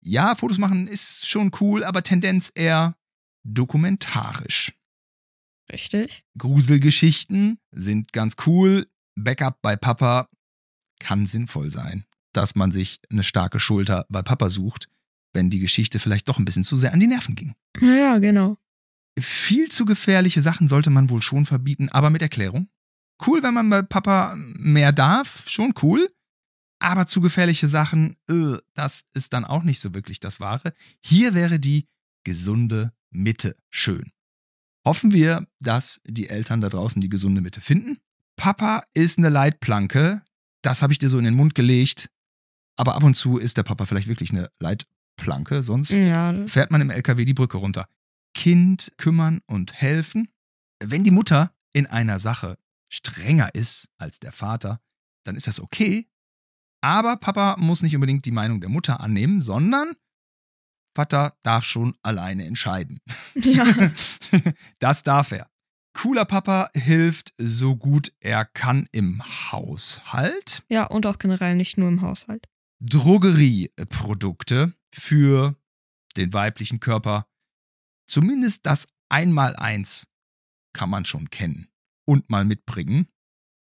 Ja, 0.01 0.35
Fotos 0.35 0.59
machen 0.59 0.87
ist 0.87 1.29
schon 1.29 1.51
cool, 1.61 1.85
aber 1.85 2.03
Tendenz 2.03 2.53
eher 2.55 2.97
dokumentarisch. 3.45 4.73
Richtig. 5.71 6.25
Gruselgeschichten 6.39 7.59
sind 7.73 8.13
ganz 8.13 8.37
cool. 8.47 8.87
Backup 9.17 9.61
bei 9.63 9.77
Papa 9.77 10.29
kann 11.01 11.27
sinnvoll 11.27 11.71
sein, 11.71 12.05
dass 12.33 12.55
man 12.55 12.71
sich 12.71 13.01
eine 13.11 13.23
starke 13.23 13.61
Schulter 13.61 14.07
bei 14.09 14.23
Papa 14.23 14.49
sucht, 14.49 14.89
wenn 15.37 15.51
die 15.51 15.61
Geschichte 15.61 16.01
vielleicht 16.01 16.29
doch 16.29 16.41
ein 16.41 16.45
bisschen 16.45 16.65
zu 16.65 16.77
sehr 16.77 16.93
an 16.93 16.99
die 16.99 17.07
Nerven 17.07 17.37
ging. 17.37 17.55
Ja, 17.81 18.19
genau. 18.19 18.57
Viel 19.19 19.71
zu 19.71 19.85
gefährliche 19.85 20.43
Sachen 20.43 20.67
sollte 20.67 20.91
man 20.91 21.09
wohl 21.11 21.23
schon 21.23 21.47
verbieten, 21.47 21.89
aber 21.91 22.11
mit 22.11 22.23
Erklärung. 22.23 22.69
Cool, 23.25 23.43
wenn 23.43 23.55
man 23.55 23.71
bei 23.71 23.83
Papa 23.83 24.35
mehr 24.37 24.93
darf, 24.93 25.49
schon 25.49 25.73
cool. 25.83 26.11
Aber 26.79 27.07
zu 27.07 27.21
gefährliche 27.21 27.69
Sachen, 27.69 28.17
äh, 28.29 28.59
das 28.75 29.07
ist 29.15 29.33
dann 29.33 29.45
auch 29.45 29.63
nicht 29.63 29.81
so 29.81 29.95
wirklich 29.95 30.21
das 30.21 30.41
Wahre. 30.41 30.75
Hier 31.03 31.35
wäre 31.35 31.59
die 31.59 31.87
gesunde 32.25 32.93
Mitte 33.11 33.57
schön. 33.71 34.13
Hoffen 34.85 35.13
wir, 35.13 35.47
dass 35.61 36.01
die 36.07 36.29
Eltern 36.29 36.61
da 36.61 36.69
draußen 36.69 37.01
die 37.01 37.09
gesunde 37.09 37.41
Mitte 37.41 37.61
finden. 37.61 37.99
Papa 38.37 38.85
ist 38.93 39.19
eine 39.19 39.31
Leitplanke. 39.31 40.23
Das 40.63 40.83
habe 40.83 40.93
ich 40.93 40.99
dir 40.99 41.09
so 41.09 41.19
in 41.19 41.25
den 41.25 41.35
Mund 41.35 41.55
gelegt. 41.55 42.11
Aber 42.79 42.95
ab 42.95 43.03
und 43.03 43.15
zu 43.15 43.39
ist 43.39 43.57
der 43.57 43.63
Papa 43.63 43.87
vielleicht 43.87 44.09
wirklich 44.09 44.31
eine 44.31 44.51
Leitplanke. 44.61 44.96
Sonst 45.63 45.91
Ja, 45.91 46.47
fährt 46.47 46.71
man 46.71 46.81
im 46.81 46.91
LKW 46.91 47.25
die 47.25 47.35
Brücke 47.35 47.57
runter. 47.57 47.89
Kind 48.35 48.93
kümmern 48.99 49.41
und 49.47 49.73
helfen. 49.75 50.29
Wenn 50.83 51.05
die 51.05 51.11
Mutter 51.11 51.53
in 51.73 51.87
einer 51.87 52.19
Sache 52.19 52.57
strenger 52.91 53.55
ist 53.55 53.89
als 53.99 54.21
der 54.21 54.33
Vater, 54.33 54.81
dann 55.25 55.37
ist 55.37 55.47
das 55.47 55.61
okay. 55.61 56.09
Aber 56.83 57.17
Papa 57.17 57.57
muss 57.59 57.83
nicht 57.83 57.95
unbedingt 57.95 58.25
die 58.27 58.31
Meinung 58.31 58.61
der 58.61 58.71
Mutter 58.71 59.01
annehmen, 59.01 59.41
sondern 59.41 59.95
Vater 60.95 61.37
darf 61.43 61.65
schon 61.65 61.97
alleine 62.03 62.45
entscheiden. 62.45 63.01
ja. 63.35 63.65
das 64.79 65.03
darf 65.03 65.33
er. 65.33 65.51
Cooler 65.95 66.27
Papa 66.27 66.69
hilft 66.75 67.33
so 67.39 67.75
gut 67.77 68.13
er 68.21 68.45
kann 68.45 68.87
im 68.93 69.23
Haushalt. 69.51 70.63
ja, 70.69 70.85
und 70.85 71.07
auch 71.07 71.19
generell 71.19 71.55
nicht 71.57 71.79
nur 71.79 71.89
im 71.89 72.03
Haushalt. 72.03 72.47
Drogerieprodukte 72.81 74.75
für 75.01 75.57
den 76.17 76.33
weiblichen 76.33 76.81
Körper. 76.81 77.27
Zumindest 78.09 78.67
das 78.67 78.89
Einmaleins 79.09 80.09
kann 80.73 80.91
man 80.91 81.05
schon 81.05 81.31
kennen 81.31 81.69
und 82.07 82.31
mal 82.31 82.45
mitbringen. 82.45 83.09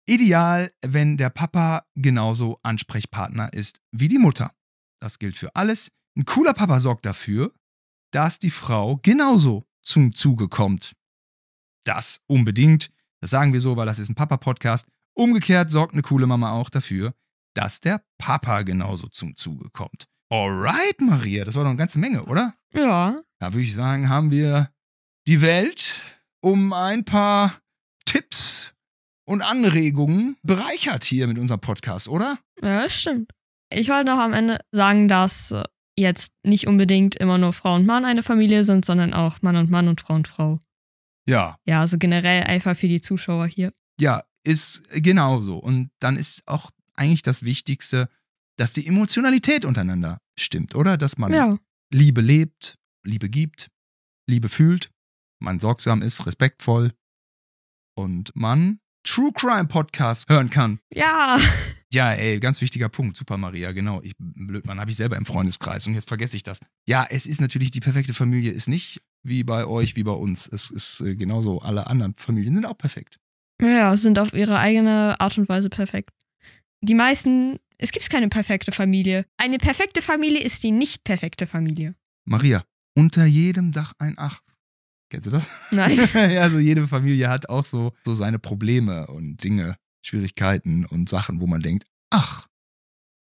Ideal, 0.07 0.73
wenn 0.85 1.17
der 1.17 1.31
Papa 1.31 1.87
genauso 1.95 2.59
Ansprechpartner 2.63 3.53
ist 3.53 3.81
wie 3.93 4.09
die 4.09 4.19
Mutter. 4.19 4.53
Das 5.01 5.19
gilt 5.19 5.37
für 5.37 5.55
alles. 5.55 5.93
Ein 6.17 6.25
cooler 6.25 6.55
Papa 6.55 6.81
sorgt 6.81 7.07
dafür, 7.07 7.55
dass 8.13 8.39
die 8.39 8.51
Frau 8.51 8.99
genauso 8.99 9.67
zum 9.83 10.15
Zuge 10.15 10.49
kommt. 10.49 10.95
Das 11.85 12.21
unbedingt. 12.27 12.91
Das 13.21 13.31
sagen 13.31 13.53
wir 13.53 13.61
so, 13.61 13.77
weil 13.77 13.87
das 13.87 13.99
ist 13.99 14.09
ein 14.09 14.15
Papa-Podcast. 14.15 14.87
Umgekehrt 15.15 15.71
sorgt 15.71 15.93
eine 15.93 16.03
coole 16.03 16.27
Mama 16.27 16.53
auch 16.53 16.71
dafür, 16.71 17.15
dass 17.55 17.81
der 17.81 18.05
Papa 18.19 18.63
genauso 18.63 19.09
zum 19.09 19.37
Zuge 19.37 19.71
kommt. 19.71 20.09
Alright, 20.33 20.99
Maria, 21.03 21.45
das 21.45 21.57
war 21.57 21.63
doch 21.65 21.69
eine 21.69 21.79
ganze 21.79 21.99
Menge, 21.99 22.25
oder? 22.25 22.55
Ja, 22.73 23.21
Da 23.39 23.53
würde 23.53 23.65
ich 23.65 23.75
sagen, 23.75 24.09
haben 24.09 24.31
wir 24.31 24.71
die 25.27 25.43
Welt 25.43 26.01
um 26.41 26.73
ein 26.73 27.05
paar 27.05 27.61
Tipps 28.07 28.73
und 29.27 29.43
Anregungen 29.43 30.39
bereichert 30.43 31.05
hier 31.05 31.27
mit 31.27 31.39
unserem 31.39 31.61
Podcast, 31.61 32.09
oder? 32.09 32.39
ja, 32.63 32.89
stimmt. 32.89 33.31
Ich 33.71 33.91
wollte 33.91 34.07
noch 34.11 34.19
am 34.19 34.33
Ende 34.33 34.61
sagen, 34.71 35.07
dass 35.07 35.51
äh, 35.51 35.65
jetzt 35.99 36.33
nicht 36.43 36.67
unbedingt 36.67 37.15
immer 37.17 37.37
nur 37.37 37.53
Frau 37.53 37.75
und 37.75 37.85
Mann 37.85 38.07
eine 38.07 38.23
Familie 38.23 38.65
sind, 38.65 38.87
sondern 38.87 39.13
auch 39.13 39.43
Mann 39.43 39.57
und 39.57 39.71
Mann 39.71 39.87
und 39.87 40.01
Frau 40.01 40.15
und 40.15 40.29
Frau. 40.29 40.61
Ja, 41.27 41.59
Ja, 41.67 41.81
also 41.81 41.99
generell 41.99 42.45
einfach 42.45 42.75
für 42.75 42.89
die 42.89 43.03
Zuschauer 43.03 43.49
hier. 43.49 43.71
ja, 44.01 44.25
ist 44.45 44.85
genauso. 44.95 45.59
Und 45.59 45.91
dann 46.01 46.17
ist 46.17 46.43
auch 46.47 46.71
eigentlich 46.95 47.21
das 47.21 47.43
Wichtigste, 47.45 48.09
dass 48.57 48.73
die 48.73 48.87
Emotionalität 48.87 49.65
untereinander 49.65 50.19
stimmt, 50.39 50.75
oder? 50.75 50.97
Dass 50.97 51.19
man 51.19 51.33
Ja, 51.33 51.59
Liebe 51.93 52.21
lebt, 52.21 52.77
Liebe 53.05 53.29
gibt, 53.29 53.69
Liebe 54.29 54.49
fühlt, 54.49 54.91
man 55.41 55.59
sorgsam 55.61 56.03
ist, 56.03 56.27
respektvoll 56.27 56.93
und 57.97 58.35
man 58.35 58.79
True 59.05 59.33
Crime 59.35 59.67
Podcast 59.67 60.29
hören 60.29 60.49
kann. 60.51 60.79
ja, 60.95 61.39
Ja, 61.93 62.13
ey, 62.13 62.39
ganz 62.41 62.61
wichtiger 62.61 62.89
Punkt. 62.89 63.17
Super 63.17 63.37
Maria, 63.37 63.73
genau. 63.73 64.01
Ich 64.03 64.15
blöd, 64.19 64.65
man 64.65 64.79
habe 64.81 64.91
ich 64.91 64.97
selber 64.97 65.17
im 65.17 65.27
Freundeskreis 65.27 65.87
und 65.87 65.95
jetzt 65.95 66.09
vergesse 66.09 66.37
ich 66.37 66.43
das. 66.43 66.61
Ja, 66.89 67.07
es 67.11 67.27
ist 67.27 67.41
natürlich 67.41 67.71
die 67.71 67.81
perfekte 67.81 68.15
Familie 68.15 68.53
ist 68.53 68.69
nicht 68.69 69.03
wie 69.25 69.43
bei 69.45 69.67
euch, 69.67 69.95
wie 69.97 70.05
bei 70.05 70.13
uns. 70.13 70.49
Es 70.49 70.71
ist 70.71 71.01
äh, 71.03 71.17
genauso. 71.17 71.61
Alle 71.61 71.89
anderen 71.89 72.15
Familien 72.15 72.55
sind 72.55 72.65
auch 72.65 72.79
perfekt. 72.79 73.19
ja, 73.61 73.95
sind 73.97 74.19
auf 74.19 74.33
ihre 74.33 74.59
eigene 74.59 75.21
Art 75.21 75.37
und 75.37 75.49
Weise 75.49 75.69
perfekt. 75.69 76.11
Die 76.81 76.95
meisten, 76.95 77.59
es 77.83 77.91
gibt 77.91 78.09
keine 78.09 78.29
perfekte 78.29 78.71
Familie. 78.71 79.27
Eine 79.37 79.59
perfekte 79.59 80.03
Familie 80.03 80.41
ist 80.41 80.63
die 80.63 80.71
nicht 80.71 81.03
perfekte 81.03 81.49
Familie. 81.49 81.97
Maria, 82.25 82.65
unter 82.97 83.25
jedem 83.25 83.73
Dach 83.73 83.93
ein 83.99 84.15
Ach. 84.17 84.41
Kennst 85.11 85.27
du 85.27 85.33
das? 85.33 85.51
Nein. 85.73 85.97
ja, 86.15 86.49
so 86.49 86.59
jede 86.59 86.87
Familie 86.87 87.29
hat 87.29 87.49
auch 87.49 87.65
so, 87.65 87.93
so 88.05 88.15
seine 88.15 88.39
Probleme 88.39 89.09
und 89.09 89.43
Dinge, 89.43 89.77
Schwierigkeiten 90.01 90.87
und 90.87 91.09
Sachen, 91.09 91.41
wo 91.41 91.47
man 91.47 91.61
denkt, 91.61 91.85
ach, 92.11 92.47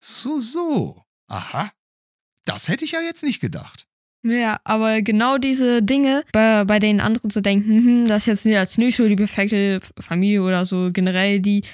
so, 0.05 0.39
so. 0.39 1.03
Aha. 1.29 1.71
Das 2.45 2.69
hätte 2.69 2.85
ich 2.85 2.93
ja 2.93 3.01
jetzt 3.01 3.23
nicht 3.23 3.41
gedacht. 3.41 3.87
Ja, 4.25 4.61
aber 4.65 5.01
genau 5.01 5.39
diese 5.39 5.83
Dinge, 5.83 6.25
bei, 6.33 6.65
bei 6.65 6.79
denen 6.79 7.01
andere 7.01 7.31
so 7.31 7.41
denken, 7.41 7.85
hm, 7.85 8.07
das 8.07 8.23
ist 8.23 8.27
jetzt 8.27 8.45
jetzt 8.45 8.79
nicht 8.79 8.97
so 8.97 9.09
die 9.09 9.17
perfekte 9.17 9.81
Familie 9.99 10.43
oder 10.43 10.65
so, 10.65 10.91
generell 10.93 11.41
die, 11.41 11.65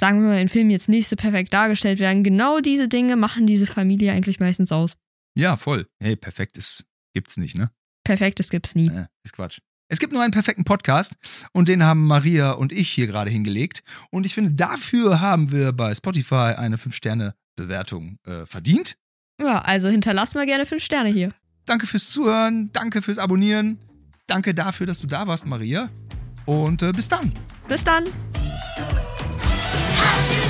sagen 0.00 0.22
wir 0.22 0.28
mal, 0.28 0.40
in 0.40 0.48
Filmen 0.48 0.70
jetzt 0.70 0.88
nicht 0.88 1.08
so 1.08 1.14
perfekt 1.14 1.52
dargestellt 1.52 2.00
werden, 2.00 2.24
genau 2.24 2.60
diese 2.60 2.88
Dinge 2.88 3.16
machen 3.16 3.46
diese 3.46 3.66
Familie 3.66 4.12
eigentlich 4.12 4.40
meistens 4.40 4.72
aus. 4.72 4.96
Ja, 5.36 5.56
voll. 5.56 5.86
Hey, 6.02 6.16
perfekt 6.16 6.56
ist, 6.56 6.86
gibt's 7.14 7.36
nicht, 7.36 7.54
ne? 7.54 7.70
Perfektes 8.02 8.50
gibt's 8.50 8.74
nie. 8.74 8.88
Äh, 8.88 9.06
ist 9.22 9.34
Quatsch. 9.34 9.58
Es 9.88 9.98
gibt 9.98 10.12
nur 10.12 10.22
einen 10.22 10.32
perfekten 10.32 10.64
Podcast 10.64 11.14
und 11.52 11.68
den 11.68 11.82
haben 11.82 12.06
Maria 12.06 12.52
und 12.52 12.72
ich 12.72 12.88
hier 12.88 13.06
gerade 13.06 13.30
hingelegt. 13.30 13.82
Und 14.10 14.24
ich 14.24 14.34
finde, 14.34 14.52
dafür 14.52 15.20
haben 15.20 15.52
wir 15.52 15.72
bei 15.72 15.92
Spotify 15.94 16.54
eine 16.56 16.76
5-Sterne-Bewertung 16.76 18.18
äh, 18.24 18.46
verdient. 18.46 18.96
Ja, 19.40 19.60
also 19.60 19.88
hinterlasst 19.88 20.34
mal 20.34 20.46
gerne 20.46 20.64
fünf 20.64 20.82
Sterne 20.82 21.10
hier. 21.10 21.32
Danke 21.66 21.86
fürs 21.86 22.08
Zuhören, 22.08 22.70
danke 22.72 23.02
fürs 23.02 23.18
Abonnieren, 23.18 23.78
danke 24.26 24.54
dafür, 24.54 24.86
dass 24.86 25.00
du 25.00 25.06
da 25.06 25.26
warst, 25.26 25.46
Maria. 25.46 25.90
Und 26.46 26.82
äh, 26.82 26.92
bis 26.92 27.08
dann. 27.08 27.32
Bis 27.68 27.84
dann. 27.84 28.04
I'll 30.12 30.49